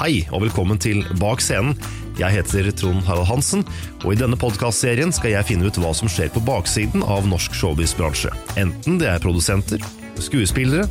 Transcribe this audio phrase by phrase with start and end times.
[0.00, 1.74] Hei, og velkommen til Bak scenen.
[2.16, 3.66] Jeg heter Trond Harald Hansen,
[4.00, 7.52] og i denne podkastserien skal jeg finne ut hva som skjer på baksiden av norsk
[7.58, 8.32] showbiz-bransje.
[8.62, 9.84] Enten det er produsenter,
[10.16, 10.86] skuespillere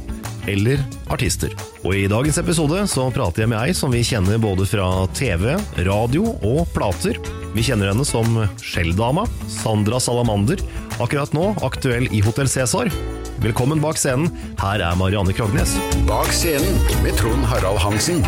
[0.45, 1.55] eller artister.
[1.81, 4.85] Og i dagens episode så prater jeg med ei som vi kjenner både fra
[5.17, 5.55] TV,
[5.89, 7.17] radio og plater.
[7.57, 10.61] Vi kjenner henne som Skjelldama, Sandra Salamander,
[11.01, 12.93] akkurat nå aktuell i Hotell Cæsar.
[13.41, 14.29] Velkommen bak scenen,
[14.61, 15.79] her er Marianne Krognes.
[16.05, 18.21] Bak scenen med Trond Harald Hansen.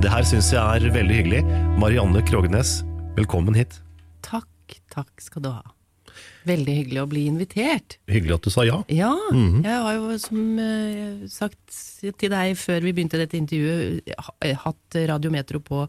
[0.00, 1.40] Det her syns jeg er veldig hyggelig.
[1.80, 2.80] Marianne Krognes,
[3.18, 3.78] velkommen hit.
[4.24, 5.60] Takk, takk skal du ha.
[6.48, 7.98] Veldig hyggelig å bli invitert.
[8.08, 8.78] Hyggelig at du sa ja.
[8.88, 9.62] Ja, Mhm.
[9.64, 11.58] jeg har jo som eh, sagt
[12.18, 14.08] til deg før vi begynte dette intervjuet,
[14.64, 15.86] hatt Radiometro på,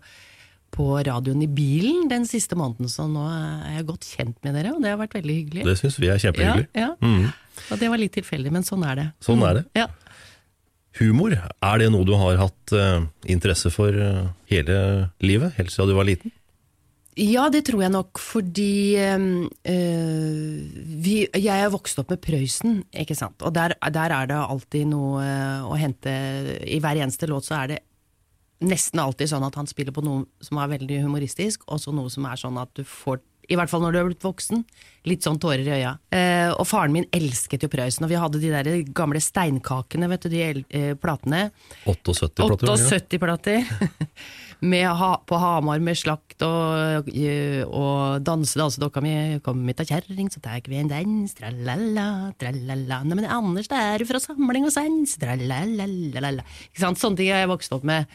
[0.71, 4.75] på radioen i bilen den siste måneden, så nå er jeg godt kjent med dere,
[4.75, 5.63] og det har vært veldig hyggelig.
[5.65, 6.67] Det syns vi er kjempehyggelig.
[6.75, 6.95] Ja, ja.
[6.99, 7.31] Mhm.
[7.71, 9.07] Og det var litt tilfeldig, men sånn er det.
[9.21, 9.65] Sånn er det.
[9.75, 9.87] Ja.
[10.99, 14.77] Humor, er det noe du har hatt eh, interesse for eh, hele
[15.23, 16.33] livet, helt siden du var liten?
[17.19, 19.23] Ja, det tror jeg nok, fordi eh,
[21.05, 23.39] vi, jeg er vokst opp med Prøysen, ikke sant.
[23.43, 25.23] Og der, der er det alltid noe
[25.67, 26.11] å hente
[26.67, 27.81] I hver eneste låt så er det
[28.61, 32.11] nesten alltid sånn at han spiller på noe som er veldig humoristisk, og så noe
[32.13, 34.65] som er sånn at du får i hvert fall når du er blitt voksen.
[35.09, 35.95] Litt sånn tårer i øya.
[36.13, 40.27] Eh, og faren min elsket jo Prøysen, og vi hadde de der gamle steinkakene, vet
[40.27, 41.47] du, de eh, platene.
[41.89, 42.69] 78 plater?
[42.69, 43.17] var det ikke?
[43.17, 44.11] 78 plater.
[44.61, 49.13] med ha, på Hamar med slakt og, eh, og danse dansedokka mi.
[49.41, 51.33] Kom hit av kjerring, så tar vi en dans.
[51.37, 52.07] Tralala,
[52.37, 53.01] tralala.
[53.01, 55.17] Nei, men Anders, det er jo fra samling og sans.
[55.21, 56.45] Tralalalala.
[56.69, 57.01] Ikke sant?
[57.01, 58.05] Sånne ting har jeg vokst opp med.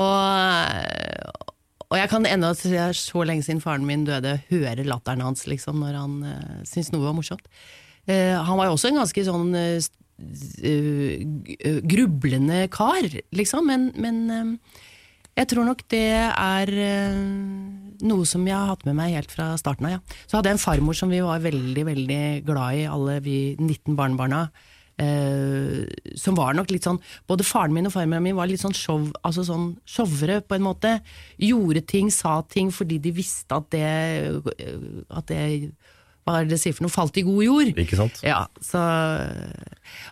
[0.00, 1.48] Og,
[1.90, 5.46] og jeg kan ennå, det er så lenge siden faren min døde, høre latteren hans
[5.50, 7.46] liksom, når han uh, syntes noe var morsomt.
[8.08, 9.90] Uh, han var jo også en ganske sånn eh,
[10.62, 14.80] eh, g- grublende kar, liksom, men, men eh,
[15.40, 17.20] jeg tror nok det er eh,
[18.06, 20.18] noe som jeg har hatt med meg helt fra starten av, ja.
[20.26, 23.98] Så hadde jeg en farmor som vi var veldig, veldig glad i, alle vi 19
[23.98, 24.46] barnebarna.
[25.00, 25.86] Eh,
[26.20, 26.98] som var nok litt sånn
[27.30, 30.66] Både faren min og farmora mi var litt sånn show, altså sånn showere, på en
[30.66, 30.98] måte.
[31.40, 33.86] Gjorde ting, sa ting fordi de visste at det,
[35.08, 35.40] at det
[36.26, 37.78] hva er det sier for noe, falt i god jord.
[37.80, 38.20] Ikke sant?
[38.26, 38.80] Ja, så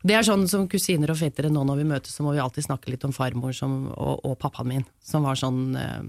[0.03, 2.67] Det er sånn som kusiner og fettere nå når vi møtes, så må vi alltid
[2.67, 6.01] snakke litt om farmor som, og, og pappaen min, som var sånn eh,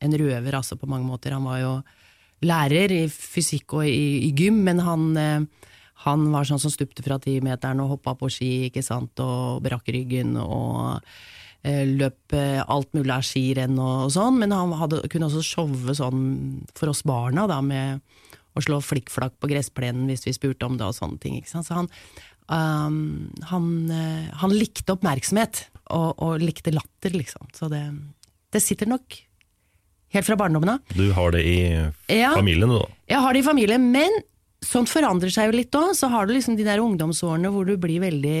[0.00, 1.34] en røver altså på mange måter.
[1.36, 1.72] Han var jo
[2.46, 5.69] lærer i fysikk og i, i gym, men han, eh,
[6.04, 9.90] han var sånn som stupte fra timeteren og hoppa på ski, ikke sant, og brakk
[9.92, 11.02] ryggen og
[11.62, 15.44] eh, løp eh, alt mulig av skirenn og, og sånn, men han hadde, kunne også
[15.44, 16.22] showe sånn
[16.78, 18.00] for oss barna, da, med
[18.56, 21.36] å slå flikkflakk på gressplenen hvis vi spurte om det og sånne ting.
[21.46, 21.86] Så han,
[22.48, 27.46] um, han, uh, han likte oppmerksomhet, og, og likte latter, liksom.
[27.54, 27.84] Så det,
[28.54, 29.20] det sitter nok
[30.16, 30.96] helt fra barndommen av.
[30.98, 31.60] Du har det i
[32.34, 32.90] familien, du da?
[33.10, 34.18] Jeg har det i familien, men
[34.64, 35.94] sånt forandrer seg jo litt òg.
[35.96, 38.40] Så har du liksom de der ungdomsårene hvor du blir veldig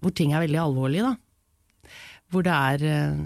[0.00, 1.92] Hvor ting er veldig alvorlige, da.
[2.32, 3.18] Hvor det er eh,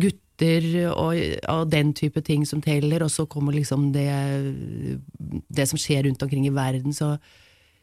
[0.00, 1.18] gutter og,
[1.52, 4.08] og den type ting som teller, og så kommer liksom det,
[5.52, 6.94] det som skjer rundt omkring i verden.
[6.96, 7.10] Så,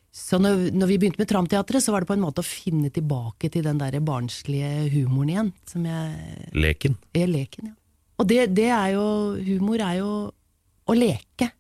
[0.10, 2.90] så når, når vi begynte med Tramteatret, så var det på en måte å finne
[2.90, 5.54] tilbake til den der barnslige humoren igjen.
[5.70, 6.98] Som jeg Leken.
[7.14, 7.78] er leken, ja.
[8.18, 9.06] Og det, det er jo
[9.46, 10.12] Humor er jo
[10.88, 11.52] å leke.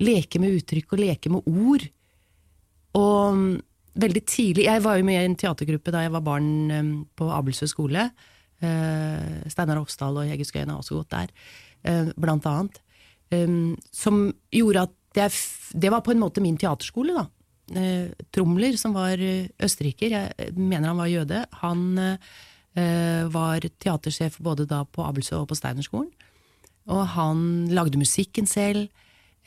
[0.00, 1.86] Leke med uttrykk og leke med ord.
[2.98, 3.56] Og mm,
[4.00, 7.30] veldig tidlig Jeg var jo med i en teatergruppe da jeg var barn mm, på
[7.34, 8.08] Abelsø skole.
[8.60, 11.30] Eh, Steinar Hofsdal og Hege Skøyen har også gått der,
[11.88, 12.80] eh, blant annet.
[13.30, 15.30] Um, som gjorde at jeg,
[15.78, 17.26] Det var på en måte min teaterskole, da.
[17.78, 22.18] Eh, Tromler, som var østerriker, jeg mener han var jøde, han
[22.74, 26.10] var teatersjef både da på Abelsø og på Steinerskolen.
[26.86, 28.88] Og han lagde musikken selv.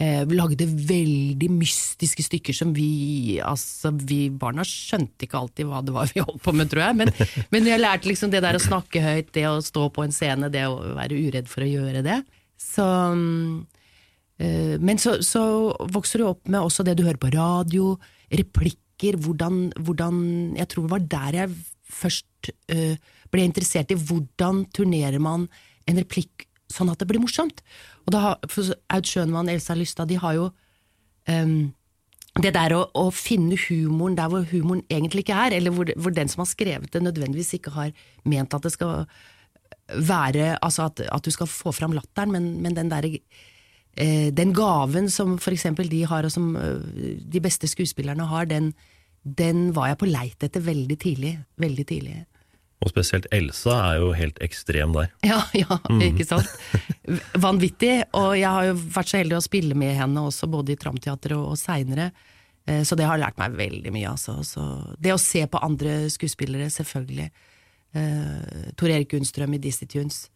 [0.01, 5.93] Eh, lagde veldig mystiske stykker som vi altså vi barna skjønte ikke alltid hva det
[5.93, 6.97] var vi holdt på med, tror jeg.
[7.03, 7.11] Men,
[7.53, 10.49] men jeg lærte liksom det der å snakke høyt, det å stå på en scene,
[10.53, 12.17] det å være uredd for å gjøre det.
[12.57, 13.59] Så mm,
[14.41, 15.43] eh, Men så, så
[15.93, 17.93] vokser du opp med også det du hører på radio,
[18.33, 20.17] replikker, hvordan, hvordan
[20.57, 21.53] Jeg tror det var der jeg
[21.93, 22.97] først eh,
[23.29, 25.45] ble interessert i hvordan turnerer man
[25.85, 27.61] en replikk sånn at det blir morsomt.
[28.05, 30.49] Og da har, for Aud Schønmann, Elsa Lystad, de har jo
[31.29, 31.73] um,
[32.41, 36.15] det der å, å finne humoren der hvor humoren egentlig ikke er, eller hvor, hvor
[36.15, 37.93] den som har skrevet det nødvendigvis ikke har
[38.25, 39.05] ment at det skal
[39.93, 43.19] være Altså at, at du skal få fram latteren, men, men den derre
[43.97, 48.47] eh, Den gaven som for eksempel de har, og som eh, de beste skuespillerne har,
[48.49, 48.71] den,
[49.23, 51.35] den var jeg på leit etter veldig tidlig.
[51.61, 52.15] Veldig tidlig.
[52.83, 55.09] Og spesielt Elsa er jo helt ekstrem der.
[55.23, 56.51] Ja, ja, ikke sant.
[57.39, 57.95] Vanvittig.
[58.19, 61.37] Og jeg har jo vært så heldig å spille med henne også, både i Tramteatret
[61.37, 62.11] og, og seinere.
[62.87, 64.37] Så det har lært meg veldig mye, altså.
[64.47, 64.61] Så
[65.03, 67.31] det å se på andre skuespillere, selvfølgelig.
[67.93, 70.29] Eh, Tor Erik Gunnstrøm i Dizzie Tunes.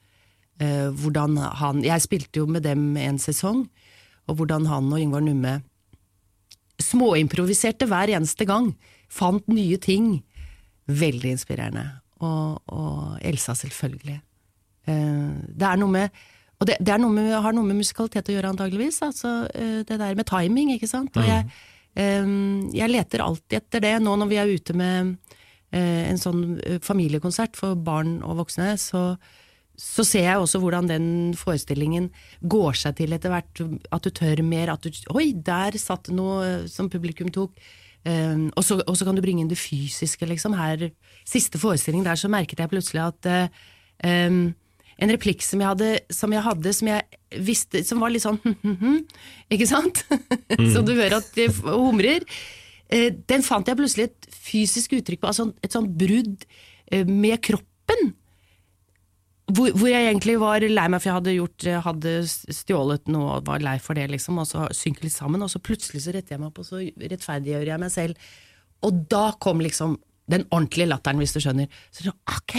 [0.60, 3.68] Eh, hvordan han Jeg spilte jo med dem en sesong,
[4.28, 5.62] og hvordan han og Yngvar Numme
[6.82, 8.76] småimproviserte hver eneste gang.
[9.10, 10.24] Fant nye ting.
[10.88, 12.02] Veldig inspirerende.
[12.24, 14.18] Og, og Elsa, selvfølgelig.
[14.88, 16.26] Eh, det er noe med
[16.58, 18.96] og det, det er noe med, har noe med musikalitet å gjøre, antageligvis.
[19.06, 21.14] Altså, eh, det der med timing, ikke sant.
[21.14, 21.44] Og jeg,
[21.94, 22.32] eh,
[22.74, 23.92] jeg leter alltid etter det.
[24.02, 25.18] Nå når vi er ute med
[25.78, 29.02] en sånn familiekonsert for barn og voksne, så,
[29.76, 31.08] så ser jeg også hvordan den
[31.38, 32.08] forestillingen
[32.42, 33.62] går seg til etter hvert.
[33.94, 34.72] At du tør mer.
[34.74, 37.54] At du Oi, der satt noe som publikum tok.
[38.08, 40.56] Um, og, så, kan du bringe inn det fysiske, liksom.
[40.56, 40.90] Her,
[41.28, 43.66] siste forestilling der, så merket jeg plutselig at uh,
[44.08, 44.54] um,
[44.98, 48.40] en replikk som jeg hadde, som jeg, hadde, som jeg visste Som var litt sånn
[49.54, 50.00] Ikke sant?
[50.74, 52.26] så du hører at de humrer.
[52.88, 56.48] Uh, den fant jeg plutselig et fysisk uttrykk på, altså et sånt brudd
[56.94, 58.14] uh, med kroppen.
[59.48, 62.14] Hvor, hvor jeg egentlig var lei meg for jeg hadde, gjort, hadde
[62.58, 65.62] stjålet noe og var lei for det, liksom, og så synker litt sammen, og så
[65.64, 68.28] plutselig så retter jeg meg opp, og så rettferdiggjør jeg meg selv.
[68.84, 69.96] Og da kom liksom
[70.28, 71.72] den ordentlige latteren, hvis du skjønner.
[71.96, 72.58] Så ok,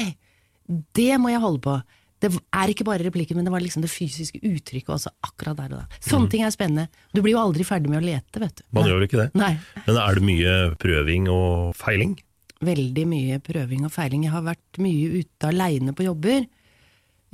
[0.96, 1.76] det må jeg holde på.
[2.18, 5.74] Det er ikke bare replikken, men det var liksom det fysiske uttrykket også, akkurat der
[5.76, 6.00] og da.
[6.02, 6.88] Sånne ting er spennende.
[7.14, 8.64] Du blir jo aldri ferdig med å lete, vet du.
[8.74, 9.28] Man gjør ikke det.
[9.38, 9.52] Nei.
[9.84, 12.16] Men er det mye prøving og feiling?
[12.64, 14.24] Veldig mye prøving og feiling.
[14.26, 16.48] Jeg har vært mye ute aleine på jobber.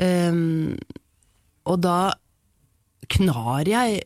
[0.03, 0.75] Ehm,
[1.65, 2.15] og da
[3.15, 4.03] knar jeg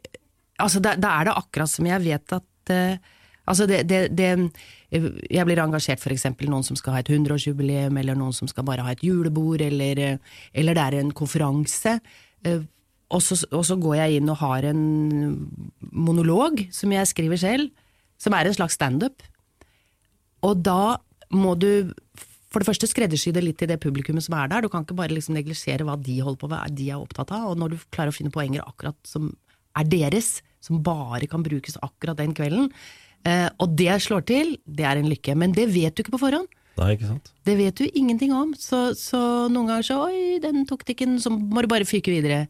[0.59, 3.15] Altså, da, da er det akkurat som jeg vet at uh,
[3.49, 4.53] Altså, det, det, det
[4.93, 8.85] Jeg blir engasjert eksempel noen som skal ha et 100-årsjubileum, eller noen som skal bare
[8.85, 10.19] ha et julebord, eller, eh,
[10.53, 11.99] eller det er en konferanse.
[12.45, 12.63] Eh,
[13.09, 14.83] og, så, og så går jeg inn og har en
[15.93, 17.69] monolog som jeg skriver selv,
[18.21, 19.25] som er en slags standup.
[20.45, 20.99] Og da
[21.33, 21.93] må du
[22.49, 24.65] for det første skreddersy det litt til det publikummet som er der.
[24.65, 27.51] Du kan ikke bare liksom neglisjere hva de holder på med, de er opptatt av.
[27.51, 29.31] Og når du klarer å finne poenger akkurat som
[29.79, 32.71] er deres, som bare kan brukes akkurat den kvelden,
[33.29, 35.37] eh, og det slår til, det er en lykke.
[35.37, 36.49] Men det vet du ikke på forhånd.
[36.79, 37.29] Nei, ikke sant?
[37.47, 38.55] Det vet du ingenting om.
[38.59, 39.21] Så, så
[39.53, 42.47] noen ganger så Oi, den tok det ikke, så må du bare fyke videre.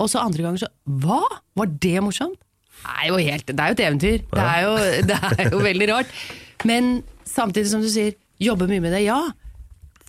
[0.00, 0.70] Og så andre ganger så
[1.02, 1.22] Hva?
[1.58, 2.38] Var det morsomt?
[2.80, 4.22] Det er jo, helt, det er jo et eventyr.
[4.30, 4.74] Det, er jo,
[5.10, 6.12] det er jo veldig rart.
[6.68, 9.20] Men samtidig som du sier, jobbe mye med det, ja.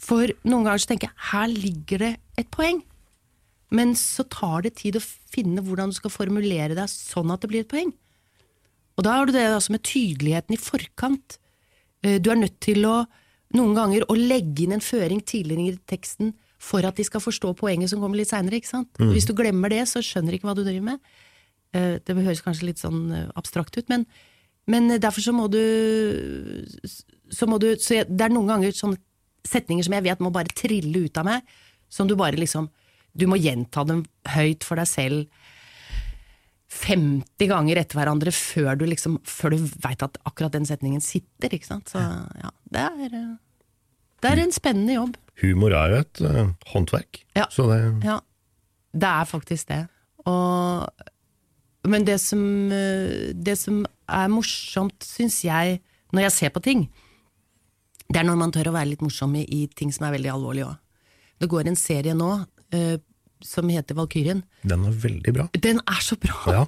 [0.02, 2.82] For noen ganger så tenker jeg her ligger det et poeng.
[3.72, 7.52] Men så tar det tid å finne hvordan du skal formulere deg sånn at det
[7.52, 7.94] blir et poeng.
[9.00, 11.38] Og da har du det altså med tydeligheten i forkant.
[12.04, 13.06] Eh, Du er nødt til å
[13.56, 17.56] noen ganger å legge inn en føring tidligere i teksten for at de skal forstå
[17.58, 18.62] poenget som kommer litt seinere.
[18.62, 19.12] Mm.
[19.12, 21.00] Hvis du glemmer det, så skjønner de ikke hva du driver med.
[21.74, 24.06] Eh, Det høres kanskje litt sånn eh, abstrakt ut, men,
[24.68, 25.62] men derfor så må du
[27.32, 29.00] Så må du så jeg, Det er noen ganger sånne
[29.48, 31.56] setninger som jeg vet må bare trille ut av meg,
[31.90, 32.70] som du bare liksom
[33.18, 35.42] Du må gjenta dem høyt for deg selv
[36.72, 41.52] 50 ganger etter hverandre før du liksom Før du veit at akkurat den setningen sitter,
[41.52, 41.92] ikke sant.
[41.92, 43.16] Så ja, det er
[44.22, 45.18] Det er en spennende jobb.
[45.42, 47.24] Humor er jo et uh, håndverk.
[47.36, 47.48] Ja.
[47.52, 48.20] Så det Ja,
[48.94, 49.88] det er faktisk det.
[50.30, 50.88] Og,
[51.90, 55.80] men det som, eh, det som er morsomt, syns jeg,
[56.14, 56.84] når jeg ser på ting,
[58.12, 60.34] det er når man tør å være litt morsom i, i ting som er veldig
[60.34, 61.08] alvorlige òg.
[61.42, 62.98] Det går en serie nå uh,
[63.42, 64.44] som heter Valkyrien.
[64.68, 65.48] Den er veldig bra.
[65.58, 66.42] Den er så bra!
[66.54, 66.66] Ja.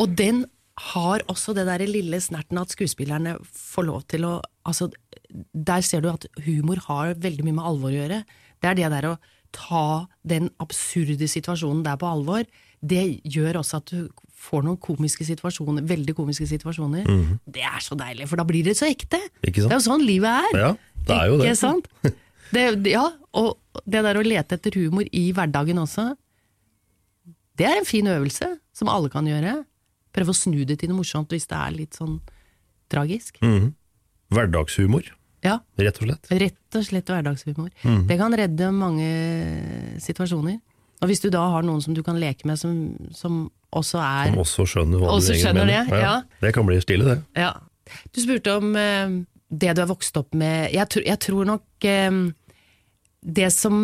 [0.00, 0.46] Og den
[0.92, 4.88] har også det der lille snerten at skuespillerne får lov til å altså,
[5.52, 8.22] Der ser du at humor har veldig mye med alvor å gjøre.
[8.60, 9.18] Det er det der å
[9.52, 12.44] ta den absurde situasjonen der på alvor.
[12.82, 14.08] Det gjør også at du
[14.42, 17.06] får noen komiske situasjoner, veldig komiske situasjoner.
[17.46, 19.20] Det er så deilig, for da blir det så ekte.
[19.40, 20.58] Det er jo sånn livet er.
[20.58, 20.70] Ja,
[21.06, 21.46] det er jo det.
[21.46, 21.88] Ikke sant?
[22.52, 22.62] Det,
[22.92, 23.54] ja, og
[23.88, 26.10] det der å lete etter humor i hverdagen også,
[27.56, 28.44] det er en fin øvelse
[28.76, 29.54] som alle kan gjøre.
[30.12, 32.18] Prøve å snu det til noe morsomt hvis det er litt sånn
[32.92, 33.38] tragisk.
[33.40, 33.70] Mhm.
[34.36, 35.08] Hverdagshumor,
[35.42, 36.28] Ja, rett og slett.
[36.42, 37.70] rett og slett hverdagshumor.
[37.88, 38.06] Mhm.
[38.06, 39.08] Det kan redde mange
[40.04, 40.60] situasjoner.
[41.02, 42.76] Og hvis du da har noen som du kan leke med som,
[43.16, 43.44] som
[43.74, 45.90] også er Som også skjønner hva Også du egentlig mener.
[45.90, 46.14] det, ja.
[46.44, 47.42] Det kan bli stille, det.
[47.42, 47.52] Ja.
[48.14, 49.16] Du spurte om eh,
[49.50, 50.70] det du har vokst opp med.
[50.72, 52.20] Jeg, tr jeg tror nok eh,
[53.22, 53.74] det som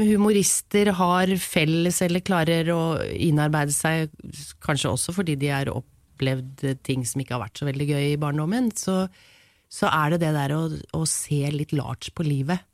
[0.00, 2.82] humorister har felles, eller klarer å
[3.12, 4.12] innarbeide seg,
[4.64, 8.20] kanskje også fordi de har opplevd ting som ikke har vært så veldig gøy i
[8.20, 9.02] barndommen, så,
[9.68, 10.62] så er det det der å,
[10.96, 12.64] å se litt large på livet.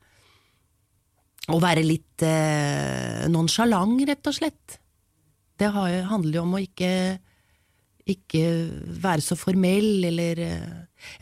[1.53, 4.79] Å være litt eh, nonsjalant, rett og slett.
[5.61, 6.91] Det har, handler jo om å ikke
[8.05, 8.41] ikke
[9.01, 10.73] være så formell, eller eh,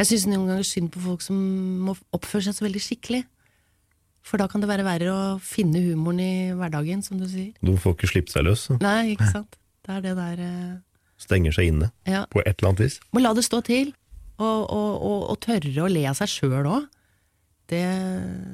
[0.00, 1.36] Jeg syns noen ganger synd på folk som
[1.86, 3.20] må oppføre seg så veldig skikkelig.
[4.26, 7.52] For da kan det være verre å finne humoren i hverdagen, som du sier.
[7.62, 8.68] Du får ikke slippe seg løs.
[8.82, 9.58] Nei, ikke sant.
[9.82, 10.74] Det er det der eh,
[11.22, 12.24] Stenger seg inne Ja.
[12.30, 12.98] på et eller annet vis.
[13.14, 13.92] Må la det stå til.
[14.42, 16.86] Og, og, og, og tørre å le av seg sjøl òg.
[17.70, 17.82] Det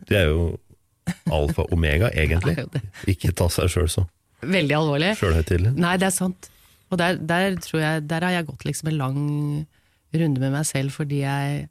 [0.08, 0.50] Det er jo
[1.30, 2.56] alfa omega, egentlig.
[2.58, 2.68] Jo.
[3.14, 4.06] Ikke ta seg sjøl så
[4.42, 5.14] Veldig alvorlig.
[5.18, 5.72] sjølhøytidelig.
[5.82, 6.50] Nei, det er sant.
[6.92, 9.18] Og der, der tror jeg Der har jeg gått liksom en lang
[10.14, 11.66] runde med meg selv, fordi jeg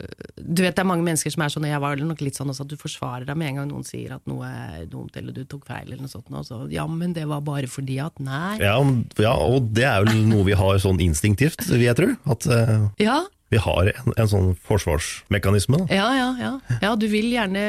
[0.00, 2.38] øh, Du vet det er mange mennesker som er sånn, og jeg var nok litt
[2.38, 5.18] sånn også, at du forsvarer deg med en gang noen sier at noe er dumt,
[5.18, 6.30] eller du tok feil, eller noe sånt.
[6.30, 8.54] Og så, ja, men det var bare fordi at Nei.
[8.62, 8.78] Ja,
[9.20, 12.08] ja, og det er vel noe vi har sånn instinktivt, vil jeg tro.
[12.32, 13.18] At uh, Ja,
[13.52, 15.82] vi har en, en sånn forsvarsmekanisme.
[15.84, 15.94] Da.
[16.00, 16.78] ja, ja, ja.
[16.84, 17.66] Ja, du vil gjerne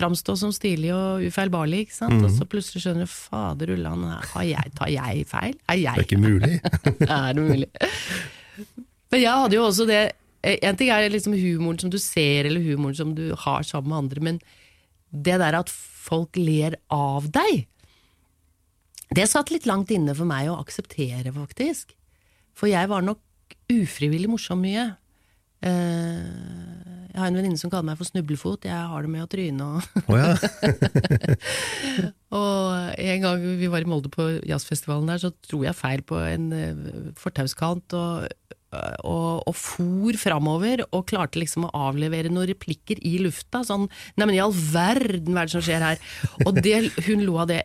[0.00, 2.24] framstå som stilig og ufeilbarlig, ikke sant.
[2.24, 4.06] Og så plutselig skjønner du fader ullan,
[4.48, 5.58] jeg, tar jeg feil?
[5.68, 6.54] Er Det er ikke mulig.
[7.18, 7.70] er det mulig?
[9.10, 10.00] Men jeg hadde jo også det
[10.46, 13.90] eh, En ting er liksom humoren som du ser, eller humoren som du har sammen
[13.92, 14.40] med andre, men
[15.10, 17.66] det der at folk ler av deg,
[19.10, 21.96] det satt litt langt inne for meg å akseptere, faktisk.
[22.54, 23.18] For jeg var nok
[23.70, 24.86] ufrivillig morsom mye.
[25.66, 28.64] Eh, Jeg har en venninne som kaller meg for snublefot.
[28.68, 30.30] Jeg har det med å tryne og oh, ja.
[32.40, 32.56] Og
[33.02, 36.52] en gang vi var i Molde på jazzfestivalen der, så dro jeg feil på en
[36.54, 36.76] eh,
[37.18, 38.30] fortauskant og,
[38.70, 43.64] og, og for framover, og klarte liksom å avlevere noen replikker i lufta.
[43.66, 45.98] Sånn Nei, men i all verden, hva er det som skjer her?
[46.46, 46.76] Og det,
[47.08, 47.62] hun lo av det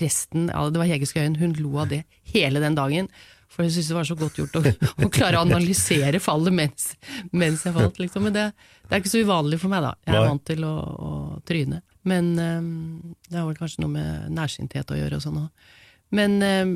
[0.00, 2.00] resten av Det var Hege Skøyen, hun lo av det
[2.32, 3.10] hele den dagen.
[3.54, 4.62] For jeg syns det var så godt gjort å,
[5.06, 6.88] å klare å analysere fallet mens,
[7.30, 8.00] mens jeg falt.
[8.02, 8.26] Liksom.
[8.26, 8.46] Men det,
[8.82, 9.92] det er ikke så uvanlig for meg, da.
[10.08, 11.12] Jeg er vant til å, å
[11.46, 11.80] tryne.
[12.04, 15.70] Men um, det har vel kanskje noe med nærsynthet å gjøre og sånn òg.
[16.14, 16.74] Men um,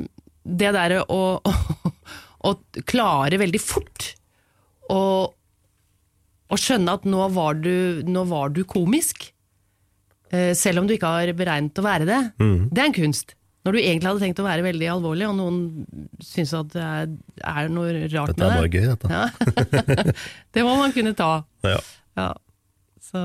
[0.49, 1.91] det derre å, å,
[2.47, 2.55] å
[2.87, 4.13] klare veldig fort
[4.89, 5.01] å,
[6.49, 9.29] å skjønne at nå var du, nå var du komisk,
[10.33, 12.21] eh, selv om du ikke har beregnet å være det,
[12.73, 13.35] det er en kunst.
[13.67, 15.57] Når du egentlig hadde tenkt å være veldig alvorlig, og noen
[16.23, 17.09] syns at det er,
[17.43, 18.45] er noe rart med det.
[18.45, 19.07] Dette er bare gøy, dette.
[19.11, 20.13] Ja.
[20.55, 21.31] det må man kunne ta.
[21.67, 21.81] Ja.
[22.19, 22.31] Ja.
[23.09, 23.21] Så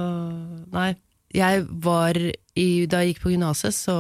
[0.75, 0.93] nei.
[1.35, 3.95] Jeg var i, Da jeg gikk på gymnaset, så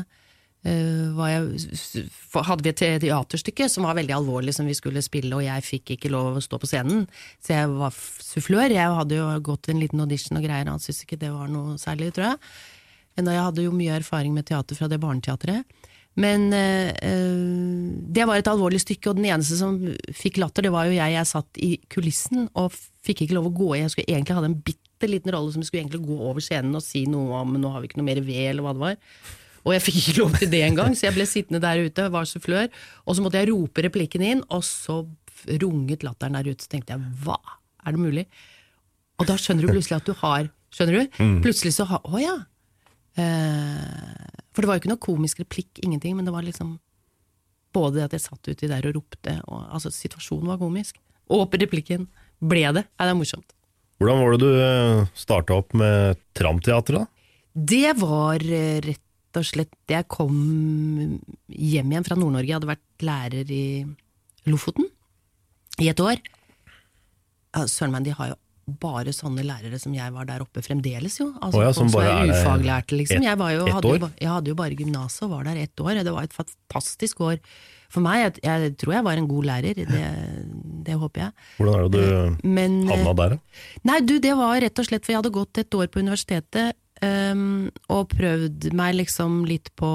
[0.00, 2.06] uh, var jeg,
[2.48, 5.96] hadde vi et teaterstykke som var veldig alvorlig, som vi skulle spille, og jeg fikk
[5.96, 7.04] ikke lov å stå på scenen.
[7.44, 8.72] Så jeg var sufflør.
[8.72, 11.76] Jeg hadde jo gått en liten audition og greier, han syntes ikke det var noe
[11.80, 12.42] særlig, tror jeg.
[13.18, 15.66] Men jeg hadde jo mye erfaring med teater fra det barneteatret.
[16.18, 17.42] Men eh, eh,
[18.10, 19.76] det var et alvorlig stykke, og den eneste som
[20.14, 21.14] fikk latter, det var jo jeg.
[21.14, 22.74] Jeg satt i kulissen og
[23.06, 23.82] fikk ikke lov å gå i.
[23.84, 26.82] Jeg skulle egentlig ha en bitte liten rolle som skulle egentlig gå over scenen og
[26.82, 28.98] si noe om nå har vi ikke noe mer ved, eller hva det var.
[29.66, 32.26] Og jeg fikk ikke lov til det engang, så jeg ble sittende der ute, var
[32.26, 32.68] sufflør,
[33.04, 35.02] og så måtte jeg rope replikken inn, og så
[35.60, 36.64] runget latteren der ute.
[36.64, 37.38] Så tenkte jeg hva,
[37.84, 38.24] er det mulig?
[39.18, 41.20] Og da skjønner du plutselig at du har Skjønner du?
[41.40, 42.34] Plutselig så har Å ja.
[43.18, 46.76] Eh, for det var jo ikke noe komisk replikk, ingenting, men det var liksom
[47.74, 51.00] både det at jeg satt uti der og ropte, og altså situasjonen var komisk.
[51.34, 52.06] Og replikken
[52.40, 52.86] ble det.
[52.86, 53.54] Nei, det er morsomt.
[53.98, 57.06] Hvordan var det du starta opp med Tramteatret, da?
[57.58, 59.04] Det var eh, rett
[59.38, 60.34] og slett Jeg kom
[61.52, 62.48] hjem igjen fra Nord-Norge.
[62.48, 63.66] Jeg hadde vært lærer i
[64.48, 64.88] Lofoten
[65.82, 66.22] i et år.
[67.68, 68.38] Søren meg, de har jo
[68.80, 71.30] bare sånne lærere som jeg var der oppe fremdeles, jo.
[71.40, 73.22] Altså, oh ja, som bare er ufaglærte, liksom.
[73.22, 76.02] ett- Jeg, jo, hadde, jo, jeg hadde jo bare gymnaset og var der ett år.
[76.04, 77.38] Det var et fantastisk år
[77.88, 78.20] for meg.
[78.24, 80.04] Jeg, jeg tror jeg var en god lærer, det,
[80.84, 81.32] det håper jeg.
[81.58, 82.02] Hvordan er det
[82.42, 83.38] du Men eh, havna der, da?
[83.92, 86.76] Nei, du, det var rett og slett for jeg hadde gått et år på universitetet
[87.02, 89.88] um, og prøvd meg liksom litt på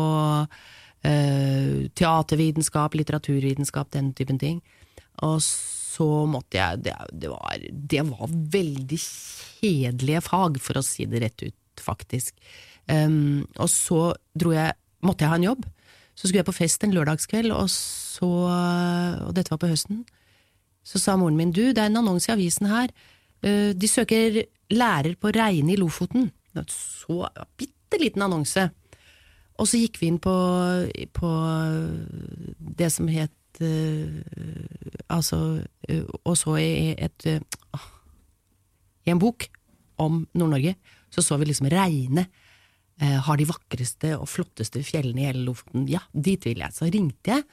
[0.48, 4.62] uh, teatervitenskap, litteraturvitenskap, den typen ting.
[5.22, 5.40] Og
[5.94, 11.22] så måtte jeg Det, det, var, det var veldig kjedelige fag, for å si det
[11.24, 12.36] rett ut, faktisk.
[12.90, 14.14] Um, og så
[14.54, 15.64] jeg Måtte jeg ha en jobb.
[16.16, 18.30] Så skulle jeg på fest en lørdagskveld, og så
[19.28, 20.06] Og dette var på høsten.
[20.84, 22.92] Så sa moren min, du, det er en annonse i avisen her.
[23.44, 26.32] Eh, De søker lærer på Reine i Lofoten.
[26.54, 28.70] Det var Så bitte liten annonse.
[29.60, 30.34] Og så gikk vi inn på,
[31.14, 31.30] på
[32.80, 33.32] det som het
[35.14, 35.38] Altså
[35.90, 37.40] eh, Og så i et eh,
[37.76, 37.86] ah,
[39.06, 39.48] I en bok
[40.02, 40.74] om Nord-Norge,
[41.14, 42.26] så så vi liksom Reine.
[43.02, 45.86] eh, har de vakreste og flotteste fjellene i hele Lofoten.
[45.88, 46.74] Ja, dit vil jeg.
[46.74, 47.44] Så ringte jeg,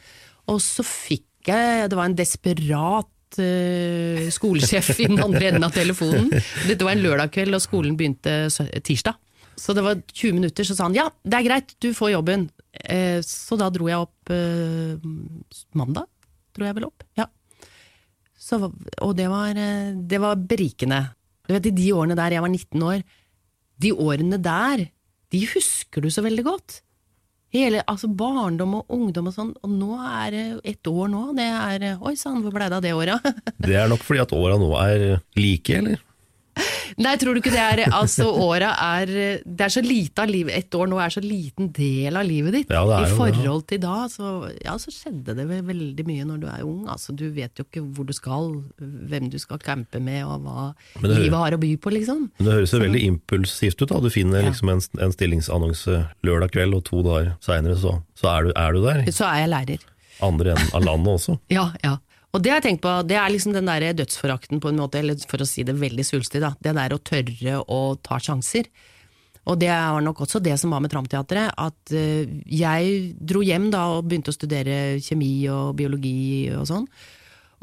[0.49, 5.73] og så fikk jeg Det var en desperat eh, skolesjef i den andre enden av
[5.73, 6.29] telefonen.
[6.69, 8.51] Dette var en lørdag kveld, og skolen begynte
[8.85, 9.17] tirsdag.
[9.57, 12.49] Så det var 20 minutter, så sa han ja, det er greit, du får jobben.
[12.73, 14.99] Eh, så da dro jeg opp eh,
[15.79, 16.07] mandag,
[16.55, 17.07] dro jeg vel opp.
[17.19, 17.27] Ja.
[18.41, 21.03] Så, og det var, eh, det var berikende.
[21.47, 23.03] Du vet, I de årene der, jeg var 19 år,
[23.81, 24.87] de årene der,
[25.31, 26.81] de husker du så veldig godt.
[27.51, 31.23] Hele, altså Barndom og ungdom og sånn, og nå er det ett år nå.
[31.35, 33.27] Det er Oi sann, hvor blei det av det året?
[33.67, 35.05] Det er nok fordi at åra nå er
[35.35, 35.99] like, eller?
[37.01, 39.07] Nei, tror du ikke det er Altså, åra er
[39.47, 42.53] Det er så lite av livet Ett år nå er så liten del av livet
[42.57, 42.73] ditt.
[42.75, 44.33] Ja, I forhold til da, så,
[44.65, 46.83] ja, så skjedde det veldig mye når du er ung.
[46.91, 50.67] Altså, du vet jo ikke hvor du skal, hvem du skal campe med, og hva
[51.01, 52.27] det- livet har å by på, liksom.
[52.39, 53.89] Men det høres jo veldig impulsivt ut.
[53.95, 58.35] da Du finner liksom en, en stillingsannonse lørdag kveld, og to dager seinere så, så
[58.35, 59.05] er, du, er du der.
[59.15, 59.89] Så er jeg lærer.
[60.21, 61.39] Andre enden av landet også.
[61.49, 61.97] Ja, ja.
[62.31, 65.01] Og det har jeg tenkt på, det er liksom den der dødsforakten på en måte,
[65.01, 66.53] eller for å si det veldig svulstig, da.
[66.63, 68.69] Det der å tørre å ta sjanser.
[69.51, 73.71] Og det var nok også det som var med Tramteatret, at eh, jeg dro hjem
[73.73, 76.85] da og begynte å studere kjemi og biologi og sånn,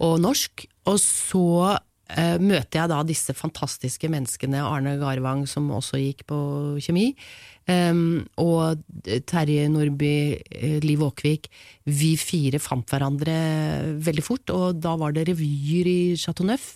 [0.04, 6.02] og norsk, og så eh, møter jeg da disse fantastiske menneskene, Arne Garvang som også
[6.02, 6.40] gikk på
[6.84, 7.12] kjemi,
[7.72, 8.84] em, og
[9.30, 10.14] Terje Nordby,
[10.52, 11.50] eh, Liv Åkvik.
[11.86, 13.36] Vi fire fant hverandre
[14.04, 16.76] veldig fort, og da var det revyer i Chateau Neuf.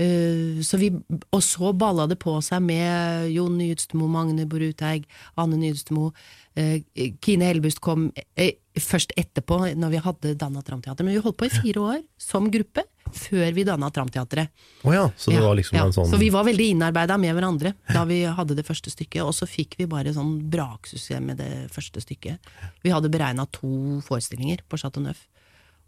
[0.00, 0.88] Uh, så vi,
[1.30, 5.04] og så balla det på seg med Jon Nydstemo, Magne Boruteig,
[5.36, 6.10] Anne Nydstemo.
[6.54, 6.82] Eh,
[7.24, 11.04] Kine Helbust kom eh, først etterpå, når vi hadde danna Tramteatret.
[11.04, 14.52] Men vi holdt på i fire år som gruppe, før vi danna Tramteatret.
[14.84, 15.86] Oh ja, så Ja, liksom ja.
[15.92, 19.32] sånn Så vi var veldig innarbeida med hverandre da vi hadde det første stykket, og
[19.36, 22.52] så fikk vi bare sånn braksuksess med det første stykket.
[22.84, 25.26] Vi hadde beregna to forestillinger på Chateau Neuf,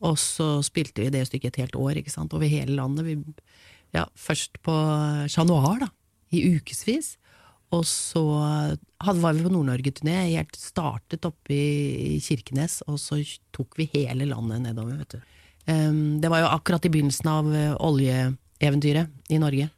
[0.04, 3.04] og så spilte vi det stykket et helt år, ikke sant, over hele landet.
[3.08, 3.18] Vi,
[3.96, 4.74] ja, først på
[5.28, 5.92] Chat Noir, da,
[6.34, 7.14] i ukevis.
[7.74, 13.18] Og så var vi på Nord-Norge-turné, helt startet oppe i Kirkenes, og så
[13.54, 15.32] tok vi hele landet nedover, vet du.
[15.64, 19.70] Um, det var jo akkurat i begynnelsen av uh, oljeeventyret i Norge.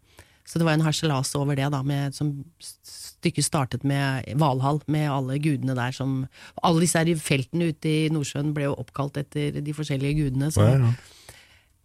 [0.47, 2.33] Så det var en harselas over det, da, med, som
[2.63, 6.27] stykket startet med Valhall, med alle gudene der som
[6.63, 10.53] Alle disse her feltene ute i Nordsjøen ble jo oppkalt etter de forskjellige gudene.
[10.55, 10.95] Så, Ja, ja.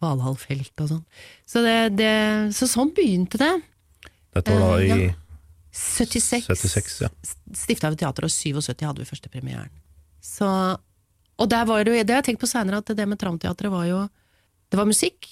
[0.02, 1.02] Valhall-felt og sånn.
[1.46, 2.14] Så, det, det,
[2.58, 3.52] så sånn begynte det.
[4.34, 5.12] Dette var da Eh, i ja.
[5.72, 6.48] 76.
[6.48, 7.10] 76, ja.
[7.56, 9.72] Stifta vi teater, og 77 hadde vi første premieren.
[10.22, 10.48] Så,
[11.40, 13.88] og der var det det har jeg tenkt på seinere, at det med Tramteatret var
[13.90, 14.02] jo
[14.72, 15.28] Det var musikk.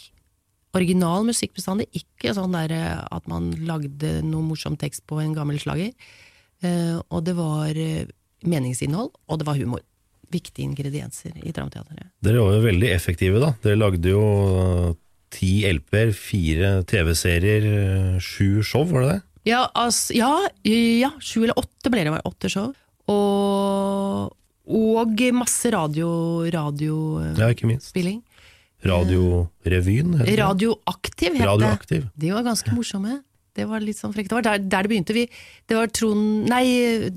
[0.76, 1.88] Original musikk bestandig.
[1.96, 5.94] Ikke sånn der eh, at man lagde noe morsom tekst på en gammel slager.
[6.60, 8.10] Eh, og det var eh,
[8.44, 9.86] meningsinnhold, og det var humor.
[10.30, 12.12] Viktige ingredienser i Tramteatret.
[12.20, 13.54] Dere var jo veldig effektive, da.
[13.64, 14.26] Dere lagde jo
[15.34, 19.22] ti LP-er, fire TV-serier, sju show, var det det?
[19.50, 20.32] Ja, altså, ja,
[20.68, 22.72] ja, sju eller åtte ble det, var åtte show.
[23.10, 24.36] Og,
[24.70, 26.10] og masse radio,
[26.54, 27.40] radiospilling.
[27.40, 28.28] Ja, ikke minst.
[28.86, 30.38] Radiorevyen, heter det.
[30.40, 32.04] Radioaktiv het det.
[32.16, 33.20] De var ganske morsomme.
[33.58, 34.30] Det var litt sånn frekt.
[34.32, 35.16] Det var der, der det begynte.
[35.18, 35.26] Vi,
[35.68, 37.10] det var Trond Nei,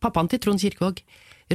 [0.00, 1.02] pappaen til Trond Kirkevåg.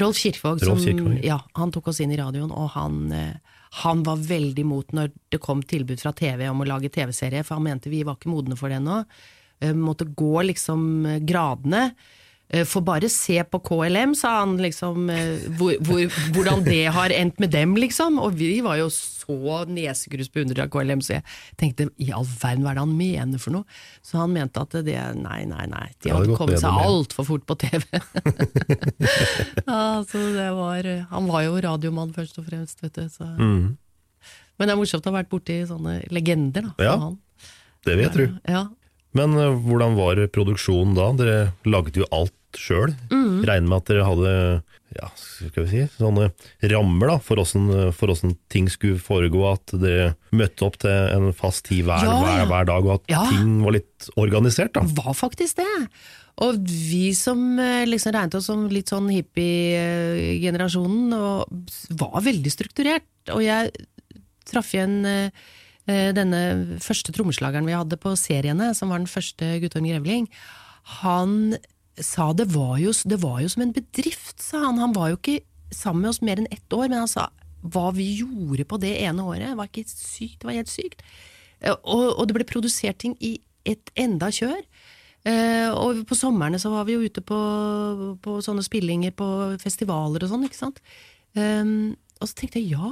[0.03, 0.61] Rolf Kirkevåg.
[0.67, 4.61] Rolf som, ja, han tok oss inn i radioen, og han, eh, han var veldig
[4.61, 8.03] imot når det kom tilbud fra TV om å lage TV-serie, for han mente vi
[8.05, 9.01] var ikke modne for det ennå.
[9.61, 11.89] Eh, Måtte gå liksom eh, gradene.
[12.69, 16.03] For bare se på KLM, sa han, liksom, eh, hvor, hvor,
[16.35, 18.19] hvordan det har endt med dem, liksom.
[18.21, 21.25] Og vi var jo så nesegrus beundrere av KLM, så jeg
[21.57, 23.65] tenkte i all verden, hva er det han mener for noe?
[24.05, 25.87] Så han mente at det Nei, nei, nei.
[26.05, 27.81] De hadde kommet seg altfor fort på TV.
[29.71, 33.09] ja, så det var Han var jo radiomann først og fremst, vet du.
[33.09, 33.25] Så.
[33.41, 33.73] Mm.
[34.55, 36.91] Men det er morsomt å ha vært borti sånne legender, da.
[36.91, 36.97] Ja.
[37.09, 37.17] han.
[37.85, 38.31] Det vil jeg tro.
[38.49, 38.67] Ja.
[39.15, 41.11] Men eh, hvordan var produksjonen da?
[41.19, 41.37] Dere
[41.69, 42.93] lagde jo alt sjøl.
[43.11, 43.43] Mm.
[43.47, 44.33] Regner med at dere hadde
[44.95, 46.29] ja, skal vi si, sånne
[46.71, 49.41] rammer da, for åssen ting skulle foregå.
[49.51, 53.11] At dere møtte opp til en fast tid hver, Ja, hver, hver dag, og at
[53.11, 53.23] Ja.
[53.31, 54.71] ting var litt organisert.
[54.77, 54.81] da.
[54.95, 55.73] var faktisk det.
[56.43, 61.11] Og vi som eh, liksom regnet oss som litt sånn hippie-generasjonen,
[61.99, 63.07] var veldig strukturert.
[63.33, 63.71] Og jeg
[64.45, 65.29] traff igjen eh,
[65.85, 66.39] denne
[66.81, 70.25] første trommeslageren vi hadde på seriene, som var den første Guttorm Grevling.
[71.03, 71.55] Han
[72.01, 74.81] sa det var, jo, det var jo som en bedrift, sa han.
[74.81, 75.39] Han var jo ikke
[75.75, 77.29] sammen med oss mer enn ett år, men han sa
[77.65, 81.01] hva vi gjorde på det ene året, var ikke sykt, det var helt sykt.
[81.61, 84.61] Eh, Og, og det ble produsert ting i et enda kjør.
[85.25, 87.37] Uh, og på somrene så var vi jo ute på,
[88.21, 89.25] på sånne spillinger på
[89.57, 90.77] festivaler og sånn, ikke sant.
[91.33, 92.91] Um, og så tenkte jeg ja,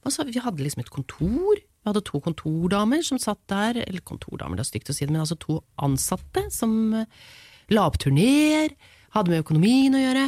[0.00, 1.60] Altså, vi hadde liksom et kontor.
[1.80, 5.14] Vi hadde to kontordamer som satt der, eller kontordamer, det er stygt å si det,
[5.14, 7.06] men altså to ansatte som eh,
[7.72, 8.74] la opp turneer,
[9.16, 10.26] hadde med økonomien å gjøre.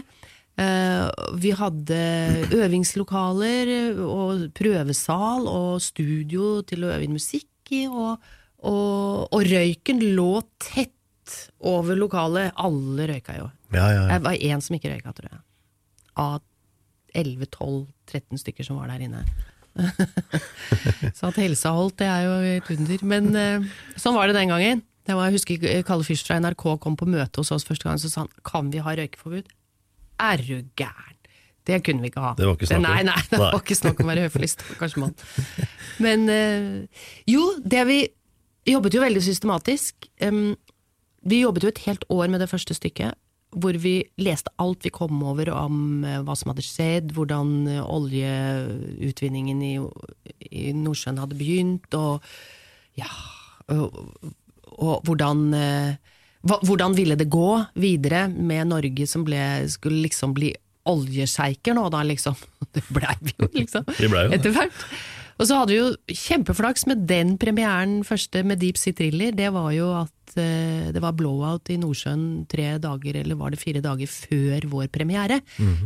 [0.62, 2.00] Eh, vi hadde
[2.56, 8.24] øvingslokaler og prøvesal og studio til å øve inn musikk i, og,
[8.64, 10.96] og, og røyken lå tett
[11.60, 12.56] over lokalet.
[12.56, 13.52] Alle røyka jo.
[13.72, 14.08] Ja, ja, ja.
[14.16, 15.42] Jeg var én som ikke røyka, tror jeg.
[16.20, 16.40] Av
[17.16, 19.24] 11-12-13 stykker som var der inne.
[21.18, 23.04] Så at helsa holdt, det er jo et under.
[23.08, 24.82] Men eh, sånn var det den gangen.
[25.02, 27.98] Det var, jeg husker Kalle Fyrst fra NRK kom på møte hos oss første gang,
[27.98, 29.50] så sa han kan vi ha røykeforbud.
[30.22, 31.18] Er du gæren?
[31.66, 32.32] Det kunne vi ikke ha.
[32.38, 32.86] Det var ikke snakk om.
[32.88, 35.14] Nei, nei, det var ikke snakk om å være høflig, stakkars mann.
[36.02, 37.98] Men eh, jo, det vi
[38.66, 40.08] jobbet jo veldig systematisk.
[40.22, 40.54] Um,
[41.22, 43.14] vi jobbet jo et helt år med det første stykket,
[43.52, 47.82] hvor vi leste alt vi kom over om eh, hva som hadde skjedd, hvordan eh,
[47.82, 49.74] oljeutvinningen i,
[50.48, 52.24] i Nordsjøen hadde begynt, og
[52.98, 53.08] ja
[53.72, 53.94] og,
[54.72, 55.92] og hvordan eh,
[56.42, 59.38] hvordan ville det gå videre med Norge som ble,
[59.70, 60.50] skulle liksom bli
[60.90, 62.34] oljesjeiker nå, da, liksom?
[62.74, 63.86] Det blei vi jo, liksom.
[63.86, 64.32] Ble jo.
[64.34, 64.86] Etter hvert.
[65.42, 69.32] Og så hadde vi jo kjempeflaks med den premieren første med Deep Sea Thriller.
[69.34, 73.58] Det var jo at eh, det var blowout i Nordsjøen tre dager, eller var det
[73.58, 75.40] fire dager før vår premiere.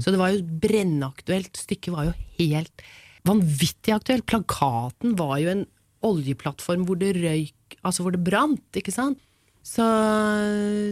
[0.05, 1.57] Så det var jo brennaktuelt.
[1.57, 2.85] Stykket var jo helt
[3.25, 4.27] vanvittig aktuelt.
[4.29, 5.65] Plakaten var jo en
[6.05, 9.25] oljeplattform hvor det røyk, altså hvor det brant, ikke sant?
[9.65, 9.89] Så,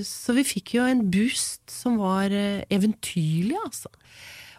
[0.09, 3.93] så vi fikk jo en boost som var eh, eventyrlig, altså.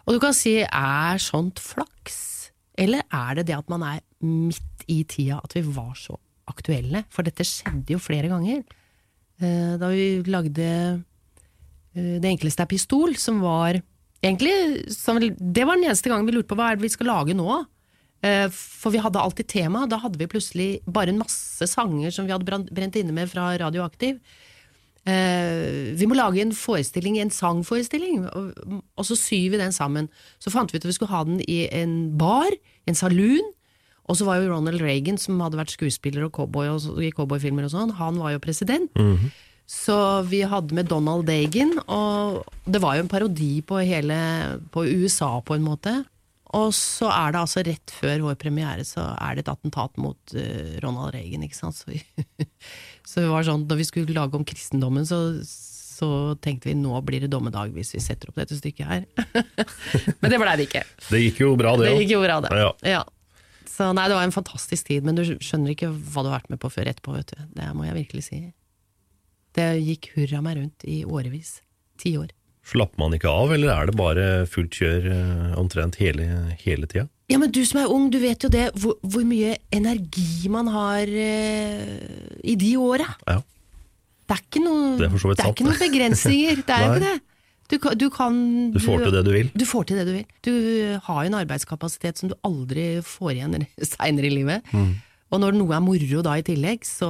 [0.06, 2.35] Og du kan si, er sånt flaks?
[2.78, 6.16] Eller er det det at man er midt i tida, at vi var så
[6.50, 7.04] aktuelle?
[7.10, 8.62] For dette skjedde jo flere ganger.
[9.40, 10.66] Eh, Da vi lagde
[11.96, 13.80] eh, Det enkleste er pistol, som var
[14.24, 17.34] Egentlig, det var den eneste gangen vi lurte på hva er det vi skal lage
[17.36, 17.50] nå.
[18.24, 19.84] Eh, For vi hadde alltid tema.
[19.86, 23.52] Da hadde vi plutselig bare en masse sanger som vi hadde brent inne med fra
[23.60, 24.18] Radioaktiv.
[25.06, 30.08] Eh, vi må lage en forestilling, en sangforestilling, og, og så syr vi den sammen.
[30.42, 32.50] Så fant vi ut at vi skulle ha den i en bar,
[32.86, 33.52] en saloon.
[34.06, 37.66] Og så var jo Ronald Reagan, som hadde vært skuespiller og cowboy og, i cowboyfilmer
[37.66, 38.90] og sånn, han var jo president.
[39.66, 39.96] Så
[40.30, 44.18] vi hadde med Donald Dagan, og det var jo en parodi på hele
[44.70, 46.04] på USA på en måte.
[46.56, 50.34] Og så er det altså rett før vår premiere så er det et attentat mot
[50.36, 51.76] uh, Ronald Reagan, ikke sant.
[51.76, 52.00] Så vi,
[53.08, 56.08] så det var sånn, da vi skulle lage om kristendommen, så, så
[56.44, 59.04] tenkte vi nå blir det dommedag hvis vi setter opp dette stykket her.
[60.22, 60.84] Men det blei det ikke.
[61.10, 62.00] Det gikk jo bra, det Det òg.
[62.04, 62.54] gikk jo bra, det.
[62.62, 62.72] Ja.
[62.96, 63.04] Ja.
[63.76, 66.52] Så nei, det var en fantastisk tid, men du skjønner ikke hva du har vært
[66.54, 67.42] med på før etterpå, vet du.
[67.58, 68.38] Det må jeg virkelig si.
[69.52, 71.58] Det gikk hurra meg rundt i årevis.
[72.00, 72.32] Ti år.
[72.66, 76.24] Slapper man ikke av, eller er det bare fullt kjør eh, omtrent hele,
[76.64, 77.06] hele tida?
[77.30, 80.68] Ja, men du som er ung, du vet jo det, hvor, hvor mye energi man
[80.70, 83.06] har uh, i de åra.
[83.26, 83.40] Ja.
[84.26, 86.60] Det er ikke noe, Det er det er ikke noen begrensninger.
[86.66, 87.16] Det er jo ikke det.
[87.66, 88.36] Du, kan- du kan
[88.74, 89.48] Du får til det du vil.
[89.58, 90.26] Du får til det du vil.
[90.46, 90.52] Du
[91.06, 94.70] har jo en arbeidskapasitet som du aldri får igjen seinere i livet.
[94.74, 94.92] Mm.
[95.26, 97.08] Og når noe er moro da i tillegg, så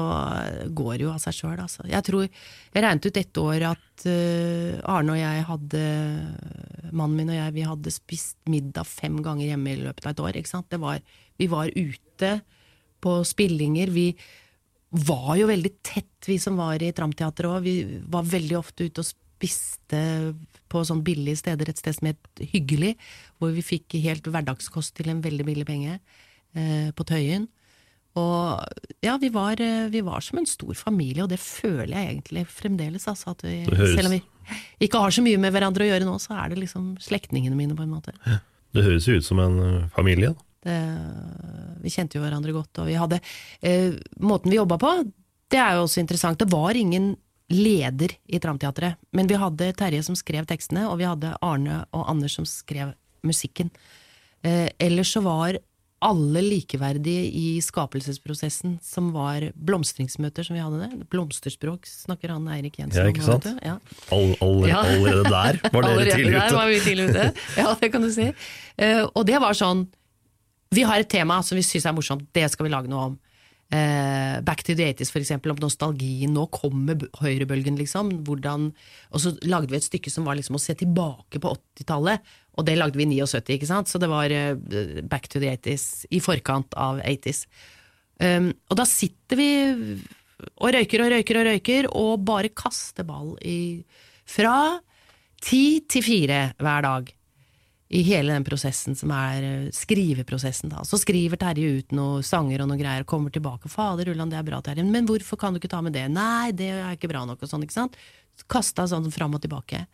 [0.72, 1.84] går det jo av seg sjøl, altså.
[1.90, 5.82] Jeg tror Jeg regnet ut ett år at uh, Arne og jeg hadde
[6.96, 10.24] Mannen min og jeg, vi hadde spist middag fem ganger hjemme i løpet av et
[10.24, 10.80] år, ikke sant.
[10.80, 11.04] Var,
[11.36, 12.32] vi var ute
[13.04, 13.92] på spillinger.
[13.92, 14.08] Vi
[15.06, 17.66] var jo veldig tett, vi som var i Tramteatret òg.
[17.66, 20.00] Vi var veldig ofte ute og spiste
[20.72, 22.94] på sånn billige steder, et sted som het Hyggelig,
[23.38, 25.98] hvor vi fikk helt hverdagskost til en veldig billig penge,
[26.56, 27.48] eh, på Tøyen.
[28.16, 32.14] Og ja, vi var, eh, vi var som en stor familie, og det føler jeg
[32.14, 33.06] egentlig fremdeles.
[33.10, 34.22] Altså, at vi, selv om vi
[34.86, 37.76] ikke har så mye med hverandre å gjøre nå, så er det liksom slektningene mine,
[37.76, 38.16] på en måte.
[38.76, 40.32] Det høres jo ut som en eh, familie.
[40.66, 40.78] Det,
[41.84, 43.20] vi kjente jo hverandre godt, og vi hadde
[43.62, 44.96] eh, Måten vi jobba på,
[45.52, 46.40] det er jo også interessant.
[46.40, 47.12] Det var ingen
[47.52, 52.08] leder i Tramteatret, men vi hadde Terje som skrev tekstene, og vi hadde Arne og
[52.10, 53.70] Anders som skrev musikken.
[54.42, 55.60] Eh, ellers så var
[56.04, 61.06] alle likeverdige i skapelsesprosessen, som var blomstringsmøter som vi hadde det.
[61.12, 63.08] Blomsterspråk snakker han Eirik Jensen om.
[63.08, 63.48] Ja, ikke sant?
[63.64, 63.76] Ja.
[64.12, 64.82] All, all, Ja.
[64.84, 67.30] Allerede der var dere tidlig Der var vi tidlig ute.
[67.62, 68.28] Ja, det kan du si.
[68.76, 69.86] Uh, og det var sånn
[70.74, 73.16] Vi har et tema som vi syns er morsomt, det skal vi lage noe om.
[73.66, 76.34] Uh, Back to the 80s, for eksempel, om nostalgien.
[76.34, 78.12] Nå kommer høyrebølgen, liksom.
[78.26, 78.68] Hvordan,
[79.10, 82.34] og så lagde vi et stykke som var liksom å se tilbake på 80-tallet.
[82.56, 83.90] Og det lagde vi i 79, ikke sant?
[83.90, 84.56] Så det var eh,
[85.04, 87.44] Back to the 80s, i forkant av 80s.
[88.16, 89.50] Um, og da sitter vi
[90.56, 93.84] og røyker og røyker og røyker, og bare kaster ball i
[94.26, 94.78] fra
[95.42, 97.12] ti til fire hver dag.
[97.86, 100.72] I hele den prosessen som er eh, skriveprosessen.
[100.72, 100.82] da.
[100.82, 103.70] Så skriver Terje ut noen sanger og noen greier, og kommer tilbake.
[103.70, 106.50] 'Fader Ulland, det er bra, Terje, men hvorfor kan du ikke ta med det?' 'Nei,
[106.50, 107.94] det er ikke bra nok', og sånn, ikke sant.
[108.50, 109.86] Kasta sånn fram og tilbake.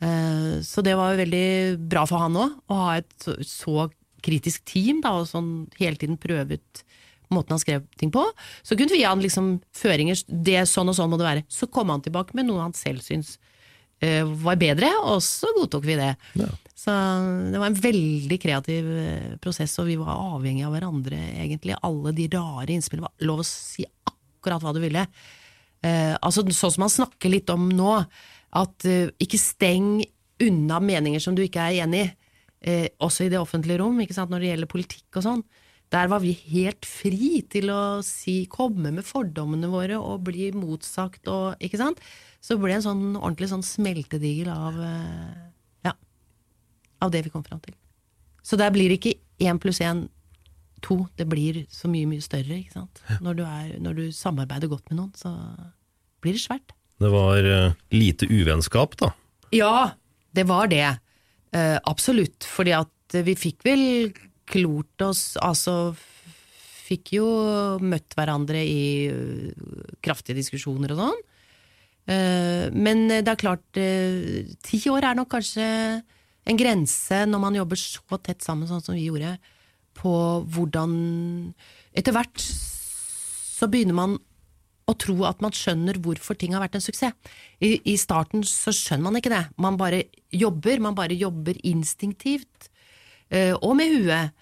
[0.00, 3.90] Eh, Så det var jo veldig bra for han òg, å ha et så,
[4.24, 6.82] kritisk team, da, og sånn hele tiden prøve ut
[7.30, 8.24] måten han skrev ting på.
[8.66, 11.44] Så kunne vi gi han liksom føringer, det sånn og sånn må det være.
[11.48, 13.38] Så kom han tilbake med noe han selv syntes
[14.02, 16.10] eh, var bedre, og så godtok vi det.
[16.74, 16.90] Så
[17.52, 21.76] det var en veldig kreativ eh, prosess, og vi var avhengig av hverandre, egentlig.
[21.86, 25.06] Alle de rare innspillene var lov å si akkurat hva du ville.
[25.80, 27.94] Altså Sånn som han snakker litt om nå,
[28.56, 30.00] at uh, ikke steng
[30.40, 32.10] unna meninger som du ikke er enig i,
[32.60, 35.42] Uh, også i det offentlige rom, når det gjelder politikk og sånn.
[35.90, 41.26] Der var vi helt fri til å si, komme med fordommene våre og bli motsagt
[41.32, 42.02] og Ikke sant?
[42.44, 45.40] Så ble en sånn ordentlig sånn smeltedigel av uh,
[45.88, 45.94] Ja.
[47.00, 47.74] Av det vi kom fram til.
[48.44, 50.10] Så der blir det ikke én pluss én
[50.84, 51.06] to.
[51.16, 53.00] Det blir så mye, mye større, ikke sant.
[53.24, 55.32] Når du, er, når du samarbeider godt med noen, så
[56.20, 56.76] blir det svært.
[57.00, 59.12] Det var eh, lite uvennskap, da.
[59.56, 59.90] Ja,
[60.36, 60.86] det var det.
[61.56, 62.44] Eh, absolutt.
[62.46, 63.82] Fordi at vi fikk vel
[64.50, 65.94] klort oss Altså
[66.90, 67.26] fikk jo
[67.86, 69.66] møtt hverandre i eh,
[70.02, 71.20] kraftige diskusjoner og sånn.
[72.10, 75.66] Eh, men det er klart, eh, ti år er nok kanskje
[76.50, 79.36] en grense når man jobber så tett sammen sånn som vi gjorde,
[80.00, 80.12] på
[80.54, 80.92] hvordan
[81.90, 84.12] Etter hvert så begynner man
[84.90, 87.14] å tro at man skjønner hvorfor ting har vært en suksess.
[87.62, 89.44] I, I starten så skjønner man ikke det.
[89.60, 92.70] Man bare jobber, man bare jobber instinktivt.
[93.30, 94.34] eh, og med huet.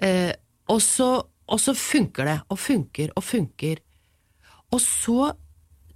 [0.00, 0.32] Eh,
[0.70, 1.10] og, så,
[1.48, 3.82] og så funker det, og funker og funker.
[4.70, 5.32] Og så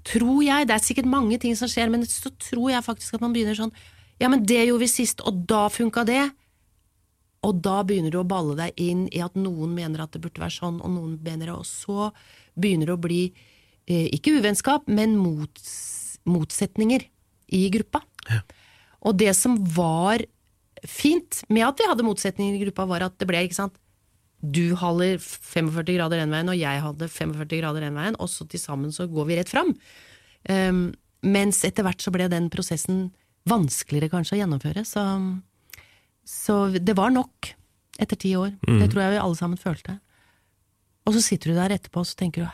[0.08, 3.24] tror jeg, det er sikkert mange ting som skjer, men så tror jeg faktisk at
[3.24, 3.74] man begynner sånn
[4.20, 6.22] Ja, men det gjorde vi sist, og da funka det.
[7.42, 10.42] Og da begynner du å balle deg inn i at noen mener at det burde
[10.42, 12.12] være sånn, og noen mener det, og så
[12.54, 13.22] begynner det å bli
[13.86, 17.06] ikke uvennskap, men mots, motsetninger
[17.52, 18.02] i gruppa.
[19.02, 20.22] Og det som var
[20.88, 23.78] fint med at vi hadde motsetninger i gruppa, var at det ble, ikke sant
[24.42, 28.46] Du holder 45 grader den veien, og jeg hadde 45 grader den veien, og så
[28.50, 29.70] til sammen så går vi rett fram.
[30.50, 30.88] Um,
[31.22, 33.12] mens etter hvert så ble den prosessen
[33.46, 35.04] vanskeligere kanskje å gjennomføre, så,
[36.26, 37.52] så det var nok
[38.02, 38.50] etter ti år.
[38.66, 38.80] Mm.
[38.82, 39.96] Det tror jeg vi alle sammen følte.
[41.06, 42.50] Og så sitter du der etterpå og så tenker du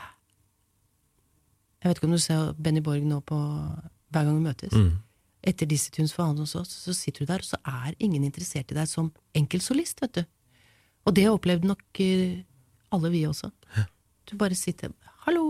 [1.78, 4.74] Jeg vet ikke om du ser Benny Borg nå på hver gang vi møtes.
[4.74, 4.96] Mm.
[5.48, 8.72] Etter Dizzie Tunes for hos oss, så sitter du der, og så er ingen interessert
[8.72, 10.24] i deg som enkeltsolist, vet du.
[11.06, 12.40] Og det opplevde nok eh,
[12.94, 13.52] alle vi også.
[14.28, 14.90] Du bare sitter
[15.24, 15.44] Hallo,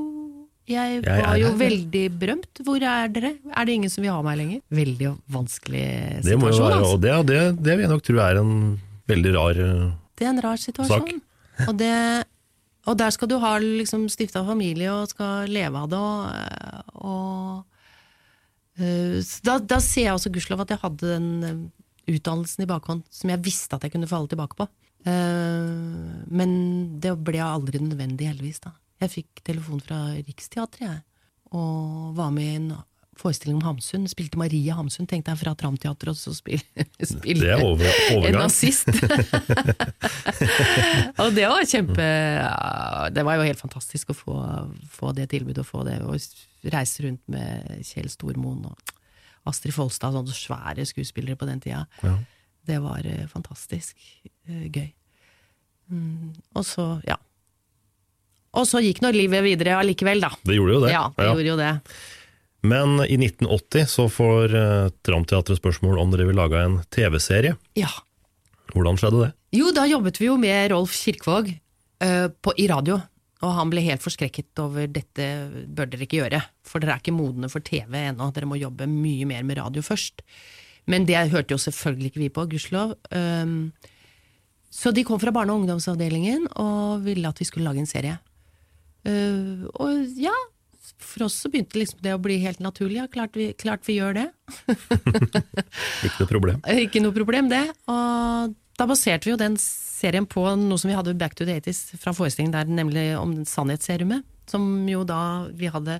[0.68, 2.60] jeg var jeg jo her, veldig berømt.
[2.66, 3.32] Hvor er dere?
[3.56, 4.60] Er det ingen som vil ha meg lenger?
[4.74, 6.28] Veldig vanskelig situasjon.
[6.28, 6.92] Det må jo være, altså.
[6.92, 8.52] og det, det, det vil jeg nok tro er en
[9.08, 9.96] veldig rar sak.
[10.18, 11.22] Det er en rar situasjon.
[11.64, 11.94] Og, det,
[12.88, 18.80] og der skal du ha liksom stifta familie og skal leve av det, og, og
[18.80, 21.62] uh, da, da ser jeg også gudskjelov at jeg hadde den eh,
[22.14, 24.68] utdannelsen i bakhånd som jeg visste at jeg kunne falle tilbake på.
[25.06, 26.52] Uh, men
[27.02, 28.62] det ble aldri nødvendig, heldigvis.
[28.64, 28.74] da.
[29.04, 31.02] Jeg fikk telefon fra Riksteatret, jeg,
[31.54, 32.72] og var med i en
[33.20, 34.06] forestilling om Hamsun.
[34.10, 37.86] Spilte Marie Hamsun, tenkte jeg, fra Tramteatret, og så spil, Det er over,
[38.18, 38.88] en nazist.
[41.22, 42.06] og det var kjempe
[43.14, 44.36] Det var jo helt fantastisk å få,
[44.92, 48.94] få det tilbudet, og få det, og reise rundt med Kjell Stormoen og
[49.48, 51.86] Astrid Folstad, sånne svære skuespillere på den tida.
[52.04, 52.16] Ja.
[52.68, 53.96] Det var eh, fantastisk
[54.48, 54.90] eh, gøy.
[55.88, 57.16] Mm, og så, ja.
[58.58, 60.32] Og så gikk nå livet videre allikevel, da.
[60.44, 60.92] Det gjorde jo det.
[60.92, 61.72] Ja, det gjorde jo det.
[62.66, 67.54] Men i 1980 så får uh, Tramteatret spørsmål om dere vil lage en TV-serie.
[67.78, 67.90] Ja.
[68.74, 69.30] Hvordan skjedde det?
[69.56, 71.54] Jo, da jobbet vi jo med Rolf Kirkvaag
[72.04, 72.98] eh, på, i radio.
[73.38, 75.26] Og han ble helt forskrekket over dette
[75.70, 78.88] bør dere ikke gjøre, for dere er ikke modne for TV ennå, dere må jobbe
[78.90, 80.24] mye mer med radio først.
[80.90, 82.96] Men det hørte jo selvfølgelig ikke vi på, gudskjelov.
[83.14, 83.70] Um,
[84.74, 88.18] så de kom fra barne- og ungdomsavdelingen og ville at vi skulle lage en serie.
[89.06, 90.34] Uh, og ja,
[91.02, 93.00] for oss så begynte liksom det å bli helt naturlig.
[93.00, 94.26] Ja, klart vi, klart vi gjør det.
[96.06, 96.62] Ikke noe problem.
[96.86, 97.64] Ikke noe problem, det.
[97.90, 101.58] Og da baserte vi jo den serien på noe som vi hadde Back to the
[101.58, 104.26] 80s fra forestillingen der, nemlig om Sannhetsserumet.
[104.48, 105.20] Som jo da
[105.52, 105.98] vi hadde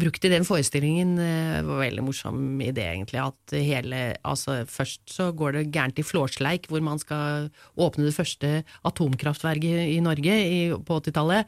[0.00, 1.18] brukt i den forestillingen.
[1.18, 3.20] eh, Det var en veldig morsom idé, egentlig.
[3.20, 8.16] At hele Altså, først så går det gærent i Flårsleik, hvor man skal åpne det
[8.16, 11.46] første atomkraftverket i Norge i, på 80-tallet,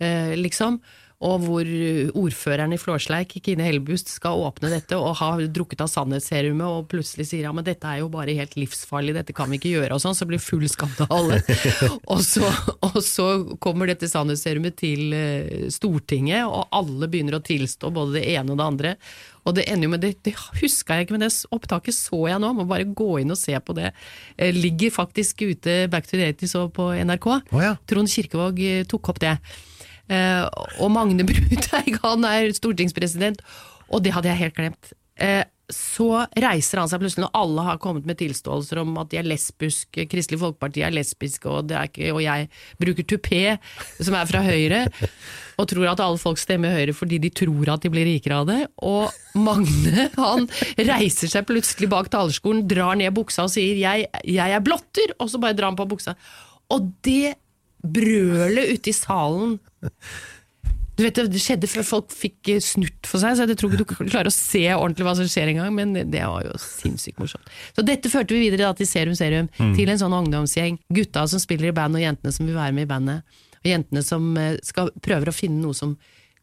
[0.00, 0.80] eh, liksom.
[1.20, 1.68] Og hvor
[2.16, 7.26] ordføreren i Flårsleik, Kine Hellbust, skal åpne dette og har drukket av sannhetsserumet, og plutselig
[7.28, 10.00] sier ja, men dette er jo bare helt livsfarlig, dette kan vi ikke gjøre, og
[10.00, 11.42] sånn, så blir full skandale.
[12.12, 12.48] og, så,
[12.88, 13.28] og så
[13.60, 18.62] kommer dette sannhetsserumet til eh, Stortinget, og alle begynner å tilstå både det ene og
[18.62, 18.96] det andre.
[19.44, 22.40] Og det ender jo med det, det huska jeg ikke, men det opptaket så jeg
[22.40, 23.92] nå, må bare gå inn og se på det.
[24.40, 27.34] Eh, Ligger faktisk ute Back to the 80s og på NRK.
[27.52, 27.74] Oh, ja.
[27.88, 29.36] Trond Kirkevåg eh, tok opp det.
[30.10, 30.44] Eh,
[30.82, 33.42] og Magne Bruteig, han er stortingspresident,
[33.90, 34.92] og det hadde jeg helt glemt.
[35.20, 39.20] Eh, så reiser han seg plutselig når alle har kommet med tilståelser om at de
[39.20, 42.48] er lesbiske, Kristelig Folkeparti er lesbiske, og, er ikke, og jeg
[42.80, 43.42] bruker tupé,
[44.00, 44.80] som er fra Høyre,
[45.60, 48.48] og tror at alle folk stemmer Høyre fordi de tror at de blir rikere av
[48.50, 48.60] det.
[48.82, 54.56] Og Magne han reiser seg plutselig bak talerskolen, drar ned buksa og sier 'jeg, jeg
[54.56, 56.16] er blotter', og så bare drar han på buksa.
[56.70, 57.36] Og det
[57.82, 59.58] brølet ute i salen
[61.00, 64.10] du vet, Det skjedde før folk fikk snurt for seg, så jeg tror ikke du
[64.10, 67.46] klarer å se ordentlig hva som skjer engang, men det var jo sinnssykt morsomt.
[67.72, 69.74] Så dette førte vi videre da til Serum Serum, Mm.
[69.78, 70.76] til en sånn ungdomsgjeng.
[70.92, 73.22] Gutta som spiller i band, og jentene som vil være med i bandet.
[73.64, 75.96] Og jentene som eh, skal prøver å finne noe som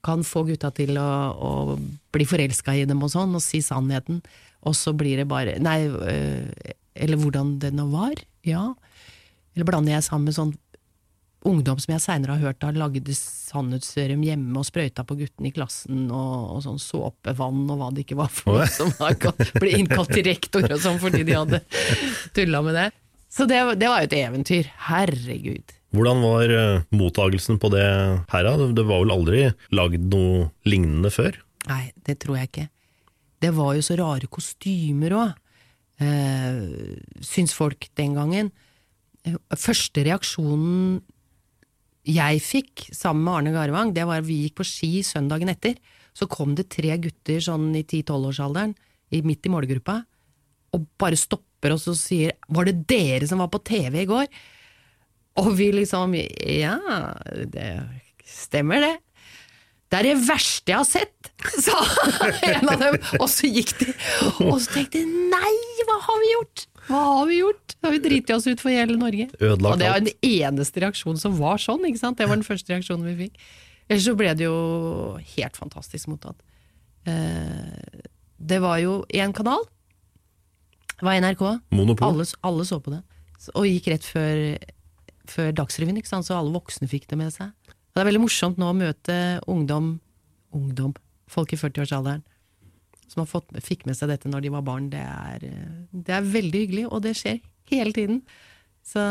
[0.03, 1.05] kan få gutta til å,
[1.37, 1.77] å
[2.13, 4.23] bli forelska i dem og sånn, og si sannheten.
[4.65, 8.15] Og så blir det bare Nei, øh, eller hvordan det nå var.
[8.43, 8.73] Ja.
[9.53, 10.57] Eller blander jeg sammen med sånn
[11.45, 15.53] ungdom som jeg seinere har hørt har lagd sannhetsserum hjemme og sprøyta på guttene i
[15.55, 18.91] klassen, og, og sånn såpevann og hva det ikke var for noe, som
[19.61, 21.61] ble innkalt til rektor og sånn fordi de hadde
[22.35, 22.87] tulla med det.
[23.29, 24.69] Så det, det var jo et eventyr.
[24.87, 25.73] Herregud.
[25.95, 28.43] Hvordan var uh, mottagelsen på det her?
[28.47, 28.55] da?
[28.59, 29.43] Det- Det var vel aldri
[29.75, 31.37] lagd noe lignende før?
[31.69, 32.67] Nei, det tror jeg ikke.
[33.43, 35.35] Det var jo så rare kostymer òg,
[36.01, 38.51] eh, syns folk den gangen.
[39.27, 41.01] Eh, Første reaksjonen
[42.07, 45.75] jeg fikk sammen med Arne Garvang, det var vi gikk på ski søndagen etter.
[46.17, 48.73] Så kom det tre gutter sånn i 10-12-årsalderen,
[49.13, 49.99] i- midt i målgruppa,
[50.73, 54.27] og bare stopper oss og sier 'Var det dere som var på TV i går?'
[55.37, 56.77] Og vi liksom Ja,
[57.45, 57.89] det
[58.25, 58.97] stemmer det.
[59.89, 61.31] Det er det verste jeg har sett,
[61.63, 61.77] sa
[62.43, 62.95] en av dem.
[63.21, 63.93] Og så gikk de,
[64.43, 65.53] og så tenkte jeg nei,
[65.87, 66.65] hva har vi gjort?
[66.87, 67.75] Hva har vi gjort?
[67.83, 69.29] Har vi driti oss ut for hele Norge.
[69.39, 72.17] Ødelagt og det var den eneste reaksjonen som var sånn, ikke sant?
[72.19, 73.41] Det var den første reaksjonen vi fikk.
[73.89, 74.55] Ellers så ble det jo
[75.37, 76.39] helt fantastisk mottatt.
[77.07, 78.05] Eh,
[78.39, 79.63] Det var jo én kanal,
[80.97, 81.41] det var NRK.
[81.73, 82.07] Monopol.
[82.07, 83.01] Alle, alle så på det.
[83.55, 84.57] Og gikk rett før,
[85.29, 86.25] før Dagsrevyen, ikke sant?
[86.25, 87.51] så alle voksne fikk det med seg.
[87.69, 89.17] Og det er veldig morsomt nå å møte
[89.49, 89.99] ungdom,
[90.53, 90.93] ungdom,
[91.29, 92.23] folk i 40-årsalderen,
[93.07, 94.89] som har fått, fikk med seg dette når de var barn.
[94.91, 95.47] Det er,
[95.91, 97.41] det er veldig hyggelig, og det skjer
[97.71, 98.21] hele tiden.
[98.87, 99.01] Så,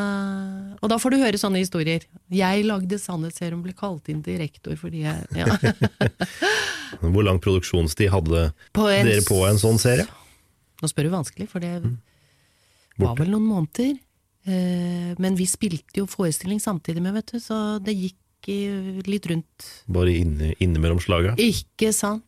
[0.80, 2.06] og da får du høre sånne historier.
[2.32, 5.52] Jeg lagde sannhetsserum, ble kalt inn til rektor fordi jeg ja.
[7.02, 10.06] Hvor lang produksjonstid hadde På en dere på en sånn serie?
[10.80, 11.74] Nå spør du vanskelig, for det
[13.00, 13.96] var vel noen måneder.
[14.46, 18.16] Eh, men vi spilte jo forestilling samtidig med, vet du, så det gikk
[18.46, 19.68] litt rundt.
[19.90, 21.34] Bare inne, innimellom slaga?
[21.42, 22.25] Ikke sant?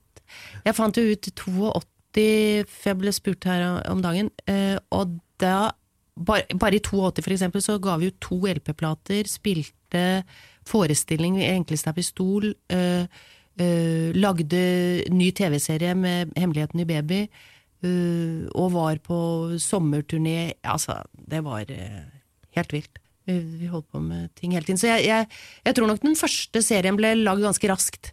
[0.67, 5.71] Jeg fant jo ut 82, for jeg ble spurt her om dagen, eh, og da
[6.19, 10.05] bare, bare i 82 for eksempel, så ga vi ut to LP-plater, spilte
[10.69, 13.05] forestilling i Enkleste er pistol, eh,
[13.59, 14.63] eh, lagde
[15.15, 17.23] ny TV-serie med Hemmeligheten i baby,
[18.59, 19.17] og var på
[19.63, 20.57] sommerturné.
[20.67, 21.69] Altså, det var
[22.57, 22.99] helt vilt.
[23.29, 24.81] Vi, vi holdt på med ting hele tiden.
[24.81, 25.29] Så jeg, jeg,
[25.67, 28.13] jeg tror nok den første serien ble lagd ganske raskt.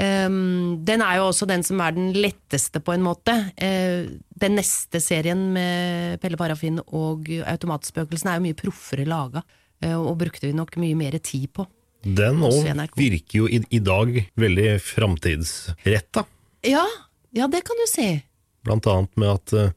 [0.00, 3.34] Um, den er jo også den som er den letteste, på en måte.
[3.60, 4.08] Uh,
[4.40, 9.42] den neste serien med Pelle Parafin og Automatspøkelsene er jo mye proffere laga,
[9.84, 11.66] uh, og brukte vi nok mye mer tid på.
[12.02, 12.64] Den òg
[12.98, 16.24] virker jo i, i dag veldig framtidsretta,
[16.66, 16.82] Ja,
[17.34, 18.08] ja, det kan du si.
[18.64, 19.70] blant annet med at uh,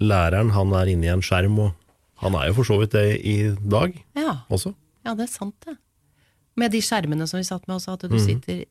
[0.00, 1.74] læreren han er inne i en skjerm, og
[2.22, 3.36] han er jo for så vidt det i
[3.68, 4.72] dag Ja, også.
[5.04, 5.76] ja det er sant, det.
[6.58, 8.24] Med de skjermene som vi satt med også, at du Mhm.
[8.24, 8.64] sitter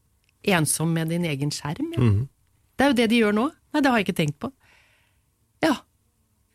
[0.44, 1.94] ensom med din egen skjerm.
[1.96, 2.02] Ja.
[2.02, 2.28] Mhm.
[2.78, 3.48] Det er jo det de gjør nå.
[3.74, 4.52] Nei, det har jeg ikke tenkt på.
[5.66, 5.74] Ja,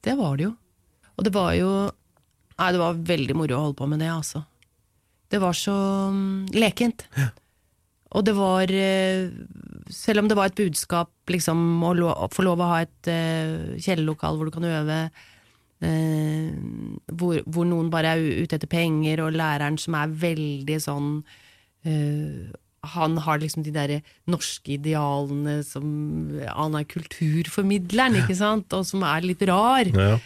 [0.07, 0.53] det var det jo.
[1.16, 1.72] Og det var jo
[2.53, 4.43] Nei, det var veldig moro å holde på med det, altså.
[5.33, 5.74] Det var så
[6.12, 7.07] mm, lekent.
[8.12, 9.33] Og det var eh,
[9.91, 14.39] Selv om det var et budskap, liksom, å, få lov å ha et uh, kjellerlokal
[14.39, 14.99] hvor du kan øve,
[15.83, 16.53] uh,
[17.18, 21.11] hvor, hvor noen bare er ute etter penger, og læreren som er veldig sånn
[21.85, 22.53] eh,
[22.83, 23.93] han har liksom de der
[24.26, 25.87] norske idealene som
[26.51, 28.72] Han er kulturformidleren, ikke sant?
[28.74, 29.87] Og som er litt rar.
[29.87, 30.16] Ja.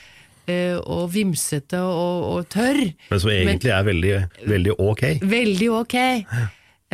[0.48, 2.94] eh, og vimsete og, og tørr.
[3.10, 4.14] Men som egentlig er veldig,
[4.48, 5.04] veldig ok.
[5.20, 5.96] Veldig ok.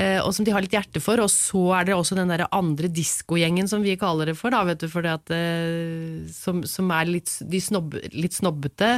[0.01, 1.21] Eh, og som de har litt hjerte for.
[1.23, 4.65] Og så er det også den der andre diskogjengen, som vi kaller det for, da,
[4.67, 8.97] vet du, fordi at, eh, som, som er litt, de snobb, litt snobbete.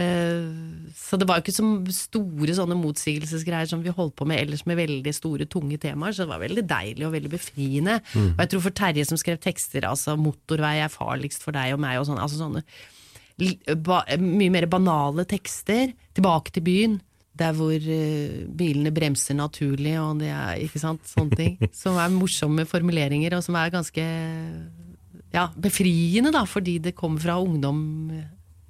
[0.00, 4.40] Eh, så det var jo ikke så store sånne motsigelsesgreier som vi holdt på med
[4.40, 7.98] ellers med veldig store, tunge temaer, så det var veldig deilig og veldig befriende.
[8.14, 8.30] Mm.
[8.32, 11.82] Og jeg tror for Terje som skrev tekster, altså 'Motorvei er farligst for deg og
[11.82, 12.64] meg', og sånne, altså sånne
[13.84, 15.94] ba, mye mer banale tekster.
[16.16, 16.98] Tilbake til byen,
[17.40, 21.58] der hvor uh, bilene bremser naturlig, og det er ikke sant, sånne ting.
[21.82, 24.06] Som er morsomme formuleringer, og som er ganske
[25.32, 27.84] ja, befriende, da, fordi det kommer fra ungdom.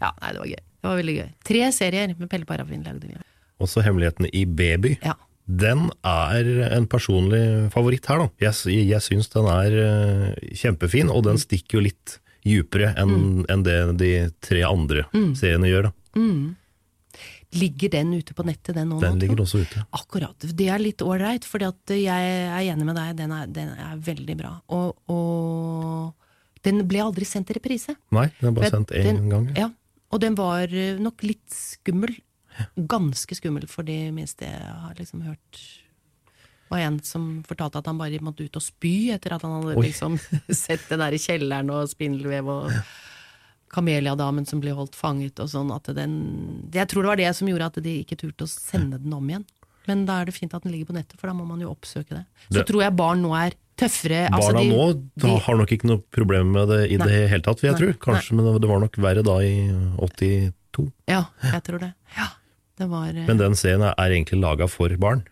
[0.01, 0.65] Ja, nei, det var gøy.
[0.81, 1.29] Det var veldig gøy.
[1.45, 3.17] Tre serier med Pelle Parafin lagde vi.
[3.61, 4.95] Også Hemmelighetene i baby.
[5.05, 5.15] Ja.
[5.51, 7.43] Den er en personlig
[7.75, 8.29] favoritt her, da.
[8.47, 13.65] Jeg, jeg syns den er eh, kjempefin, og den stikker jo litt djupere enn enn
[13.67, 15.35] det de tre andre Mm.
[15.37, 15.91] seriene gjør.
[15.91, 15.93] da.
[16.17, 16.57] Mm.
[17.53, 19.01] Ligger den ute på nettet, den nå?
[19.03, 19.83] Den nå, ligger også ute.
[19.93, 20.39] Akkurat.
[20.55, 23.17] Det er litt ålreit, for jeg er enig med deg.
[23.19, 24.53] Den er, den er veldig bra.
[24.71, 26.15] Og, og
[26.63, 27.97] den ble aldri sendt i reprise.
[28.15, 29.51] Nei, den ble bare sendt én gang.
[29.59, 29.67] Ja,
[30.11, 32.17] og den var eh, nok litt skummel.
[32.77, 35.61] Ganske skummel for de minste jeg har liksom hørt.
[36.71, 39.57] Det var en som fortalte at han bare måtte ut og spy etter at han
[39.59, 39.87] hadde Oi.
[39.89, 40.19] liksom
[40.65, 42.75] sett den der i kjelleren og spindelvev og
[43.71, 45.71] kameliadamen som ble holdt fanget og sånn.
[45.75, 46.15] At den,
[46.75, 49.31] jeg tror det var det som gjorde at de ikke turte å sende den om
[49.31, 49.47] igjen.
[49.89, 51.71] Men da er det fint at den ligger på nettet, for da må man jo
[51.73, 52.25] oppsøke det.
[52.51, 54.21] Så Det- tror jeg barn nå er tøffere.
[54.31, 54.87] altså Barna de- nå
[55.25, 57.07] de- har nok ikke noe problem med det i Nei.
[57.09, 57.93] det hele tatt, vil jeg Nei.
[57.93, 58.13] tro.
[58.13, 59.55] Kanskje, men det var nok verre da i
[59.99, 60.87] 82.
[61.09, 61.93] Ja, jeg tror det.
[62.17, 62.29] Ja,
[62.79, 65.25] det var eh, Men den serien er egentlig laga for barn.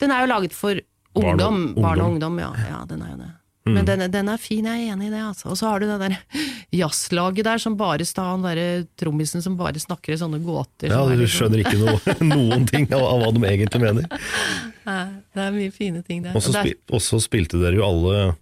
[0.00, 0.74] Den er jo laget for
[1.14, 1.74] Barn og ungdom.
[1.76, 2.32] Barn og ungdom.
[2.34, 2.52] ungdom, ja.
[2.68, 3.30] ja den er jo det.
[3.64, 3.72] Mm.
[3.78, 5.22] Men den, den er fin, jeg er enig i det.
[5.24, 5.46] Altså.
[5.48, 6.16] Og så har du det der
[6.80, 10.92] jazzlaget der som bare sta han derre trommisen som bare snakker i sånne gåter.
[10.92, 14.04] Ja, Du liksom- skjønner ikke noe, noen ting av, av hva de egentlig mener.
[14.88, 15.02] Nei,
[15.32, 16.36] Det er mye fine ting der.
[16.36, 18.34] Og så Og det spi, også spilte dere jo alle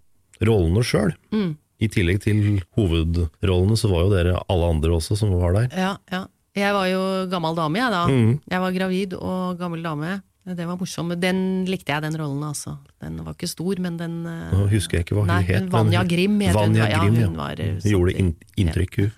[0.43, 1.15] rollene sjøl.
[1.31, 1.53] Mm.
[1.83, 2.43] I tillegg til
[2.79, 5.71] hovedrollene så var jo dere alle andre også som var der.
[5.75, 6.25] Ja, ja.
[6.59, 7.01] Jeg var jo
[7.33, 8.03] gammel dame, jeg da.
[8.11, 8.33] Mm.
[8.51, 10.19] Jeg var gravid og gammel dame.
[10.43, 11.15] Det var morsomt.
[11.23, 12.75] Den likte jeg, den rollen, altså.
[12.99, 15.69] Den var ikke stor, men den eh, Nå husker jeg ikke hva hun Nei, het.
[15.71, 16.59] Vanja hun- Grim het hun.
[16.59, 19.11] Vanja Ja, Grim, hun var, eh, Gjorde satt inntrykk, hun.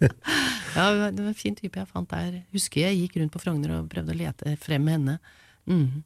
[0.76, 2.42] Ja, det var en fin type jeg fant der.
[2.52, 5.18] Husker jeg gikk rundt på Frogner og prøvde å lete frem henne.
[5.68, 6.02] Mm.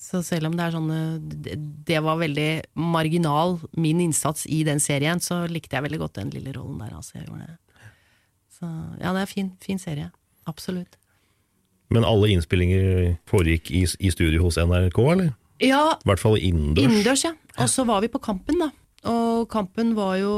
[0.00, 1.60] Så selv om det er sånn eh,
[1.92, 6.32] det, var veldig marginal, min innsats i den serien, så likte jeg veldig godt den
[6.32, 6.96] lille rollen der.
[6.96, 7.60] Altså, jeg gjorde det.
[8.56, 8.68] Så
[9.00, 10.08] ja, det er fin, fin serie.
[10.48, 10.96] Absolutt.
[11.92, 15.32] Men alle innspillinger foregikk i, i studio hos NRK, eller?
[15.62, 16.88] Ja, I hvert fall innendørs.
[16.88, 17.34] Innendørs, ja.
[17.62, 18.70] Og så var vi på Kampen, da.
[19.10, 20.32] Og Kampen var jo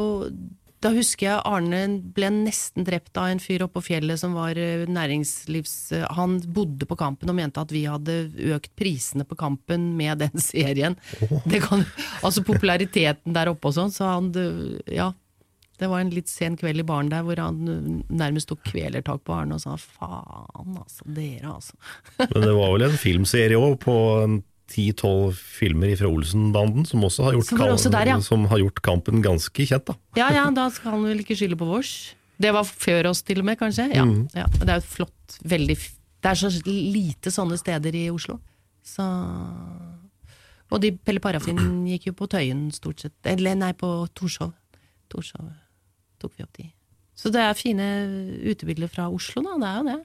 [0.82, 1.78] Da husker jeg Arne
[2.14, 5.72] ble nesten drept av en fyr oppe på fjellet som var eh, næringslivs...
[5.96, 8.18] eh, Han bodde på Kampen og mente at vi hadde
[8.54, 10.98] økt prisene på Kampen med den serien.
[11.48, 11.86] Det kan,
[12.20, 14.28] altså populariteten der oppe og sånn, så han
[14.92, 15.12] Ja.
[15.76, 19.22] Det var en litt sen kveld i baren der hvor han eh, nærmest tok kvelertak
[19.26, 21.04] på Arne og sa faen, altså.
[21.04, 21.76] Dere, altså.
[22.32, 23.96] Men det var vel en filmserie òg, på
[24.72, 28.20] 10-12 filmer fra Olsen-banden, som også har gjort, Som også der, ja.
[28.24, 29.98] som har gjort kampen ganske kjent, da.
[30.18, 31.92] Ja ja, da skal han vel ikke skylde på vårs.
[32.36, 33.90] Det var før oss til og med, kanskje.
[33.94, 34.32] Ja, mm.
[34.36, 34.48] ja.
[34.56, 38.40] Det er jo et flott, veldig Det er så lite sånne steder i Oslo.
[38.86, 39.04] Så
[40.72, 43.16] Og de Pelle Parafin gikk jo på Tøyen stort sett.
[43.28, 44.52] Eller nei, på Torshov.
[45.12, 45.46] Torshov
[46.26, 46.68] tok vi opp de.
[47.16, 47.84] Så det er fine
[48.44, 49.56] utebilder fra Oslo, da.
[49.62, 50.00] Det er jo det.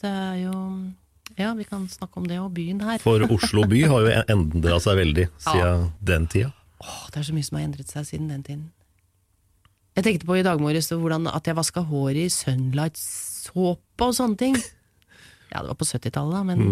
[0.00, 0.60] Det er jo
[1.34, 3.00] Ja, vi kan snakke om det og byen her.
[3.02, 6.52] For Oslo by har jo endra seg veldig siden den tida.
[6.84, 8.64] Åh, det er så mye som har endret seg siden den tiden.
[9.94, 14.58] Jeg tenkte på i dag morges at jeg vaska håret i Sunlight-såpe og sånne ting.
[15.54, 16.62] Ja, det var på 70-tallet, da, men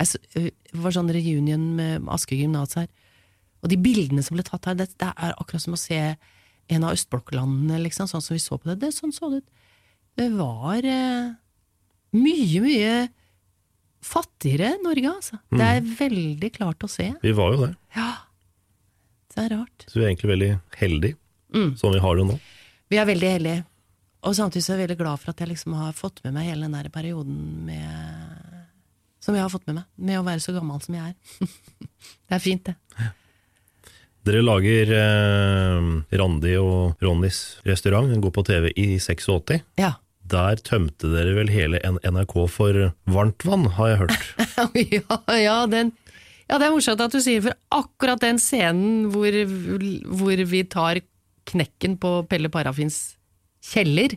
[0.00, 2.88] jeg, øh, det var sånn reunion med Aske gymnas her.
[3.62, 6.00] Og de bildene som ble tatt her, det, det er akkurat som å se
[6.68, 8.78] en av østblokklandene, liksom, sånn som vi så på det.
[8.82, 9.50] det sånn så det ut.
[10.16, 11.28] Det var eh,
[12.16, 12.94] mye, mye
[14.06, 15.38] fattigere Norge, altså.
[15.50, 17.10] Det er veldig klart å se.
[17.22, 17.70] Vi var jo det.
[17.96, 18.10] Ja,
[19.34, 19.86] det er rart.
[19.90, 21.16] Så vi er egentlig veldig heldige
[21.54, 21.76] Mm.
[21.78, 22.34] som vi har det nå.
[22.90, 23.64] Vi er veldig heldige.
[24.26, 26.48] Og samtidig så er jeg veldig glad for at jeg liksom har fått med meg
[26.50, 28.64] hele den der perioden med
[29.22, 31.48] Som jeg har fått med meg, med å være så gammel som jeg er.
[32.28, 32.74] det er fint, det.
[34.26, 39.60] Dere lager eh, Randi og Ronnys restaurant, den går på TV i 86.
[39.78, 39.92] Ja.
[40.26, 44.16] Der tømte dere vel hele NRK for varmtvann, har jeg hørt.
[44.96, 45.94] ja, ja, den
[46.46, 49.34] ja, det er morsomt at du sier for akkurat den scenen hvor,
[50.14, 51.00] hvor vi tar
[51.46, 53.16] knekken på Pelle Parafins
[53.66, 54.14] kjeller,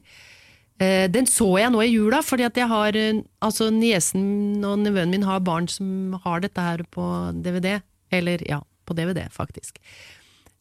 [0.81, 4.81] eh, den så jeg nå i jula, fordi at jeg har eh, Altså, niesen og
[4.83, 7.05] nevøen min har barn som har dette her på
[7.45, 7.79] DVD.
[8.13, 8.59] Eller, ja,
[8.89, 9.77] på DVD, faktisk.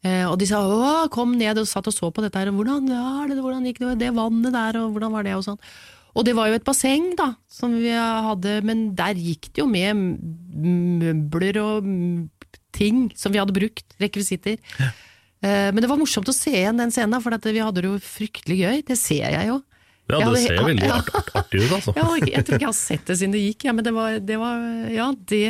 [0.07, 2.61] Eh, og de sa 'å, kom ned' og satt og så på dette her, og
[2.61, 5.59] 'hvordan ja, det, hvordan gikk det, det vannet der', og 'hvordan var det', og sånn.
[6.14, 9.66] Og det var jo et basseng, da, som vi hadde, men der gikk det jo
[9.66, 11.85] med møbler og
[12.72, 14.59] ting som vi hadde brukt, rekvisitter.
[14.79, 14.91] Ja.
[15.70, 18.59] Men det var morsomt å se igjen den scenen, for vi hadde det jo fryktelig
[18.59, 18.83] gøy.
[18.89, 19.62] Det ser jeg jo.
[20.09, 21.93] Ja, det ser veldig art, artig ut, altså.
[21.95, 24.18] Ja, jeg tror ikke jeg har sett det siden det gikk, ja, men det var,
[24.24, 25.45] det var Ja, det,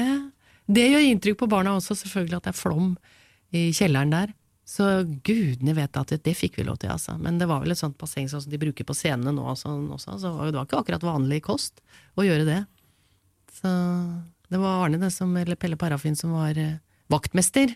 [0.69, 2.93] det gjør inntrykk på barna også, selvfølgelig, at det er flom
[3.57, 4.35] i kjelleren der.
[4.69, 4.85] Så
[5.25, 7.15] gudene vet at det, det fikk vi lov til, altså.
[7.17, 9.57] Men det var vel et sånt basseng sånn som de bruker på scenene nå og
[9.57, 11.81] sånn også, så det var ikke akkurat vanlig kost
[12.21, 12.59] å gjøre det.
[13.57, 13.73] Så
[14.53, 16.77] det var Arne, det som, eller Pelle Parafin, som var eh,
[17.09, 17.73] vaktmester,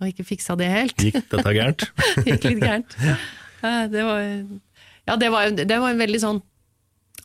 [0.00, 0.98] og ikke fiksa det helt.
[0.98, 1.86] Gikk dette gærent?
[2.26, 2.98] gikk litt gærent.
[3.60, 6.38] Det var, ja, det var, det var en veldig sånn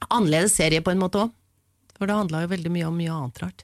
[0.09, 1.33] annerledes serie på en måte òg.
[1.95, 3.63] For det handla jo veldig mye om mye annet rart.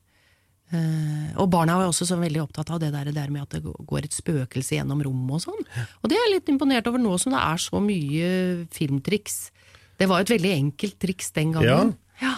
[0.71, 3.57] Eh, og barna var også så veldig opptatt av det der, det der med at
[3.57, 5.65] det går et spøkelse gjennom rommet og sånn.
[6.01, 8.29] Og det er jeg litt imponert over nå som det er så mye
[8.71, 9.41] filmtriks.
[9.99, 11.93] Det var et veldig enkelt triks den gangen.
[12.21, 12.37] Ja.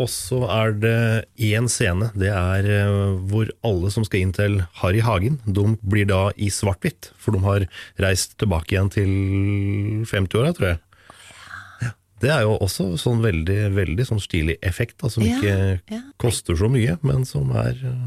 [0.00, 0.98] Og så er det
[1.44, 6.08] én scene, det er eh, hvor alle som skal inn til Harry Hagen, de blir
[6.08, 7.66] da i svart-hvitt, for de har
[8.00, 9.10] reist tilbake igjen til
[10.08, 10.80] 50-åra, tror jeg.
[12.20, 16.00] Det er jo også sånn veldig, veldig sånn stilig effekt, da, som Ja, ikke ja.
[16.20, 18.02] koster så mye, men som er eh,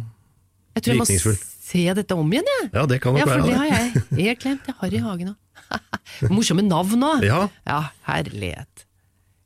[0.78, 2.70] Jeg tror jeg må se dette om igjen, jeg.
[2.76, 3.58] Ja, det kan nok Ja, for være det det.
[3.58, 4.68] har jeg helt glemt.
[4.70, 5.40] Jeg har i hagen òg.
[6.36, 7.26] Morsomme navn òg.
[7.26, 7.40] Ja.
[7.66, 8.86] ja, herlighet.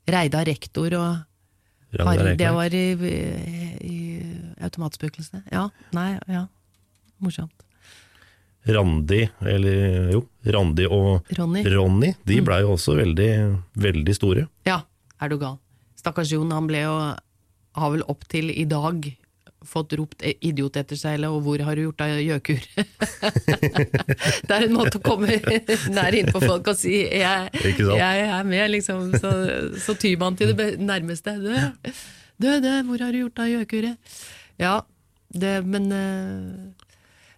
[0.08, 1.24] Reidar rektor og
[2.04, 2.84] Harry, det var i,
[3.88, 3.96] i
[4.60, 5.40] Automatspøkelsene.
[5.52, 6.42] Ja, nei, ja.
[7.24, 7.64] Morsomt.
[8.68, 11.62] Randi, eller jo, Randi og Ronny.
[11.64, 11.70] Mm.
[11.74, 13.30] Ronny, de blei jo også veldig,
[13.80, 14.44] veldig store.
[14.68, 14.82] Ja,
[15.20, 15.56] er du gal.
[15.98, 16.92] Stakkars Jon, han ble jo
[17.78, 19.06] Har vel opp til i dag
[19.66, 22.66] fått ropt idiot etter seg, eller 'og hvor har du gjort av gjøkur'?
[24.46, 25.38] det er en måte å komme
[25.96, 29.12] nær innpå folk og si 'jeg, jeg er med', liksom.
[29.18, 29.32] Så,
[29.82, 31.34] så tyr man til det nærmeste.
[31.38, 31.96] nærmeste.
[32.38, 33.96] dø, dø, hvor har du gjort av gjøkuret?
[34.58, 34.80] Ja,
[35.34, 36.87] det, men eh,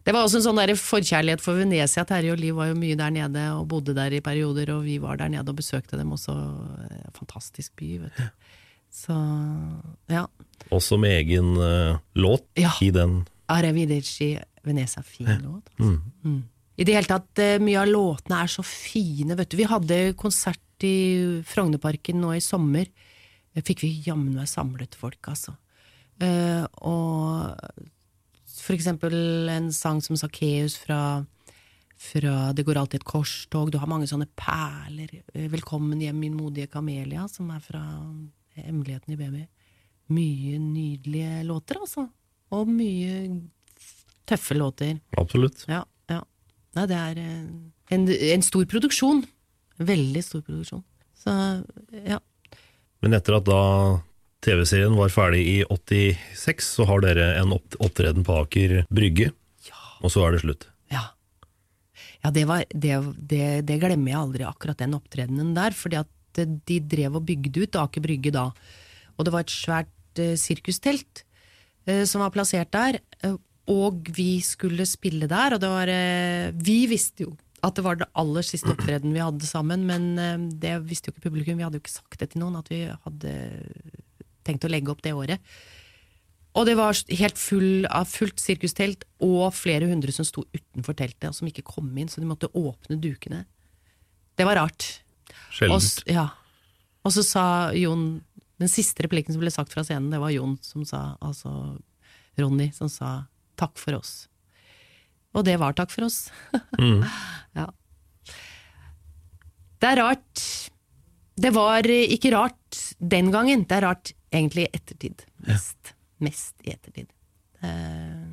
[0.04, 2.04] det var også en sånn der forkjærlighet for Venezia.
[2.08, 4.96] Terje og Liv var jo mye der nede og bodde der i perioder, og vi
[5.02, 6.36] var der nede og besøkte dem også.
[6.88, 8.24] Eh, Fantastisk by, vet du.
[8.90, 9.14] Så
[10.10, 10.24] ja.
[10.74, 12.72] Også med egen uh, låt Ja.
[12.82, 13.20] i den.
[13.48, 14.32] Arrivederci
[14.64, 15.68] Venezia, fin låt.
[15.78, 16.00] Mm.
[16.24, 16.40] Mm.
[16.80, 19.56] I det hele tatt, uh, mye av låtene er så fine, vet du.
[19.60, 22.88] Vi hadde konsert i Frognerparken nå i sommer.
[23.54, 25.54] Der fikk vi jammen meg samlet folk, altså.
[26.20, 27.54] Uh, og
[28.60, 31.24] for eksempel en sang som Sakkeus fra,
[31.98, 33.70] fra Det går alltid et korstog.
[33.72, 35.20] Du har mange sånne perler.
[35.32, 37.82] Velkommen hjem, min modige kamelia, som er fra
[38.60, 39.46] Hemmeligheten i baby.
[40.10, 42.08] Mye nydelige låter, altså.
[42.50, 43.28] Og mye
[44.26, 44.98] tøffe låter.
[45.18, 45.64] Absolutt.
[45.70, 46.22] Ja, ja.
[46.76, 47.44] Nei, det er eh,
[47.94, 49.24] en, en stor produksjon.
[49.80, 50.84] Veldig stor produksjon.
[51.16, 51.32] Så
[52.06, 52.20] ja.
[53.00, 53.60] Men etter at da
[54.44, 59.30] TV-serien var ferdig i 86, så har dere en opp opptreden på Aker Brygge,
[60.00, 60.64] og så er det slutt.
[60.92, 61.10] Ja,
[62.24, 65.76] ja det, var, det, det, det glemmer jeg aldri, akkurat den opptredenen der.
[65.76, 68.48] fordi at eh, de drev og bygde ut Aker Brygge da.
[69.18, 71.26] Og det var et svært uh, sirkustelt
[71.84, 73.02] uh, som var plassert der.
[73.20, 73.36] Uh,
[73.70, 75.90] og vi skulle spille der, og det var
[76.64, 80.72] Vi visste jo at det var det aller siste opptreden vi hadde sammen, men det
[80.88, 81.58] visste jo ikke publikum.
[81.60, 83.34] Vi hadde jo ikke sagt det til noen, at vi hadde
[84.50, 85.52] tenkt å legge opp det året.
[86.58, 91.28] Og det var helt full av fullt sirkustelt, og flere hundre som sto utenfor teltet,
[91.30, 93.44] og som ikke kom inn, så de måtte åpne dukene.
[94.38, 94.88] Det var rart.
[95.54, 96.02] Sjeldent.
[96.02, 96.26] Og, ja.
[97.06, 97.44] og så sa
[97.76, 98.20] Jon
[98.60, 101.78] Den siste replikken som ble sagt fra scenen, det var Jon som sa, altså
[102.36, 103.24] Ronny, som sa
[103.56, 104.28] 'takk for oss'.
[105.32, 106.28] Og det var takk for oss.
[106.80, 107.04] Mm.
[107.56, 107.66] ja.
[109.80, 110.42] Det er rart.
[111.40, 115.24] Det var ikke rart den gangen, det er rart egentlig i ettertid.
[115.46, 115.94] Mest.
[116.20, 117.08] Mest i ettertid.
[117.62, 118.28] Eh,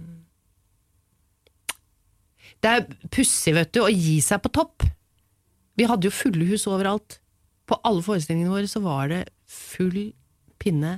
[2.64, 4.86] Det er pussig, vet du, å gi seg på topp.
[5.78, 7.20] Vi hadde jo fulle hus overalt.
[7.70, 9.20] På alle forestillingene våre så var det
[9.52, 10.08] full
[10.58, 10.96] pinne,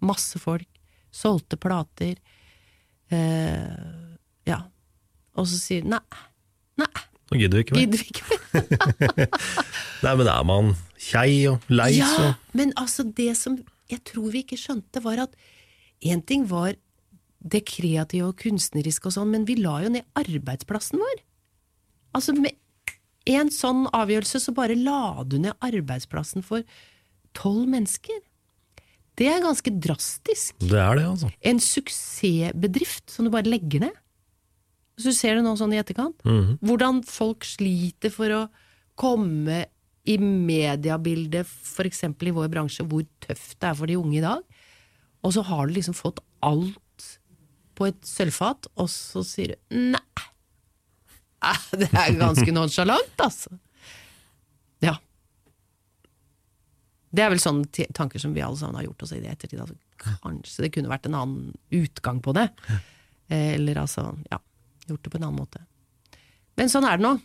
[0.00, 0.68] masse folk,
[1.12, 2.14] solgte plater.
[3.12, 4.14] Uh,
[4.48, 4.62] ja.
[5.36, 6.00] Og så sier nei,
[6.80, 6.88] nei,
[7.30, 7.82] Nå gidder vi ikke mer.
[7.84, 9.28] gidder vi ikke mer.
[10.04, 12.26] Nei, men er man kjei og lei, Ja, så
[12.56, 13.56] men altså det som
[13.94, 15.38] jeg tror vi ikke skjønte, var at
[16.04, 16.74] én ting var
[17.44, 21.18] det kreative og kunstneriske og sånn, men vi la jo ned arbeidsplassen vår.
[22.16, 22.56] Altså med
[23.28, 26.64] en sånn avgjørelse så bare la du ned arbeidsplassen for
[27.36, 28.22] tolv mennesker.
[29.18, 30.56] Det er ganske drastisk.
[30.58, 31.30] Det er det, altså.
[31.46, 34.00] En suksessbedrift som du bare legger ned.
[34.98, 36.18] Så du ser det nå sånn i etterkant.
[36.26, 36.58] Mhm.
[36.62, 38.42] Hvordan folk sliter for å
[38.98, 39.64] komme
[40.04, 41.48] i mediebildet,
[41.84, 44.42] eksempel i vår bransje, hvor tøft det er for de unge i dag.
[45.24, 47.08] Og så har du liksom fått alt
[47.74, 50.02] på et sølvfat, og så sier du nei.
[51.44, 53.56] Eh, Det er ganske nonsjalant, altså.
[54.84, 54.94] Ja.
[57.14, 59.62] Det er vel sånne tanker som vi alle sammen har gjort oss i det ettertid.
[59.64, 59.78] Altså,
[60.22, 62.48] kanskje det kunne vært en annen utgang på det.
[63.30, 64.40] Eh, Eller altså, ja,
[64.90, 65.64] gjort det på en annen måte.
[66.58, 67.16] Men sånn er det nå.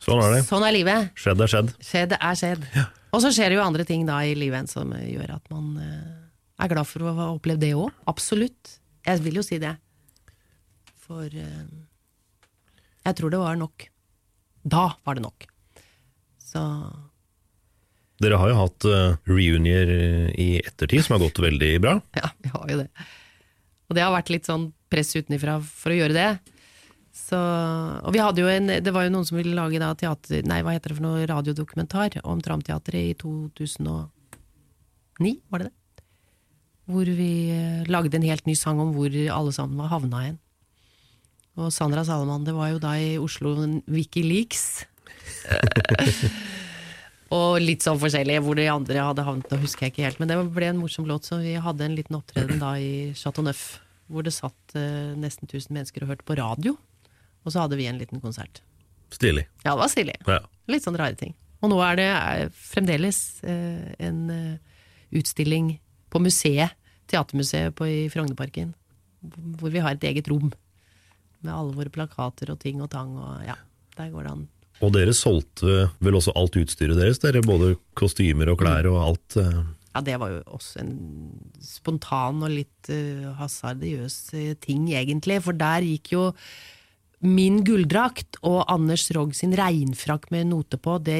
[0.00, 0.40] Sånn er det.
[0.48, 1.10] Sånn er livet.
[1.18, 1.74] Skjedd er skjedd.
[1.84, 2.64] Skjedd er skjedd.
[3.10, 5.74] Og så skjer det jo andre ting da i livet som eh, gjør at man
[5.82, 7.90] eh, er glad for å ha opplevd det òg.
[8.10, 8.76] Absolutt.
[9.06, 9.74] Jeg vil jo si det.
[11.04, 11.68] For eh,
[13.08, 13.88] jeg tror det var nok.
[14.62, 15.48] Da var det nok.
[16.44, 16.62] Så
[18.20, 18.84] Dere har jo hatt
[19.24, 19.90] reunier
[20.36, 21.94] i ettertid som har gått veldig bra.
[22.18, 22.88] ja, vi har jo det.
[23.88, 26.26] Og det har vært litt sånn press utenifra for å gjøre det.
[27.20, 30.42] Så, og vi hadde jo en, det var jo noen som ville lage da teater,
[30.48, 35.76] nei, hva heter det for noe, radiodokumentar om Tramteatret i 2009, var det det?
[36.90, 40.40] Hvor vi eh, lagde en helt ny sang om hvor alle sammen var havna igjen.
[41.60, 43.52] Og Sandra Salaman, det var jo da i Oslo
[43.90, 44.86] Wikileaks.
[47.36, 50.22] og litt sånn forskjellig hvor de andre hadde havnet, nå husker jeg ikke helt.
[50.22, 53.46] Men det ble en morsom låt, så vi hadde en liten opptreden da i Chateau
[53.46, 53.78] Neuf.
[54.10, 56.74] Hvor det satt eh, nesten 1000 mennesker og hørte på radio.
[57.44, 58.62] Og så hadde vi en liten konsert.
[59.10, 59.46] Stilig.
[59.64, 60.16] Ja, det var stilig.
[60.28, 60.40] Ja.
[60.70, 61.34] Litt sånn rare ting.
[61.60, 64.84] Og nå er det eh, fremdeles eh, en eh,
[65.20, 65.74] utstilling
[66.10, 66.76] på museet,
[67.10, 68.70] Teatermuseet på, i Frognerparken,
[69.58, 70.52] hvor vi har et eget rom.
[71.42, 73.56] Med alle våre plakater og ting og tang og ja,
[73.96, 74.46] der går det an.
[74.80, 77.42] Og dere solgte vel også alt utstyret deres, dere?
[77.44, 79.36] Både kostymer og klær og alt?
[79.42, 79.60] eh.
[79.90, 80.92] Ja, det var jo også en
[81.66, 84.20] spontan og litt uh, hasardiøs
[84.62, 85.40] ting, egentlig.
[85.42, 86.28] For der gikk jo
[87.20, 91.18] min gulldrakt og Anders Rogg sin regnfrakk med note på, det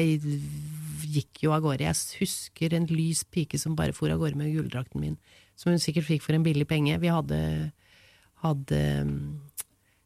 [1.11, 1.85] gikk jo av gårde.
[1.85, 5.17] Jeg husker en lys pike som bare for av gårde med gulldrakten min,
[5.59, 6.97] som hun sikkert fikk for en billig penge.
[7.01, 7.39] Vi hadde,
[8.41, 9.21] hadde mm,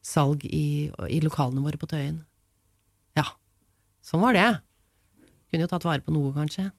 [0.05, 2.23] salg i, i lokalene våre på Tøyen.
[3.15, 3.29] Ja,
[4.03, 4.49] sånn var det.
[5.47, 6.69] Kunne jo tatt vare på noe, kanskje.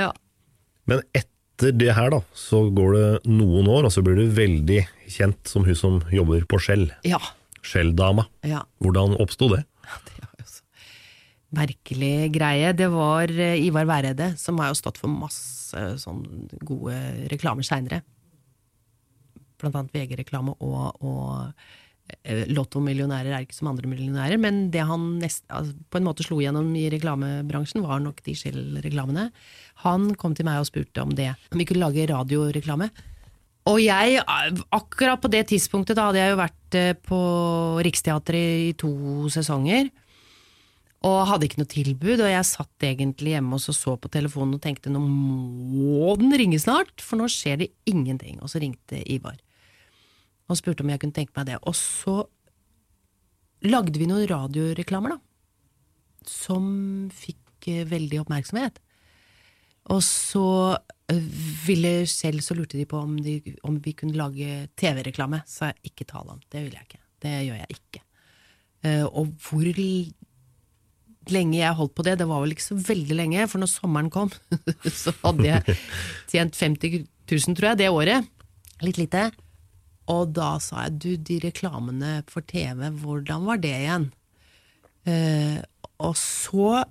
[0.00, 0.12] ja.
[0.90, 1.04] Men
[1.60, 4.80] etter det her, da, så går det noen år, og så blir du veldig
[5.10, 6.88] kjent som hun som jobber på Skjell.
[7.04, 7.20] Ja.
[7.60, 8.24] Skjell-dama.
[8.48, 8.62] ja.
[8.80, 9.66] Hvordan oppsto det?
[10.08, 10.62] Det var jo så
[11.60, 12.72] merkelig greie.
[12.72, 16.24] Det var eh, Ivar Væreide, som har jo stått for masse sånn
[16.64, 16.96] gode
[17.32, 18.00] reklamer seinere.
[19.60, 21.52] Blant annet VG-reklame og, og
[22.50, 26.40] Lotto-millionærer er ikke som andre millionærer, men det han nest, altså, på en måte slo
[26.42, 29.30] gjennom i reklamebransjen, var nok de Shell-reklamene.
[29.86, 32.90] Han kom til meg og spurte om det, om vi kunne lage radioreklame.
[33.68, 34.20] Og jeg,
[34.72, 37.20] akkurat på det tidspunktet, da hadde jeg jo vært eh, på
[37.84, 38.92] Riksteatret i to
[39.32, 39.90] sesonger.
[41.06, 44.58] Og hadde ikke noe tilbud, og jeg satt egentlig hjemme og så, så på telefonen
[44.58, 48.40] og tenkte nå må den ringe snart, for nå skjer det ingenting.
[48.44, 49.38] Og så ringte Ivar
[50.50, 51.58] og spurte om jeg kunne tenke meg det.
[51.68, 52.22] Og så
[53.66, 55.20] lagde vi noen radioreklamer, da,
[56.28, 56.64] som
[57.14, 58.80] fikk eh, veldig oppmerksomhet.
[59.90, 60.46] Og så
[61.12, 61.28] øh,
[61.66, 65.42] ville selv så lurte de på om, de, om vi kunne lage TV-reklame.
[65.48, 66.42] Så jeg ikke tale om.
[66.52, 67.02] Det vil jeg ikke.
[67.20, 68.02] Det gjør jeg ikke.
[68.86, 69.68] Eh, og hvor
[71.30, 74.10] lenge jeg holdt på det, det var vel ikke så veldig lenge, for når sommeren
[74.12, 74.32] kom,
[75.02, 75.78] så hadde jeg
[76.32, 78.30] tjent 50 000, tror jeg, det året.
[78.80, 79.28] Litt lite.
[80.10, 84.08] Og da sa jeg du, de reklamene for TV, hvordan var det igjen?
[85.08, 85.60] Eh,
[86.00, 86.82] og så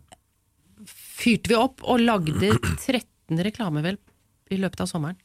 [0.88, 2.54] fyrte vi opp og lagde
[2.88, 4.00] 13 reklamer vel
[4.54, 5.20] i løpet av sommeren.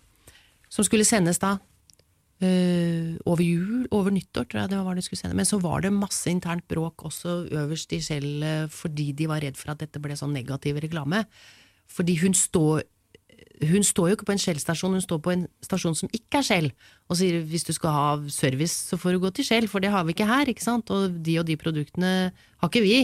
[0.73, 1.55] Som skulle sendes da
[2.43, 5.39] eh, over jul, over nyttår, tror jeg det var det de skulle sende.
[5.39, 9.45] Men så var det masse internt bråk også øverst i Shell eh, fordi de var
[9.45, 11.25] redd for at dette ble sånn negativ reklame.
[11.91, 12.83] Fordi hun står
[13.63, 16.47] hun står jo ikke på en Shell-stasjon, hun står på en stasjon som ikke er
[16.47, 16.71] Shell,
[17.09, 19.93] og sier hvis du skal ha service, så får du gå til Shell, for det
[19.95, 22.99] har vi ikke her, ikke sant, og de og de produktene har ikke vi.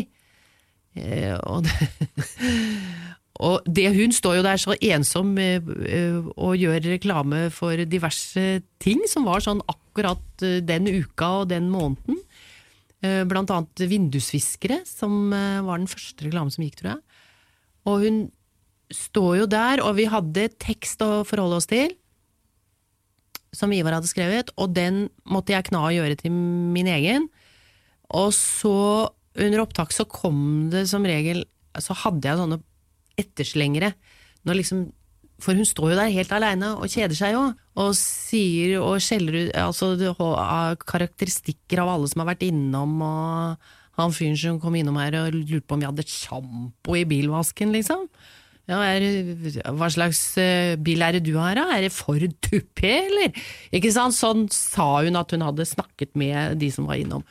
[0.99, 2.27] Eh, og, det,
[3.47, 8.47] og det hun står jo der så ensom eh, eh, og gjør reklame for diverse
[8.83, 12.19] ting som var sånn akkurat eh, den uka og den måneden.
[13.07, 17.03] Eh, Blant annet vindusviskere, som eh, var den første reklamen som gikk, tror jeg.
[17.89, 18.21] Og hun
[18.95, 21.95] står jo der, og vi hadde tekst å forholde oss til,
[23.55, 27.27] som Ivar hadde skrevet, og den måtte jeg kna og gjøre til min egen.
[28.15, 31.45] Og så, under opptak, så kom det som regel
[31.79, 32.57] Så hadde jeg sånne
[33.21, 33.93] etterslengere.
[34.47, 34.89] Når liksom
[35.41, 37.45] for hun står jo der helt aleine og kjeder seg jo,
[37.81, 39.95] og sier og skjeller ut altså,
[40.85, 43.71] karakteristikker av alle som har vært innom, og
[44.01, 47.73] han fyren som kom innom her og lurte på om vi hadde sjampo i bilvasken,
[47.77, 48.05] liksom.
[48.71, 51.65] Ja, det- hva slags eh, bil er det du har, da?
[51.75, 53.33] Er det Ford Tupé, eller?
[53.75, 54.15] Ikke sant?
[54.15, 57.25] Sånn sa hun at hun hadde snakket med de som var innom.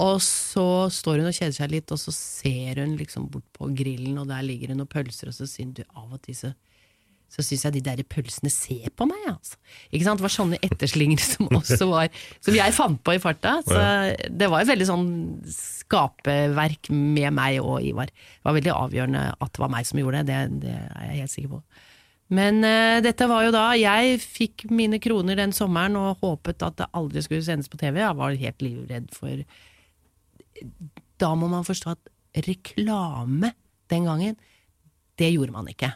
[0.00, 3.68] Og så står hun og kjeder seg litt, og så ser hun liksom bort på
[3.76, 6.38] grillen, og der ligger det noen pølser, og så sier hun du, av og til
[6.38, 6.54] så
[7.32, 9.56] så syns jeg de der pølsene ser på meg, altså.
[9.88, 10.20] Ikke sant?
[10.20, 12.10] Det var sånne etterslingere som også var
[12.44, 13.54] Som jeg fant på i farta.
[13.64, 13.78] Så
[14.28, 15.06] det var et veldig sånn
[15.48, 18.12] skaperverk med meg og Ivar.
[18.12, 21.22] Det var veldig avgjørende at det var meg som gjorde det, det, det er jeg
[21.22, 21.62] helt sikker på.
[22.32, 26.78] Men uh, dette var jo da Jeg fikk mine kroner den sommeren og håpet at
[26.80, 28.00] det aldri skulle sendes på TV.
[28.00, 29.42] Jeg var helt livredd for
[31.20, 32.12] Da må man forstå at
[32.46, 33.52] reklame
[33.92, 34.38] den gangen,
[35.20, 35.90] det gjorde man ikke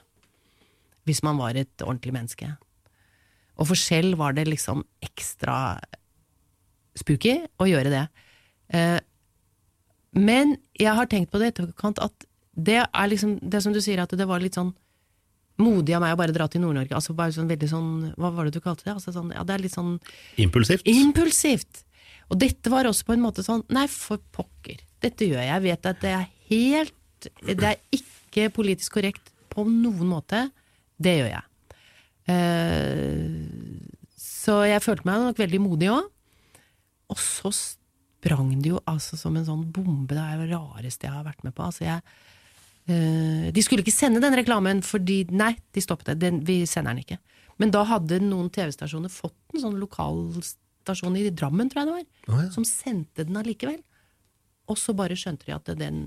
[1.06, 2.50] hvis man var et ordentlig menneske.
[3.56, 5.78] Og for Shell var det liksom ekstra
[6.96, 8.06] spooky å gjøre det.
[8.76, 8.98] Eh,
[10.16, 12.26] men jeg har tenkt på det i etterkant at
[12.56, 14.72] det er liksom det som du sier, at det var litt sånn
[15.60, 16.94] modig av meg å bare dra til Nord-Norge.
[16.96, 17.90] Altså bare sånn veldig sånn
[18.20, 18.96] Hva var det du kalte det?
[18.96, 19.96] Altså sånn, ja, det er litt sånn
[20.40, 20.84] Impulsivt?
[20.88, 21.82] Impulsivt!
[22.32, 24.82] Og dette var også på en måte sånn Nei, for pokker.
[25.04, 25.52] Dette gjør jeg.
[25.52, 30.46] Jeg vet at det er helt Det er ikke politisk korrekt på noen måte.
[30.96, 31.44] Det gjør jeg.
[32.32, 33.34] Eh,
[34.18, 36.08] så jeg følte meg nok veldig modig òg.
[37.12, 40.14] Og så sprang det jo altså som en sånn bombe.
[40.14, 41.66] Det er det rareste jeg har vært med på.
[41.66, 42.02] Altså jeg,
[42.90, 46.20] eh, de skulle ikke sende den reklamen fordi Nei, de stoppet det.
[46.24, 47.20] Den, vi sender den ikke.
[47.62, 52.50] Men da hadde noen TV-stasjoner fått en sånn lokalstasjon i Drammen, tror jeg det var,
[52.52, 53.80] som sendte den allikevel.
[54.66, 56.00] Og så bare skjønte de at den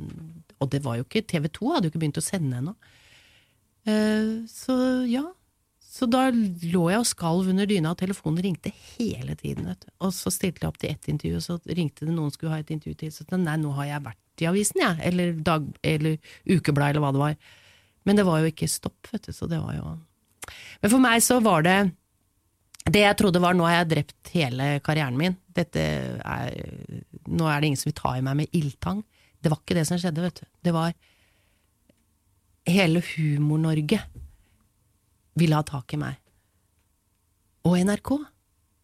[0.60, 2.74] Og det var jo ikke TV 2 hadde jo ikke begynt å sende ennå.
[3.90, 4.78] Eh, så
[5.10, 5.26] ja.
[5.90, 9.68] Så da lå jeg og skalv under dyna, og telefonen ringte hele tiden.
[10.00, 12.62] Og så stilte jeg opp til ett intervju, og så ringte det noen skulle ha
[12.62, 13.12] et intervju til.
[13.12, 15.00] Så nei, nå har jeg vært i avisen, jeg.
[15.10, 16.16] Eller, dag, eller
[16.48, 17.36] Ukeblad, eller hva det var.
[18.08, 19.98] Men det var jo ikke stopp, vet du, så det var jo
[20.82, 21.80] Men for meg så var det
[22.90, 25.36] det jeg trodde var nå har jeg drept hele karrieren min.
[25.54, 25.84] Dette
[26.24, 26.54] er,
[27.28, 29.04] nå er det ingen som vil ta i meg med ildtang.
[29.38, 30.48] Det var ikke det som skjedde, vet du.
[30.66, 30.96] Det var
[32.68, 34.00] hele Humor-Norge
[35.40, 36.18] ville ha tak i meg.
[37.68, 38.12] Og NRK.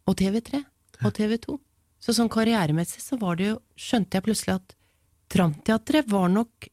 [0.07, 0.61] Og TV3.
[1.03, 1.57] Og TV2.
[1.99, 4.75] Så sånn karrieremessig så var det jo Skjønte jeg plutselig at
[5.33, 6.67] Tramteatret var nok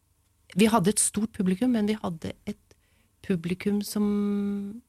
[0.54, 2.58] Vi hadde et stort publikum, men vi hadde et
[3.24, 4.82] publikum som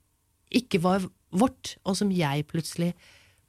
[0.52, 2.92] ikke var vårt, og som jeg plutselig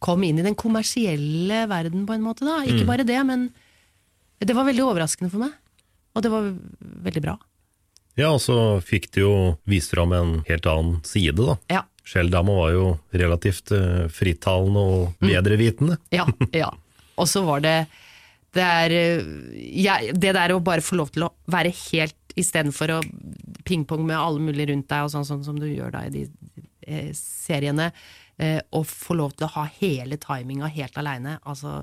[0.04, 2.44] kom inn i den kommersielle verden, på en måte.
[2.46, 2.60] da.
[2.62, 2.86] Ikke Mm.
[2.86, 3.52] bare det, men
[4.38, 5.52] det var veldig overraskende for meg.
[6.14, 6.54] Og det var
[7.02, 7.38] veldig bra.
[8.18, 9.34] Ja, og så fikk du jo
[9.66, 11.56] vist fram en helt annen side, da.
[11.72, 11.82] Ja.
[12.04, 12.86] Skjelldama var jo
[13.16, 15.98] relativt eh, frittalende og bedrevitende.
[16.14, 16.70] Ja, ja.
[17.18, 17.78] Og så var det
[18.54, 18.92] det, er,
[19.82, 23.00] ja, det der å bare få lov til å være helt istedenfor å
[23.66, 26.24] pingpong med alle mulige rundt deg, og sånn, sånn som du gjør da i de
[26.86, 27.90] eh, seriene,
[28.38, 31.38] eh, og få lov til å ha hele timinga helt aleine.
[31.42, 31.82] Altså,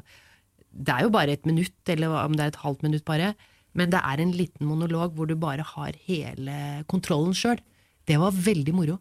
[0.72, 3.34] det er jo bare et minutt, eller om det er et halvt minutt bare,
[3.78, 7.62] men det er en liten monolog hvor du bare har hele kontrollen sjøl.
[8.08, 8.98] Det var veldig moro.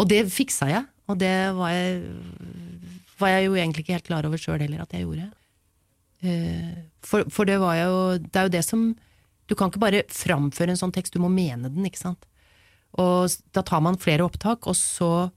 [0.00, 2.00] Og det fiksa jeg, og det var jeg,
[3.20, 5.28] var jeg jo egentlig ikke helt klar over sjøl heller at jeg gjorde.
[6.24, 6.74] Eh,
[7.04, 8.84] For, for det var jo Det er jo det som
[9.44, 12.24] Du kan ikke bare framføre en sånn tekst, du må mene den, ikke sant.
[12.96, 15.28] Og da tar man flere opptak, og så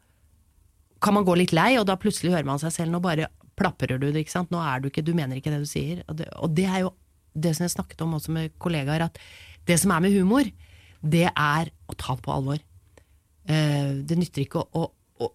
[1.04, 3.28] kan man gå litt lei, og da plutselig hører man seg selv, nå bare
[3.60, 4.54] plaprer du det, ikke sant.
[4.54, 6.06] Nå er du ikke, du mener ikke det du sier.
[6.08, 6.94] Og det, og det er jo
[7.38, 9.20] det som jeg snakket om også med kollegaer, at
[9.68, 10.48] det som er med humor,
[11.04, 12.62] det er å ta det på alvor.
[13.48, 15.30] Eh, det nytter ikke å, å, å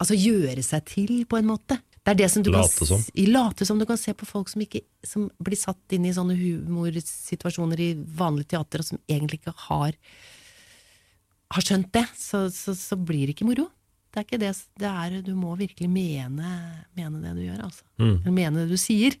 [0.00, 1.78] altså gjøre seg til, på en måte.
[2.08, 3.02] Det er det som du Late kan, som.
[3.28, 6.38] late som du kan se på folk som, ikke, som blir satt inn i sånne
[6.38, 9.98] humorsituasjoner i vanlig teater, og som egentlig ikke har,
[11.52, 13.66] har skjønt det, så, så, så blir det ikke moro.
[14.08, 16.54] Det er ikke det, det er, du må virkelig mene,
[16.96, 17.84] mene det du gjør, altså.
[18.22, 19.18] Eller mene det du sier.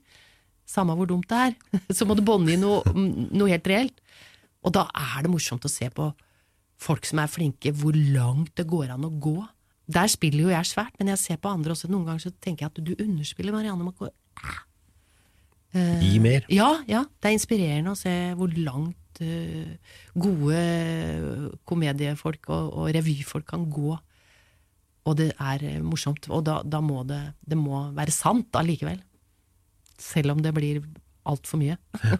[0.68, 1.58] Samme hvor dumt det er.
[1.96, 4.02] Så må du bånde i noe, noe helt reelt.
[4.66, 6.10] Og da er det morsomt å se på
[6.78, 9.38] folk som er flinke, hvor langt det går an å gå.
[9.88, 11.88] Der spiller jo jeg svært, men jeg ser på andre også.
[11.90, 14.12] Noen ganger så tenker jeg at du underspiller Marianne Macor.
[15.72, 16.46] Gi mer.
[16.52, 17.02] Ja, ja.
[17.20, 20.60] Det er inspirerende å se hvor langt uh, gode
[21.68, 23.96] komediefolk og, og revyfolk kan gå.
[25.08, 26.26] Og det er eh, morsomt.
[26.28, 29.00] Og da, da må det, det må være sant allikevel.
[29.98, 30.82] Selv om det blir
[31.28, 31.78] altfor mye.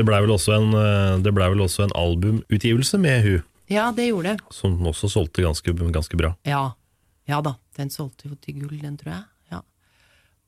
[0.00, 3.42] Det blei vel, eh, det ble vel også en albumutgivelse med hun?
[3.68, 4.46] Ja, det gjorde det.
[4.54, 6.32] som også solgte ganske, ganske bra.
[6.48, 6.72] Ja.
[7.28, 7.54] ja da.
[7.76, 9.26] Den solgte jo til gull, den, tror jeg.
[9.52, 9.60] Ja.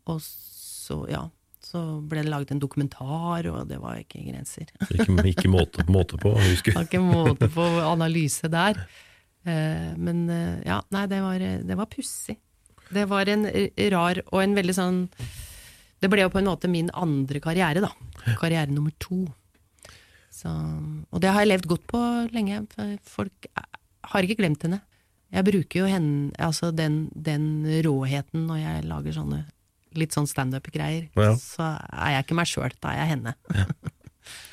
[0.09, 1.27] Og så, ja.
[1.63, 4.73] Så ble det laget en dokumentar, og det var ikke grenser.
[4.89, 8.81] Ikke, ikke måte, måte på, husker Det ikke måte på analyse der.
[9.45, 12.41] Eh, Men eh, ja, nei, det var, det var pussig.
[12.93, 13.47] Det var en
[13.93, 15.03] rar og en veldig sånn
[16.03, 17.93] Det ble jo på en måte min andre karriere, da.
[18.41, 19.25] Karriere nummer to.
[20.33, 20.51] Så,
[21.13, 22.01] og det har jeg levd godt på
[22.35, 22.63] lenge.
[23.07, 23.69] Folk eh,
[24.11, 24.81] har ikke glemt henne.
[25.33, 29.45] Jeg bruker jo henne, altså den, den råheten når jeg lager sånne
[29.97, 31.07] litt sånn standup-greier.
[31.21, 31.35] Ja.
[31.41, 33.35] Så er jeg ikke meg sjøl, da er jeg henne.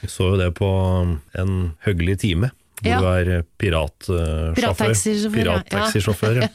[0.02, 1.54] Vi så jo det på um, en
[1.86, 3.00] hyggelig time, hvor Ja.
[3.04, 4.54] du er eh, piratsjåfør.
[4.56, 5.58] Pirattaxisjåfør, ja.
[5.68, 6.50] Pirattaxisjåfør, ja.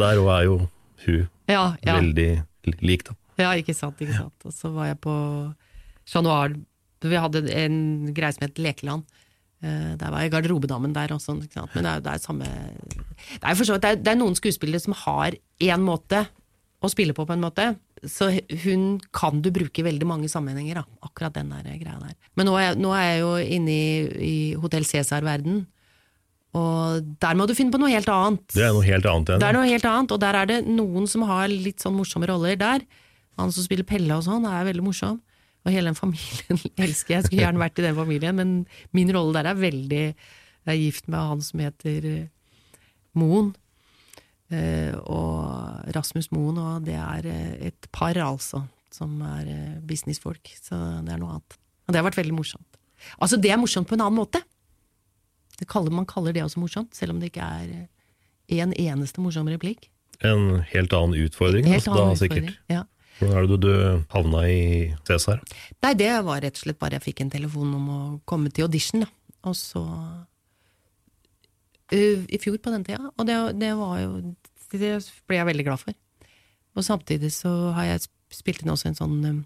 [0.00, 0.56] Der òg er jo
[1.06, 1.96] hun Ja, ja.
[1.96, 2.30] veldig
[2.84, 3.16] lik, da.
[3.42, 4.46] Ja, ikke sant, ikke sant.
[4.48, 5.14] Og så var jeg på
[6.08, 6.54] Chat Noir.
[7.02, 7.76] Vi hadde en
[8.14, 9.02] greie som het Lekeland.
[9.62, 11.36] Eh, Der var jeg garderobedammen der også.
[11.38, 14.38] Men det er, det er samme Det er jo så det er, det er noen
[14.38, 16.24] skuespillere som har én måte
[16.82, 17.68] å spille på, på en måte.
[18.02, 18.32] Så
[18.64, 20.84] hun kan du bruke i veldig mange sammenhenger, da.
[21.06, 22.16] Akkurat den der greia der.
[22.34, 23.92] Men nå er nå er jeg jo inne i,
[24.26, 25.60] i Hotell Cæsar-verden.
[26.58, 28.42] Og der må du finne på noe helt annet.
[28.52, 29.38] Det er noe helt annet ja.
[29.40, 32.28] Det er noe helt annet, og der er det noen som har litt sånn morsomme
[32.28, 32.82] roller der.
[33.40, 35.20] Han som spiller Pelle og sånn, er veldig morsom.
[35.62, 37.18] Og hele den familien elsker jeg.
[37.20, 38.54] Jeg skulle gjerne vært i den familien, men
[38.96, 42.26] min rolle der er veldig Jeg er gift med han som heter eh,
[43.18, 43.52] Moen.
[44.52, 48.64] Eh, og Rasmus Moen, og det er eh, et par, altså,
[48.94, 49.48] som er
[49.88, 50.52] businessfolk.
[50.60, 51.58] Så det er noe annet.
[51.86, 52.78] Og det har vært veldig morsomt.
[53.18, 54.42] Altså, det er morsomt på en annen måte.
[55.58, 57.72] Det kaller, man kaller det også morsomt, selv om det ikke er
[58.62, 59.88] en eneste morsom replikk.
[60.22, 62.50] En helt annen utfordring, Helt altså, da annen sikkert.
[62.50, 62.58] utfordring.
[62.70, 62.84] Ja.
[63.22, 64.62] Hvordan er det du, du havna i
[65.06, 65.42] Cæsar?
[65.84, 68.66] Nei, det var rett og slett bare jeg fikk en telefon om å komme til
[68.66, 69.10] audition, da.
[69.46, 69.82] Og så
[71.92, 73.10] I fjor på den tida.
[73.16, 74.12] Og det, det var jo
[74.72, 74.92] Det
[75.28, 75.96] ble jeg veldig glad for.
[76.72, 79.42] Og samtidig så har jeg spilt inn også en sånn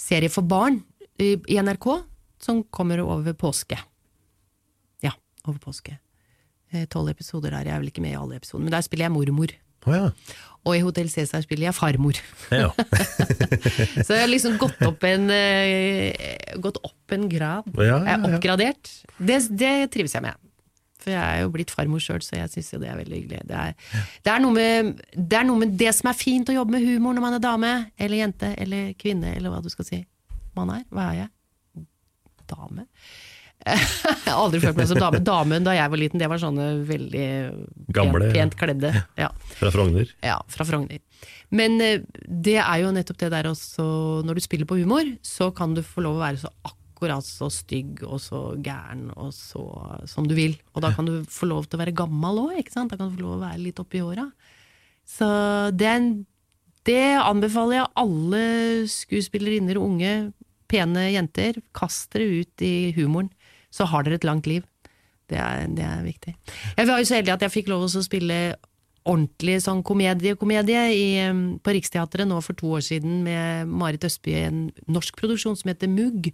[0.00, 0.78] serie for barn
[1.20, 1.88] i, i NRK,
[2.40, 3.76] som kommer over påske.
[5.04, 5.12] Ja,
[5.44, 5.98] over påske.
[6.72, 7.68] Eh, Tolv episoder der.
[7.68, 9.52] Jeg er vel ikke med i alle episodene, men der spiller jeg mormor.
[9.88, 10.06] Å ja.
[10.68, 12.18] Og i Hotell Cæsar spiller jeg farmor.
[12.52, 12.68] ja.
[14.04, 16.12] Så jeg har liksom gått opp en, eh,
[16.60, 17.70] gått opp en grad.
[17.80, 18.92] Ja, Jeg er oppgradert.
[19.16, 20.36] Det, det trives jeg med.
[21.00, 23.40] For jeg er jo blitt farmor sjøl, så jeg syns jo det er veldig hyggelig.
[23.48, 23.72] Det er,
[24.20, 27.16] det, er med, det er noe med det som er fint å jobbe med humor
[27.16, 30.02] når man er dame, eller jente, eller kvinne, eller hva du skal si.
[30.58, 30.84] Man er.
[30.92, 31.86] Hva er jeg?
[32.50, 32.84] Dame?
[33.66, 35.20] Jeg har aldri følt meg som dame.
[35.24, 37.28] Damen da jeg var liten, det var sånne veldig
[37.92, 38.92] Gamle, pent, kledde.
[39.20, 39.30] Ja.
[39.58, 40.10] Fra Frogner.
[40.24, 41.00] Ja, fra Frogner.
[41.52, 43.84] Men eh, det er jo nettopp det der også
[44.24, 47.48] Når du spiller på humor, så kan du få lov å være så akkurat så
[47.52, 49.64] stygg og så gæren og så
[50.08, 50.56] som du vil.
[50.74, 52.92] Og da kan du få lov til å være gammel òg, ikke sant?
[52.92, 54.26] Da kan du få lov å være litt oppi åra.
[55.08, 55.26] Så
[55.74, 56.10] det, en,
[56.86, 58.44] det anbefaler jeg alle
[58.92, 60.12] skuespillerinner unge,
[60.70, 61.58] pene jenter.
[61.76, 63.32] Kast dere ut i humoren,
[63.70, 64.66] så har dere et langt liv.
[65.30, 66.34] Det er, det er viktig.
[66.76, 68.40] Jeg var jo så heldig at jeg fikk lov å spille
[69.08, 70.82] ordentlig sånn komedie-komedie
[71.30, 74.58] um, på Riksteatret nå for to år siden med Marit Østby, en
[74.90, 76.28] norsk produksjon som heter Mugg,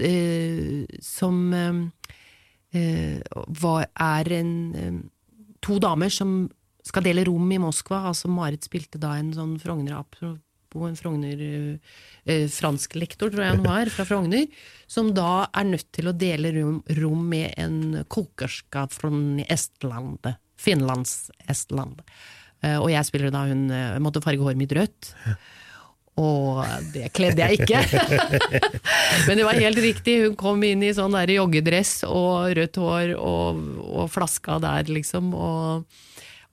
[0.00, 1.82] eh, som um,
[2.72, 3.20] eh,
[3.60, 5.02] var, er en um,
[5.64, 6.46] to damer som
[6.86, 8.06] skal dele rom i Moskva.
[8.12, 10.38] Altså Marit spilte da en sånn Frogner-apropos
[10.84, 14.46] en Frogner eh, fransk lektor, tror jeg han var, fra Frogner,
[14.90, 19.12] som da er nødt til å dele rom, rom med en kokerska fra
[19.48, 22.02] Estland, Finlands Estland.
[22.64, 25.14] Eh, og jeg spiller da hun eh, måtte farge håret mitt rødt.
[26.16, 26.62] Og
[26.94, 27.82] det kledde jeg ikke.
[29.26, 30.14] Men det var helt riktig.
[30.24, 35.34] Hun kom inn i sånn der joggedress og rødt hår og, og flaska der, liksom.
[35.36, 35.84] Og,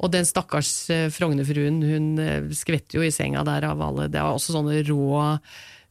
[0.02, 4.10] og den stakkars eh, Frognerfruen, hun eh, skvetter jo i senga der av alle.
[4.12, 5.24] Det var også sånne rå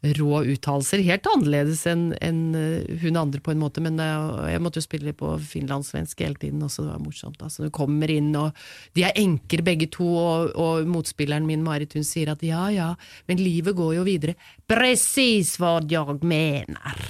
[0.02, 1.02] rå uttalelser.
[1.06, 4.86] Helt annerledes enn enn, eh, hun andre på en måte, men eh, jeg måtte jo
[4.86, 7.42] spille på finlandssvensk hele tiden også, det var morsomt.
[7.42, 8.50] Altså, du kommer inn, og
[8.98, 12.90] de er enker begge to, og, og motspilleren min Marit hun sier at ja ja,
[13.30, 14.36] men livet går jo videre.
[14.66, 17.06] Precis hva jeg mener.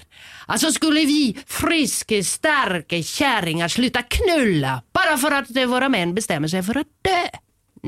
[0.52, 6.64] Altså, skulle vi friske, sterke kärringar slutte knulla bare for at våre menn bestemmer seg
[6.66, 7.22] for å dø,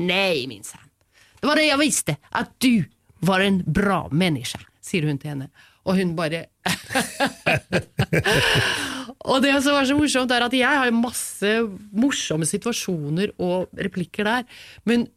[0.01, 0.81] nei min minsann.
[1.39, 2.85] Det var det jeg visste, at du
[3.25, 5.49] var en bra menneske, sier hun til henne.
[5.85, 6.47] Og hun bare
[9.25, 11.51] Og det som var så morsomt, er at jeg har masse
[11.93, 14.43] morsomme situasjoner og replikker der,
[14.85, 15.07] men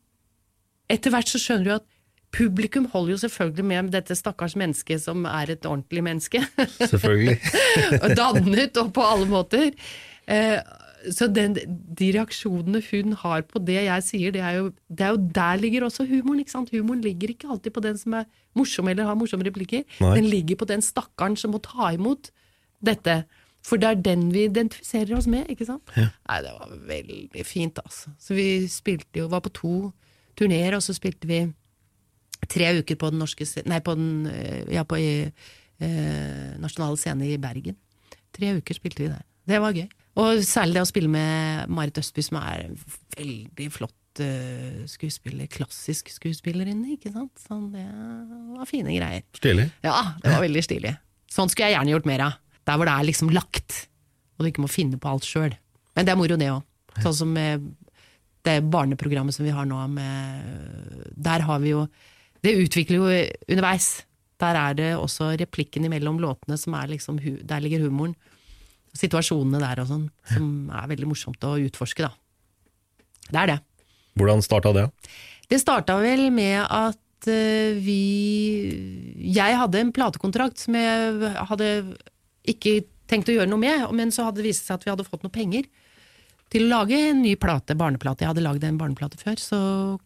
[0.88, 1.86] etter hvert så skjønner du at
[2.32, 6.42] publikum holder jo selvfølgelig med dette stakkars mennesket som er et ordentlig menneske.
[6.80, 7.36] Selvfølgelig.
[8.20, 9.70] dannet og på alle måter.
[10.28, 10.58] Eh,
[11.14, 11.54] så den,
[11.98, 15.60] de reaksjonene hun har på det jeg sier, det er, jo, det er jo der
[15.60, 16.40] ligger også humoren.
[16.42, 16.72] ikke sant?
[16.74, 18.26] Humoren ligger ikke alltid på den som er
[18.58, 19.84] morsom eller har morsomme replikker.
[20.02, 20.14] Nei.
[20.18, 22.32] Den ligger på den stakkaren som må ta imot
[22.84, 23.22] dette.
[23.66, 25.94] For det er den vi identifiserer oss med, ikke sant?
[25.96, 28.14] Nei, det var veldig fint, altså.
[28.22, 29.74] Så vi spilte jo, var på to
[30.38, 31.42] turneer, og så spilte vi
[32.48, 35.10] tre uker på den norske Nei, på den eh, Ja, på i,
[35.82, 37.76] eh, Nasjonale Scene i Bergen.
[38.34, 39.24] Tre uker spilte vi der.
[39.48, 39.88] Det var gøy.
[40.18, 42.78] Og særlig det å spille med Marit Østby, som er en
[43.14, 45.46] veldig flott uh, skuespiller.
[45.52, 47.32] Klassisk skuespillerinne, ikke sant.
[47.44, 47.86] Sånn, det
[48.56, 49.22] var fine greier.
[49.38, 49.68] Stilig.
[49.86, 50.96] Ja, det var veldig stilig.
[51.30, 52.38] Sånn skulle jeg gjerne gjort mer av.
[52.68, 53.84] Der hvor det er liksom lagt,
[54.36, 55.54] og du ikke må finne på alt sjøl.
[55.96, 56.66] Men det er moro, det òg.
[56.98, 57.36] Sånn som
[58.48, 61.86] det barneprogrammet som vi har nå, med Der har vi jo
[62.42, 63.08] Det utvikler jo
[63.50, 64.04] underveis.
[64.38, 68.14] Der er det også replikken imellom låtene som er liksom Der ligger humoren.
[68.96, 72.12] Situasjonene der og sånn, som er veldig morsomt å utforske, da.
[73.28, 73.58] Det er det.
[74.18, 74.86] Hvordan starta det?
[75.48, 78.00] Det starta vel med at eh, vi
[79.34, 81.68] Jeg hadde en platekontrakt som jeg hadde
[82.48, 85.06] ikke tenkt å gjøre noe med, men så hadde det vist seg at vi hadde
[85.06, 85.68] fått noe penger
[86.52, 88.24] til å lage en ny plate, barneplate.
[88.24, 89.36] Jeg hadde lagd en barneplate før.
[89.40, 89.58] Så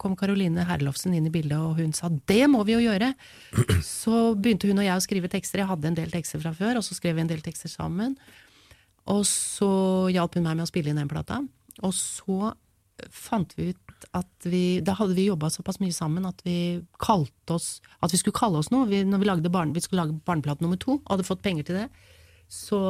[0.02, 3.12] kom Caroline Herlofsen inn i bildet, og hun sa det må vi jo gjøre.
[3.86, 5.62] Så begynte hun og jeg å skrive tekster.
[5.62, 8.16] Jeg hadde en del tekster fra før, og så skrev vi en del tekster sammen.
[9.10, 9.70] Og så
[10.14, 11.40] hjalp hun meg med å spille inn den plata.
[11.82, 12.52] Og så
[13.10, 17.56] fant vi ut at vi Da hadde vi jobba såpass mye sammen at vi kalte
[17.56, 18.86] oss At vi skulle kalle oss noe.
[18.90, 21.66] Vi, når vi, lagde barn, vi skulle lage barneplate nummer to, og hadde fått penger
[21.68, 21.86] til det,
[22.52, 22.80] så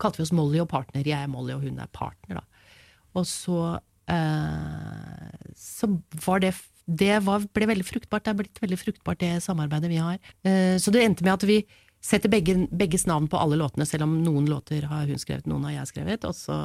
[0.00, 1.06] kalte vi oss Molly og partner.
[1.06, 2.66] Jeg er Molly, og hun er partner, da.
[3.18, 3.60] Og så
[4.10, 5.88] eh, Så
[6.24, 6.54] var det
[6.86, 8.24] Det var, ble veldig fruktbart.
[8.24, 10.18] Det er blitt veldig fruktbart, det samarbeidet vi har.
[10.44, 11.60] Eh, så det endte med at vi
[12.00, 15.68] setter begge, begges navn på alle låtene, selv om noen låter har hun skrevet, noen
[15.68, 16.24] har jeg skrevet.
[16.28, 16.56] Og så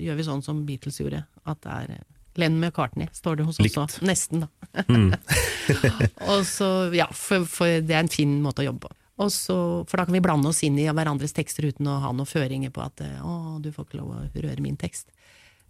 [0.00, 2.00] gjør vi sånn som Beatles gjorde, at det er
[2.38, 4.04] Len McCartney, står det hos oss også.
[4.06, 4.48] Nesten, da.
[6.30, 8.96] og så, ja, for, for det er en fin måte å jobbe på.
[9.20, 9.56] Og så,
[9.90, 12.72] for da kan vi blande oss inn i hverandres tekster uten å ha noen føringer
[12.72, 15.10] på at å, du får ikke lov å røre min tekst.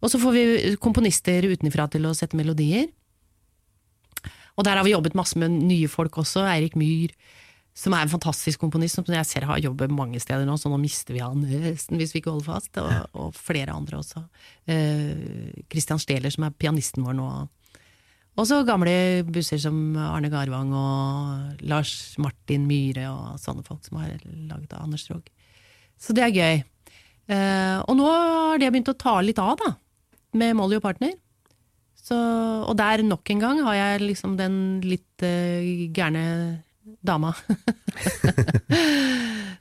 [0.00, 0.44] Og så får vi
[0.80, 2.86] komponister utenfra til å sette melodier.
[4.54, 6.44] Og der har vi jobbet masse med nye folk også.
[6.46, 7.12] Eirik Myhr,
[7.81, 10.76] som er en fantastisk komponist, som jeg ser har jobbet mange steder nå, så nå
[10.83, 12.76] mister vi han nesten hvis vi ikke holder fast.
[12.83, 14.20] Og, og flere andre også.
[14.66, 17.31] Kristian Christian Steler, som er pianisten vår nå.
[18.39, 18.93] Og så gamle
[19.28, 24.85] busser som Arne Garvang og Lars Martin Myhre og sånne folk som har laget av
[24.85, 25.26] Anders Rogg.
[26.01, 26.62] Så det er gøy.
[27.31, 29.74] Uh, og nå har det begynt å ta litt av, da.
[30.41, 31.12] Med Molly og partner.
[32.01, 34.57] Så, og der nok en gang har jeg liksom den
[34.87, 36.24] litt uh, gærne
[37.05, 37.35] dama.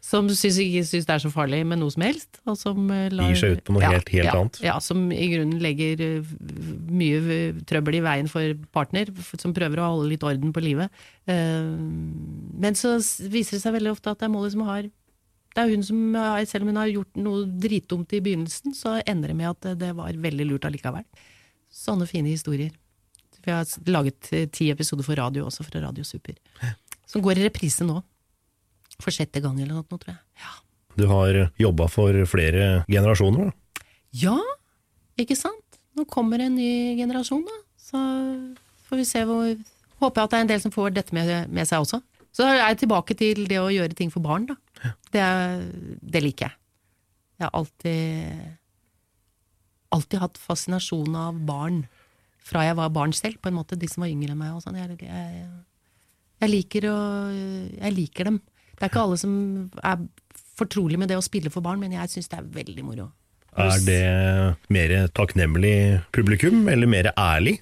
[0.09, 2.39] som syns ikke syns det er så farlig med noe som helst.
[2.49, 4.61] Og som uh, lar, Gir seg ut på noe ja, helt, helt ja, annet.
[4.65, 6.31] Ja, som i grunnen legger uh,
[6.89, 7.39] mye
[7.69, 11.03] trøbbel i veien for partner, som prøver å holde litt orden på livet.
[11.29, 11.75] Uh,
[12.59, 14.89] men så viser det seg veldig ofte at det er Molly som har
[15.57, 15.99] det er hun som,
[16.45, 19.95] Selv om hun har gjort noe dritdumt i begynnelsen, så ender det med at det-
[19.97, 21.01] var veldig lurt allikevel.
[21.73, 22.69] Sånne fine historier.
[23.43, 26.35] Vi har laget eh, ti episoder for radio også, fra Radio Super.
[27.09, 28.01] Som går i reprise nå.
[28.99, 30.21] For sjette gang eller noe, tror jeg.
[30.99, 33.83] Du har jobba for flere generasjoner, da.
[34.19, 34.37] Ja,
[35.19, 35.79] ikke sant?
[35.95, 37.57] Nå kommer en ny generasjon, da.
[37.79, 37.99] Så
[38.89, 39.51] får vi se hvor
[39.99, 41.97] Håper jeg at det er en del som får dette med, med seg også.
[42.31, 44.55] Så er jeg tilbake til det å gjøre ting for barn, da.
[45.11, 45.23] Det,
[45.99, 46.55] det liker jeg.
[47.39, 48.55] Jeg har alltid
[49.89, 51.81] Alltid hatt fascinasjon av barn.
[52.45, 53.75] Fra jeg var barn selv, på en måte.
[53.79, 54.53] De som var yngre enn meg.
[54.53, 54.77] Og sånn.
[54.77, 55.47] jeg, jeg,
[56.39, 56.97] jeg, liker å,
[57.31, 58.41] jeg liker dem.
[58.75, 59.33] Det er ikke alle som
[59.83, 60.03] er
[60.59, 63.09] fortrolig med det å spille for barn, men jeg syns det er veldig moro.
[63.59, 64.01] Er det
[64.71, 67.57] mer takknemlig publikum, eller mer ærlig?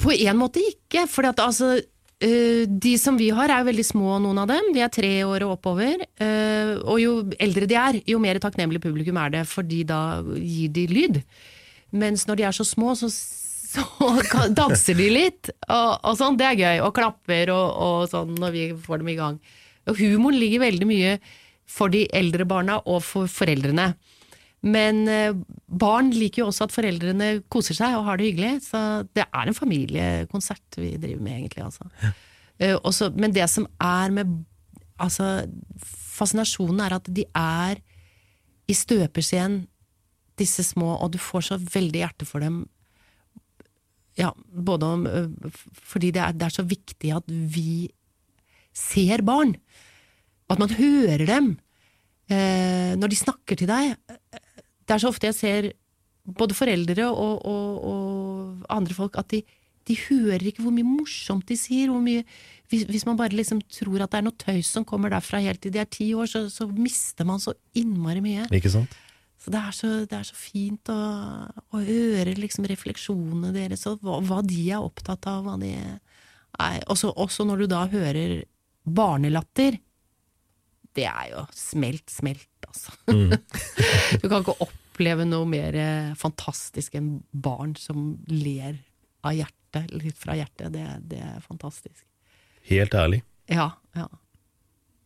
[0.00, 4.16] På en måte ikke, for at altså øh, De som vi har er veldig små,
[4.22, 4.70] noen av dem.
[4.76, 6.04] De er tre år og oppover.
[6.20, 10.72] øh, og jo eldre de er, jo mer takknemlig publikum er det, fordi da gir
[10.72, 11.20] de lyd.
[11.92, 13.10] Mens når de er så små, så,
[13.76, 16.38] så danser de litt, og, og sånn.
[16.40, 16.82] Det er gøy.
[16.86, 19.40] Og klapper og, og sånn når vi får dem i gang.
[19.86, 21.16] Og humoren ligger veldig mye
[21.70, 23.92] for de eldre barna og for foreldrene.
[24.66, 28.64] Men eh, barn liker jo også at foreldrene koser seg og har det hyggelig.
[28.66, 28.80] Så
[29.14, 31.66] det er en familiekonsert vi driver med, egentlig.
[31.66, 32.12] Altså.
[32.58, 34.38] Eh, også, men det som er med
[35.02, 35.46] altså,
[36.16, 37.82] Fascinasjonen er at de er
[38.66, 39.66] i støpeskjeen,
[40.40, 42.64] disse små, og du får så veldig hjerte for dem.
[44.16, 45.02] Ja, både om
[45.84, 47.90] Fordi det er, det er så viktig at vi
[48.76, 49.54] ser barn.
[50.52, 51.54] At man hører dem
[52.30, 53.96] eh, når de snakker til deg.
[54.86, 55.70] Det er så ofte jeg ser
[56.26, 59.42] både foreldre og, og, og andre folk at de,
[59.86, 61.92] de hører ikke hvor mye morsomt de sier.
[62.02, 62.24] Mye,
[62.70, 65.62] hvis, hvis man bare liksom tror at det er noe tøys som kommer derfra helt
[65.62, 68.48] til de er ti år, så, så mister man så innmari mye.
[68.58, 68.94] Ikke sant?
[69.46, 71.02] Så det er så, det er så fint å,
[71.46, 75.44] å høre liksom refleksjonene deres, og hva, hva de er opptatt av.
[75.46, 76.80] Hva de er.
[76.90, 78.40] Også, også når du da hører
[78.82, 79.78] barnelatter.
[80.98, 82.96] Det er jo smelt, smelt, altså.
[84.18, 88.80] du kan ikke oppleve noe mer eh, fantastisk enn barn som ler
[89.22, 90.74] av hjertet, litt fra hjertet.
[90.74, 92.02] Det, det er fantastisk.
[92.66, 93.22] Helt ærlig.
[93.46, 94.10] Ja, ja.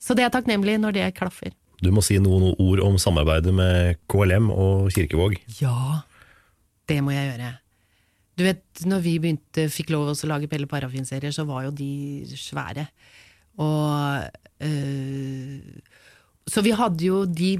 [0.00, 1.52] Så det er takknemlig når det klaffer.
[1.80, 5.38] Du må si noen ord om samarbeidet med KLM og Kirkevåg.
[5.60, 6.02] Ja,
[6.90, 7.54] det må jeg gjøre.
[8.40, 11.90] Du vet, når vi begynte, fikk lov å lage Pelle Parafin-serier, så var jo de
[12.40, 12.86] svære.
[13.60, 14.24] Og
[14.64, 15.60] øh,
[16.48, 17.52] Så vi hadde jo de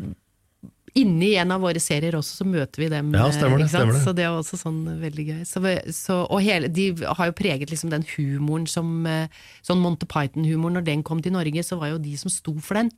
[0.98, 3.12] Inni en av våre serier også, så møter vi dem.
[3.14, 4.00] Ja, stemmer det, stemmer det.
[4.02, 5.42] Så det var også sånn veldig gøy.
[5.46, 5.60] Så,
[5.94, 9.30] så, og hele, de har jo preget liksom den humoren som eh,
[9.62, 12.80] Sånn Monty Python-humor, når den kom til Norge, så var jo de som sto for
[12.80, 12.90] den.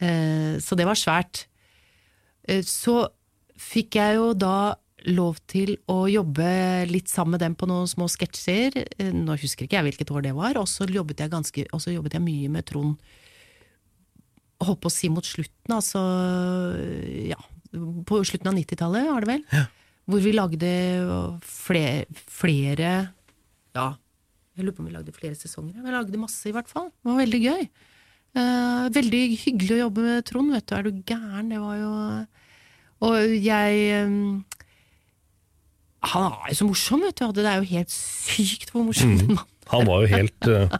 [0.00, 1.46] Eh, så det var svært.
[2.48, 3.06] Eh, så
[3.58, 4.76] fikk jeg jo da
[5.08, 6.48] lov til å jobbe
[6.90, 8.76] litt sammen med dem på noen små sketsjer.
[8.98, 10.58] Eh, Nå husker ikke jeg hvilket år det var.
[10.60, 12.98] Og så jobbet jeg, ganske, jobbet jeg mye med Trond
[14.58, 16.00] holdt på å si mot slutten, altså
[17.30, 17.38] ja,
[17.70, 19.44] på slutten av 90-tallet, var det vel?
[20.08, 20.70] Hvor vi lagde
[21.46, 22.90] flere, flere
[23.76, 23.92] Ja,
[24.56, 25.78] jeg lurer på om vi lagde flere sesonger.
[25.84, 26.88] Vi lagde masse, i hvert fall.
[26.90, 27.68] Det var veldig gøy.
[28.36, 30.74] Eh, veldig hyggelig å jobbe med Trond, vet du.
[30.76, 31.52] Er du gæren?
[31.52, 31.92] Det var jo
[33.08, 34.18] Og jeg eh,
[36.12, 37.40] Han er jo så morsom, vet du.
[37.40, 40.76] Det er jo helt sykt hvor morsom den mannen Han var jo helt uh,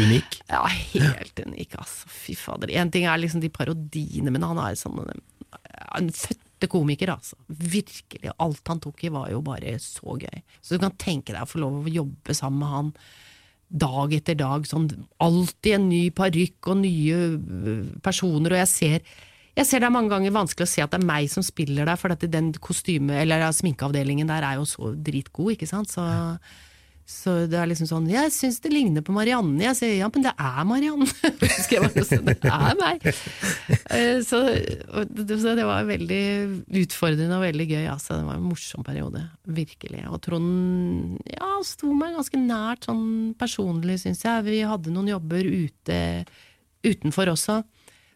[0.00, 0.38] unik.
[0.52, 2.08] Ja, helt unik, altså.
[2.08, 2.72] Fy fader.
[2.80, 7.36] En ting er liksom de parodiene, men han er sånn en fødte komiker, altså.
[7.48, 8.32] Virkelig.
[8.40, 10.40] Alt han tok i, var jo bare så gøy.
[10.60, 12.92] Så du kan tenke deg å få lov å jobbe sammen med han
[13.68, 14.66] dag etter dag.
[14.68, 14.88] Sånn
[15.22, 19.26] alltid en ny parykk og nye øh, personer, og jeg ser
[19.58, 21.88] Jeg ser det er mange ganger vanskelig å se at det er meg som spiller
[21.88, 25.90] der, for den kostyme- eller sminkeavdelingen der er jo så dritgod, ikke sant.
[25.90, 26.04] Så,
[27.08, 29.56] så det er liksom sånn Jeg syns det ligner på Marianne.
[29.64, 31.06] Jeg sier ja, men det er Marianne!
[31.72, 33.06] Jeg bare sånn, det er meg!
[33.96, 34.42] Eh, Så,
[35.40, 36.20] så det var veldig
[36.82, 37.86] utfordrende og veldig gøy.
[37.88, 38.18] Altså.
[38.18, 39.22] Det var en morsom periode.
[39.48, 40.02] Virkelig.
[40.12, 43.06] Og Trond ja, sto meg ganske nært sånn
[43.40, 44.44] personlig, syns jeg.
[44.44, 45.98] Vi hadde noen jobber ute
[46.84, 47.62] utenfor også.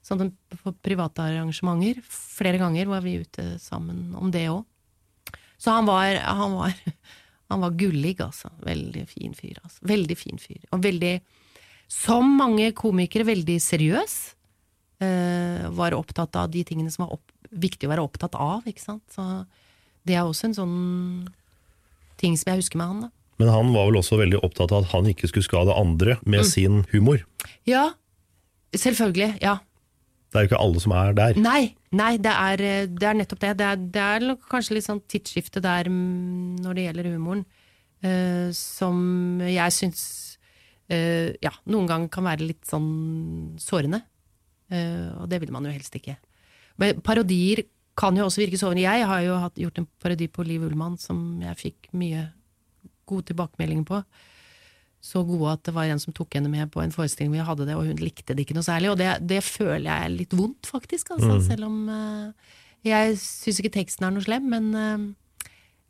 [0.05, 2.03] Sånn på private arrangementer.
[2.13, 4.67] Flere ganger var vi ute sammen om det òg.
[5.63, 6.77] Så han var, han var
[7.53, 8.51] Han var gullig, altså.
[8.65, 9.59] Veldig fin fyr.
[9.63, 9.81] Altså.
[9.89, 10.61] Veldig fin fyr.
[10.73, 11.17] Og veldig,
[11.93, 14.17] som mange komikere, veldig seriøs.
[15.03, 18.85] Eh, var opptatt av de tingene som var opp, viktig å være opptatt av, ikke
[18.85, 19.05] sant.
[19.13, 19.25] Så
[20.07, 20.79] det er også en sånn
[22.21, 23.13] ting som jeg husker med han, da.
[23.43, 26.47] Men han var vel også veldig opptatt av at han ikke skulle skade andre med
[26.47, 27.25] sin humor.
[27.67, 27.89] Ja,
[28.77, 29.41] selvfølgelig.
[29.43, 29.57] Ja.
[30.33, 31.39] Det er jo ikke alle som er der.
[31.45, 33.51] Nei, nei det, er, eh, det er nettopp det.
[33.61, 37.43] Det er, det er kanskje litt sånn tidsskifte der mm, når det gjelder humoren,
[38.07, 38.97] uh, som
[39.45, 40.05] jeg syns
[40.89, 42.89] uh, ja, noen ganger kan være litt sånn
[43.61, 44.01] sårende.
[44.73, 46.17] Uh, og det vil man jo helst ikke.
[46.81, 47.67] Men parodier
[48.01, 48.87] kan jo også virke sårende.
[48.87, 52.31] Jeg har jo hatt, gjort en parodi på Liv Ullmann som jeg fikk mye
[53.05, 54.01] gode tilbakemeldinger på
[55.03, 57.49] så gode at det var en som tok henne med på en forestilling hvor jeg
[57.49, 58.93] hadde det, og hun likte det ikke noe særlig.
[58.93, 61.11] Og det, det føler jeg er litt vondt, faktisk.
[61.17, 61.43] Altså, Mm.
[61.43, 62.53] Selv om uh,
[62.87, 65.09] jeg syns ikke teksten er noe slem, men uh,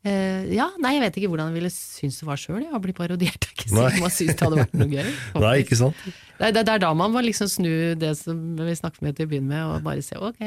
[0.08, 2.94] uh, ja, nei, jeg vet ikke hvordan jeg ville synes det var sjøl, å bli
[2.96, 3.36] parodiert.
[3.42, 3.82] Det er ikke Nei.
[3.90, 5.10] sikkert man synes det hadde vært noe gøy.
[5.44, 6.06] Nei, ikke sant?
[6.40, 9.28] Det, det, det er da man må liksom snu det som vi snakket med til
[9.28, 10.40] å begynne med, og bare se ok,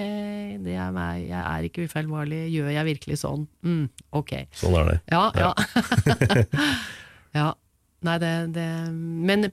[0.66, 3.46] det er meg, jeg er ikke ufeilbarlig, gjør jeg virkelig sånn?
[3.62, 3.86] Mm,
[4.22, 4.34] ok.
[4.58, 4.98] Sånn er det.
[5.14, 5.54] Ja, ja.
[7.38, 7.52] ja.
[8.06, 9.50] Nei, det, det Men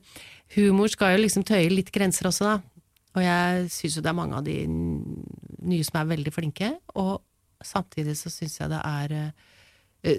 [0.56, 2.72] humor skal jo liksom tøye litt grenser også, da.
[3.12, 7.20] Og jeg syns jo det er mange av de nye som er veldig flinke, og
[7.62, 9.50] samtidig så syns jeg det er eh,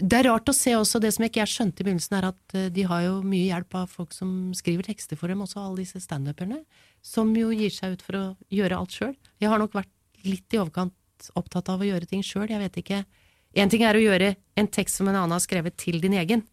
[0.04, 2.56] Det er rart å se også, det som ikke jeg skjønte i begynnelsen, er at
[2.58, 5.82] eh, de har jo mye hjelp av folk som skriver tekster for dem, også alle
[5.82, 6.62] disse standuperne,
[7.04, 9.18] som jo gir seg ut for å gjøre alt sjøl.
[9.42, 9.92] Jeg har nok vært
[10.24, 10.94] litt i overkant
[11.40, 13.04] opptatt av å gjøre ting sjøl, jeg vet ikke.
[13.60, 16.46] Én ting er å gjøre en tekst som en annen har skrevet til din egen,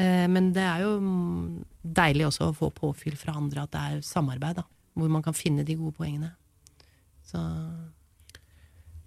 [0.00, 1.64] Men det er jo mm,
[1.96, 4.64] deilig også å få påfyll fra andre at det er samarbeid, da.
[4.96, 6.32] Hvor man kan finne de gode poengene.
[7.30, 7.40] Så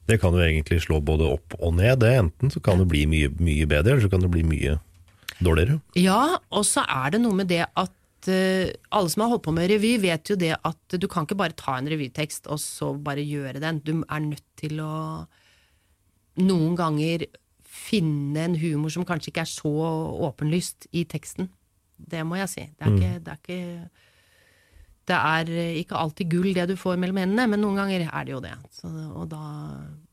[0.08, 2.02] Det kan jo egentlig slå både opp og ned.
[2.04, 2.14] Det.
[2.20, 4.78] Enten så kan det bli mye, mye bedre, eller så kan det bli mye
[5.44, 5.80] dårligere.
[6.00, 9.56] Ja, og så er det noe med det at eh, alle som har holdt på
[9.56, 12.94] med revy, vet jo det at du kan ikke bare ta en revytekst og så
[12.96, 13.82] bare gjøre den.
[13.84, 14.94] Du er nødt til å
[16.42, 17.28] noen ganger
[17.84, 19.74] finne en humor som kanskje ikke er så
[20.30, 21.50] åpenlyst i teksten.
[22.00, 22.64] Det må jeg si.
[22.80, 22.98] Det er Mm.
[22.98, 23.90] ikke, det er ikke
[25.04, 25.50] det er
[25.84, 28.54] ikke alltid gull det du får mellom hendene, men noen ganger er det jo det.
[28.72, 29.40] Så, og da,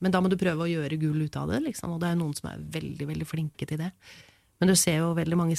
[0.03, 1.93] men da må du prøve å gjøre gull ut av det, liksom.
[1.95, 3.93] Og det er noen som er veldig, veldig flinke til det.
[4.59, 5.55] Men du ser jo veldig mange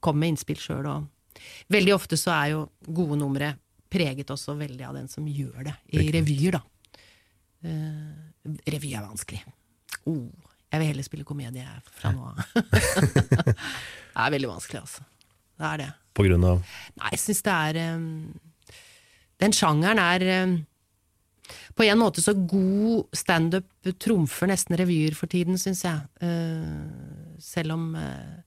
[0.00, 3.52] komme med innspill sjøl, og veldig ofte så er jo gode numre
[3.92, 6.62] preget også veldig av den som gjør det, i revyer, da.
[7.64, 9.42] Uh, revy er vanskelig.
[10.08, 10.24] Oh,
[10.68, 11.66] jeg vil heller spille komedie
[11.96, 12.40] fra nå av.
[13.48, 15.06] det er veldig vanskelig, altså.
[15.58, 15.88] Det er det.
[16.14, 16.60] På grunn av
[16.98, 18.02] Nei, jeg syns det er um,
[19.42, 20.58] Den sjangeren er um,
[21.78, 26.04] på en måte så god standup trumfer nesten revyer for tiden, syns jeg.
[26.20, 28.42] Uh, selv om uh,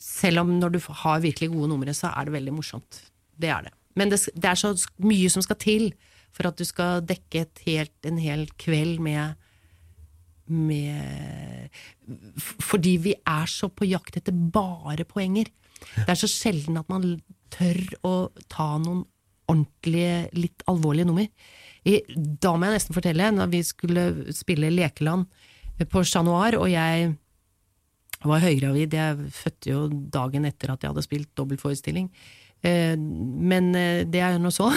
[0.00, 3.02] Selv om når du har virkelig gode numre, så er det veldig morsomt.
[3.38, 3.74] Det er det.
[3.98, 4.72] Men det, det er så
[5.04, 5.92] mye som skal til
[6.32, 9.36] for at du skal dekke et helt, en hel kveld med
[10.50, 11.68] med
[12.62, 15.48] Fordi vi er så på jakt etter bare poenger.
[15.94, 17.16] Det er så sjelden at man
[17.52, 18.14] tør å
[18.50, 19.04] ta noen
[19.50, 21.26] ordentlige, litt alvorlige nummer.
[21.84, 24.04] I, da må jeg nesten fortelle, når vi skulle
[24.34, 25.26] spille Lekeland
[25.90, 27.10] på Chat Noir, og jeg
[28.22, 29.80] var høygravid, jeg fødte jo
[30.14, 32.06] dagen etter at jeg hadde spilt dobbeltforestilling.
[32.62, 34.68] Eh, men eh, det er nå så.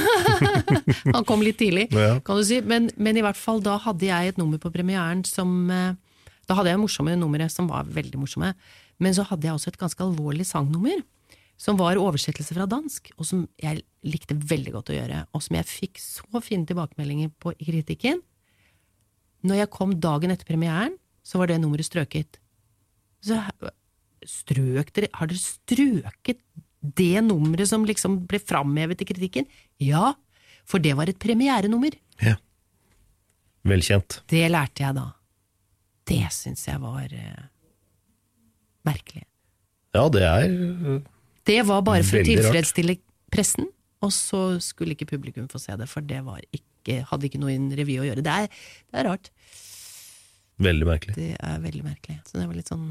[1.16, 2.60] Han kom litt tidlig, kan du si.
[2.66, 5.94] Men, men i hvert fall da hadde jeg et nummer på premieren som eh,
[6.50, 8.54] Da hadde jeg morsomme numre som var veldig morsomme.
[9.02, 11.04] Men så hadde jeg også et ganske alvorlig sangnummer.
[11.58, 15.22] Som var oversettelse fra dansk, og som jeg likte veldig godt å gjøre.
[15.32, 18.20] Og som jeg fikk så fine tilbakemeldinger på i kritikken.
[19.46, 22.42] Når jeg kom dagen etter premieren, så var det nummeret strøket.
[23.24, 23.40] Så
[24.26, 26.42] strøk dere Har dere strøket
[26.98, 29.48] det nummeret som liksom ble framhevet i kritikken?
[29.82, 30.14] Ja,
[30.68, 31.98] for det var et premierenummer.
[32.24, 32.36] Ja.
[33.66, 34.22] Velkjent.
[34.30, 35.08] Det lærte jeg da.
[36.06, 37.48] Det syns jeg var eh,
[38.86, 39.26] merkelig.
[39.96, 41.00] Ja, det er uh,
[41.48, 43.06] Det var bare for å tilfredsstille rart.
[43.34, 43.70] pressen,
[44.06, 47.42] og så skulle ikke publikum få se det, for det var ikke ikke, hadde ikke
[47.42, 48.24] noe i en revy å gjøre.
[48.26, 49.32] Det er, det er rart.
[50.62, 51.18] Veldig merkelig.
[51.18, 52.20] Det er veldig merkelig.
[52.28, 52.88] Så det var litt sånn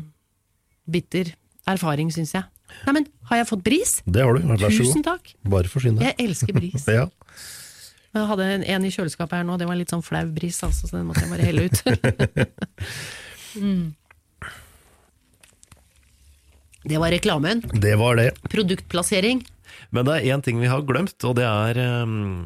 [0.91, 1.33] bitter
[1.71, 2.45] erfaring, syns jeg.
[2.85, 3.97] Nei, men har jeg fått bris?
[4.05, 4.45] Det har du.
[4.45, 4.79] Vær så god.
[4.81, 5.35] Tusen takk.
[5.55, 6.13] Bare forsyn deg.
[6.13, 6.89] Jeg elsker bris.
[6.99, 7.09] Ja.
[8.15, 10.87] Jeg hadde en, en i kjøleskapet her nå, det var litt sånn flau bris, altså,
[10.87, 11.81] så den måtte jeg bare helle ut.
[13.65, 13.89] mm.
[16.85, 17.65] Det var reklamen.
[17.75, 18.29] Det var det.
[18.53, 19.43] Produktplassering.
[19.91, 22.45] Men det er én ting vi har glemt, og det er um,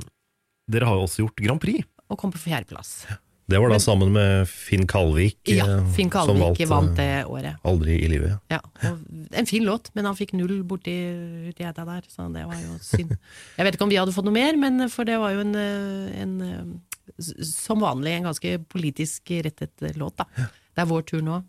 [0.72, 1.84] Dere har jo også gjort Grand Prix.
[2.08, 3.02] Og kom på fjerdeplass.
[3.48, 7.56] Det var da sammen med Finn Kalvik, Ja, Finn Finn som valgte vant det året.
[7.64, 8.36] Aldri i livet.
[8.52, 8.60] Ja,
[9.32, 10.92] En fin låt, men han fikk null borti
[11.48, 13.14] uti eta der, så det var jo synd.
[13.56, 15.54] Jeg vet ikke om vi hadde fått noe mer, men for det var jo en,
[15.56, 20.28] eh, en eh, som vanlig en ganske politisk rettet låt, da.
[20.76, 21.40] Det er vår tur nå.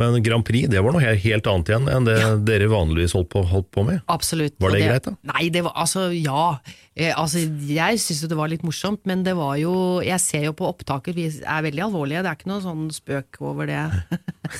[0.00, 3.42] Men Grand Prix det var noe helt annet igjen enn det dere vanligvis holdt på,
[3.48, 4.00] holdt på med.
[4.12, 4.56] Absolutt.
[4.62, 5.34] Var det, det greit, da?
[5.34, 6.46] Nei, det var altså ja.
[6.92, 10.42] Eh, altså, jeg syns jo det var litt morsomt, men det var jo Jeg ser
[10.44, 13.84] jo på opptaket, vi er veldig alvorlige, det er ikke noe sånn spøk over det.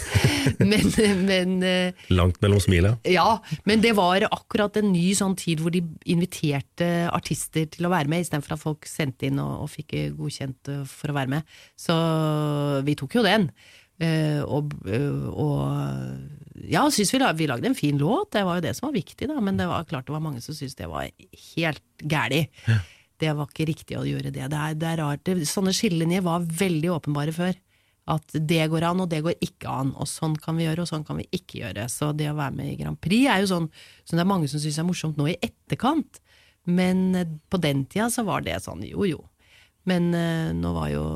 [0.71, 0.87] men,
[1.27, 2.95] men eh, Langt mellom smila.
[3.09, 7.93] Ja, men det var akkurat en ny sånn tid hvor de inviterte artister til å
[7.93, 11.37] være med, istedenfor at folk sendte inn og, og fikk godkjent eh, for å være
[11.39, 11.55] med.
[11.77, 11.97] Så
[12.85, 13.51] vi tok jo den.
[14.03, 18.65] Eh, og, eh, og ja, syns vi, vi lagde en fin låt, det var jo
[18.65, 20.91] det som var viktig, da, men det var klart det var mange som syntes det
[20.91, 21.09] var
[21.55, 22.47] helt gæli.
[23.23, 24.49] Det var ikke riktig å gjøre det.
[24.51, 25.29] Det er, det er rart.
[25.47, 27.53] Sånne skillelinjer var veldig åpenbare før.
[28.11, 29.93] At det går an, og det går ikke an.
[29.95, 31.85] Og sånn kan vi gjøre, og sånn kan vi ikke gjøre.
[31.93, 33.69] Så det å være med i Grand Prix er jo sånn
[34.03, 36.19] som det er mange som syns er morsomt nå i etterkant.
[36.67, 39.23] Men eh, på den tida så var det sånn jo jo.
[39.87, 40.11] Men
[40.59, 41.07] nå var jo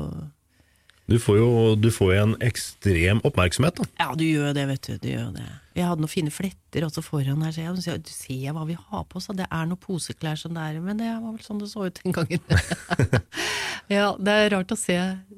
[1.07, 3.85] Du får jo du får en ekstrem oppmerksomhet, da.
[4.01, 4.97] Ja, du gjør det, vet du.
[4.99, 5.45] du gjør det.
[5.77, 8.75] Jeg hadde noen fine fletter også foran her, så jeg sier, du ser hva vi
[8.75, 11.61] har på oss, det er noen poseklær som det er, men det var vel sånn
[11.61, 12.43] det så ut den gangen.
[13.95, 14.97] ja, det er rart å se,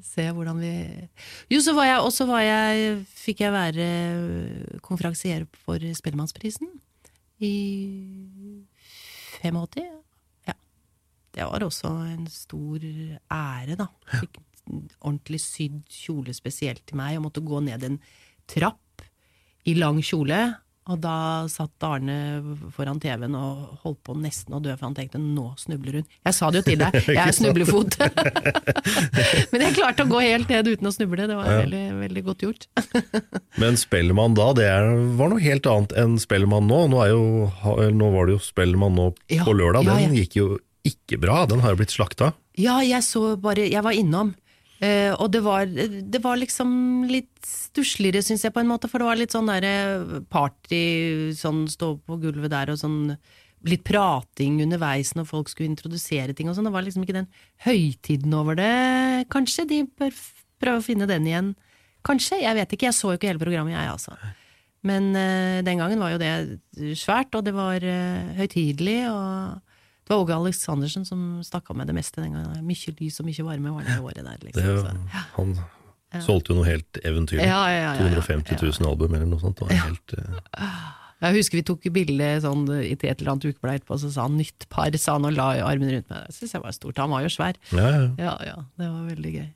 [0.09, 0.73] se hvordan vi
[1.53, 3.87] Jo, så var jeg, også var jeg, fikk jeg være
[4.85, 6.71] konferansier for Spellemannsprisen
[7.45, 7.55] i
[9.43, 9.85] 85.
[10.49, 10.57] Ja.
[11.37, 13.91] Det var også en stor ære, da.
[14.17, 14.41] Fikk
[15.01, 17.99] ordentlig sydd kjole spesielt til meg, og måtte gå ned en
[18.49, 19.05] trapp
[19.69, 20.39] i lang kjole.
[20.89, 22.15] Og da satt Arne
[22.73, 26.07] foran TV-en og holdt på nesten å dø, for han tenkte nå snubler hun.
[26.25, 27.97] Jeg sa det jo til deg, jeg er snublefot.
[29.51, 31.59] Men jeg klarte å gå helt ned uten å snuble, det var Ja.
[31.61, 32.65] veldig, veldig godt gjort.
[33.61, 34.65] Men Spellemann da, det
[35.19, 36.81] var noe helt annet enn Spellemann nå.
[36.95, 37.21] Nå, jo,
[37.93, 40.23] nå var det jo Spellemann nå Ja, på lørdag, ja, den ja.
[40.23, 40.49] gikk jo
[40.89, 41.43] ikke bra.
[41.49, 42.31] Den har jo blitt slakta.
[42.57, 44.33] Ja, jeg så bare Jeg var innom.
[44.79, 46.71] Eh, og det var, det var liksom
[47.09, 48.87] litt stussligere, syns jeg, på en måte.
[48.91, 50.83] For det var litt sånn derre party,
[51.37, 53.03] sånn stå på gulvet der og sånn
[53.67, 56.69] Litt prating underveis når folk skulle introdusere ting og sånn.
[56.69, 57.25] Det var liksom ikke den
[57.65, 59.65] høytiden over det, kanskje.
[59.67, 60.15] De bør
[60.63, 61.49] prøve å finne den igjen.
[62.07, 62.87] Kanskje, jeg vet ikke.
[62.87, 64.15] Jeg så jo ikke hele programmet, jeg, altså.
[64.87, 69.01] Men uh, den gangen var jo det svært, og det var uh, høytidelig.
[69.11, 69.59] og
[70.09, 72.63] det var Åge Aleksandersen som stakk av med det meste den gangen.
[72.65, 74.39] Mye lys og mye varme var det året der.
[74.41, 75.25] Det, ja.
[75.35, 75.51] Han
[76.25, 77.45] solgte jo noe helt eventyrlig.
[77.45, 78.23] Ja, ja, ja, ja, ja.
[78.23, 79.61] 250 000 album eller noe sånt.
[79.61, 80.17] Det var helt,
[80.57, 80.87] Uh...
[81.19, 84.37] Jeg husker vi tok bilde sånn, i et eller annet ukeblad etterpå, så sa han
[84.39, 86.29] 'nytt par', sa han og la armen rundt meg.
[86.29, 87.01] Det syns jeg var stort.
[87.03, 87.59] Han var jo svær.
[87.75, 88.05] ja, ja.
[88.17, 89.49] Ja, ja, det var veldig gøy.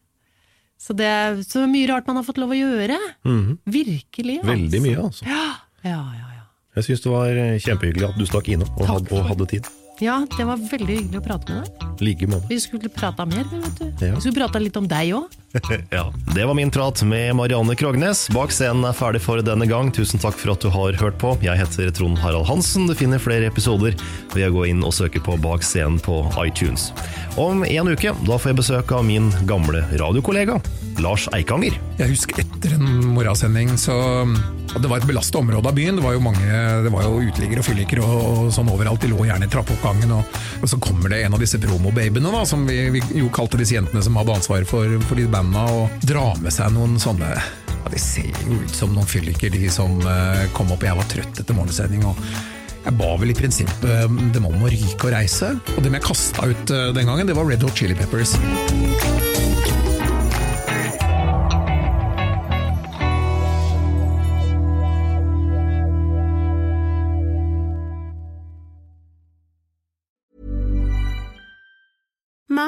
[0.84, 3.00] Så det er så mye rart man har fått lov å gjøre.
[3.24, 3.60] Mhm.
[3.64, 4.42] Virkelig.
[4.44, 4.52] Altså.
[4.52, 5.26] Veldig mye, altså.
[5.26, 5.46] Ja,
[5.88, 6.28] ja, ja.
[6.36, 6.44] ja.
[6.76, 9.72] Jeg syns det var eh, kjempehyggelig at du stakk innom og, og hadde tid.
[10.02, 11.90] Ja, det var veldig hyggelig å prate med deg.
[12.04, 12.48] Like måte.
[12.50, 13.86] Vi skulle prata mer, vet du.
[14.08, 14.16] Ja.
[14.16, 15.40] Vi skulle prata litt om deg òg.
[15.94, 18.24] Ja, Det var min prat med Marianne Krognes.
[18.34, 19.92] Bak scenen er ferdig for denne gang.
[19.94, 21.36] Tusen takk for at du har hørt på.
[21.46, 22.88] Jeg heter Trond Harald Hansen.
[22.90, 23.94] Du finner flere episoder
[24.34, 26.90] ved å gå inn og søke på Bak scenen på iTunes.
[27.38, 30.58] Om en uke da får jeg besøk av min gamle radiokollega
[31.06, 31.78] Lars Eikanger.
[32.02, 33.96] Jeg husker etter en morgensending så
[34.74, 35.96] Det var et belastet område av byen.
[35.96, 39.04] Det var jo mange, det var jo uteliggere og fylliker og, og sånn overalt.
[39.04, 40.16] De lå gjerne i trappeoppgangen.
[40.18, 43.60] Og, og så kommer det en av disse promobabyene, da, som vi, vi jo kalte
[43.62, 47.30] disse jentene som hadde ansvaret for, for de bandene, og drar med seg noen sånne
[47.34, 50.84] ja, De ser jo ut som noen fylliker, de som uh, kom opp.
[50.88, 52.08] Jeg var trøtt etter morgensending.
[52.10, 52.20] og
[52.84, 56.04] jeg ba vel i prinsippet eh, dem om å ryke og reise, og dem jeg
[56.04, 58.36] kasta ut eh, den gangen, det var Red Hot Chili Peppers.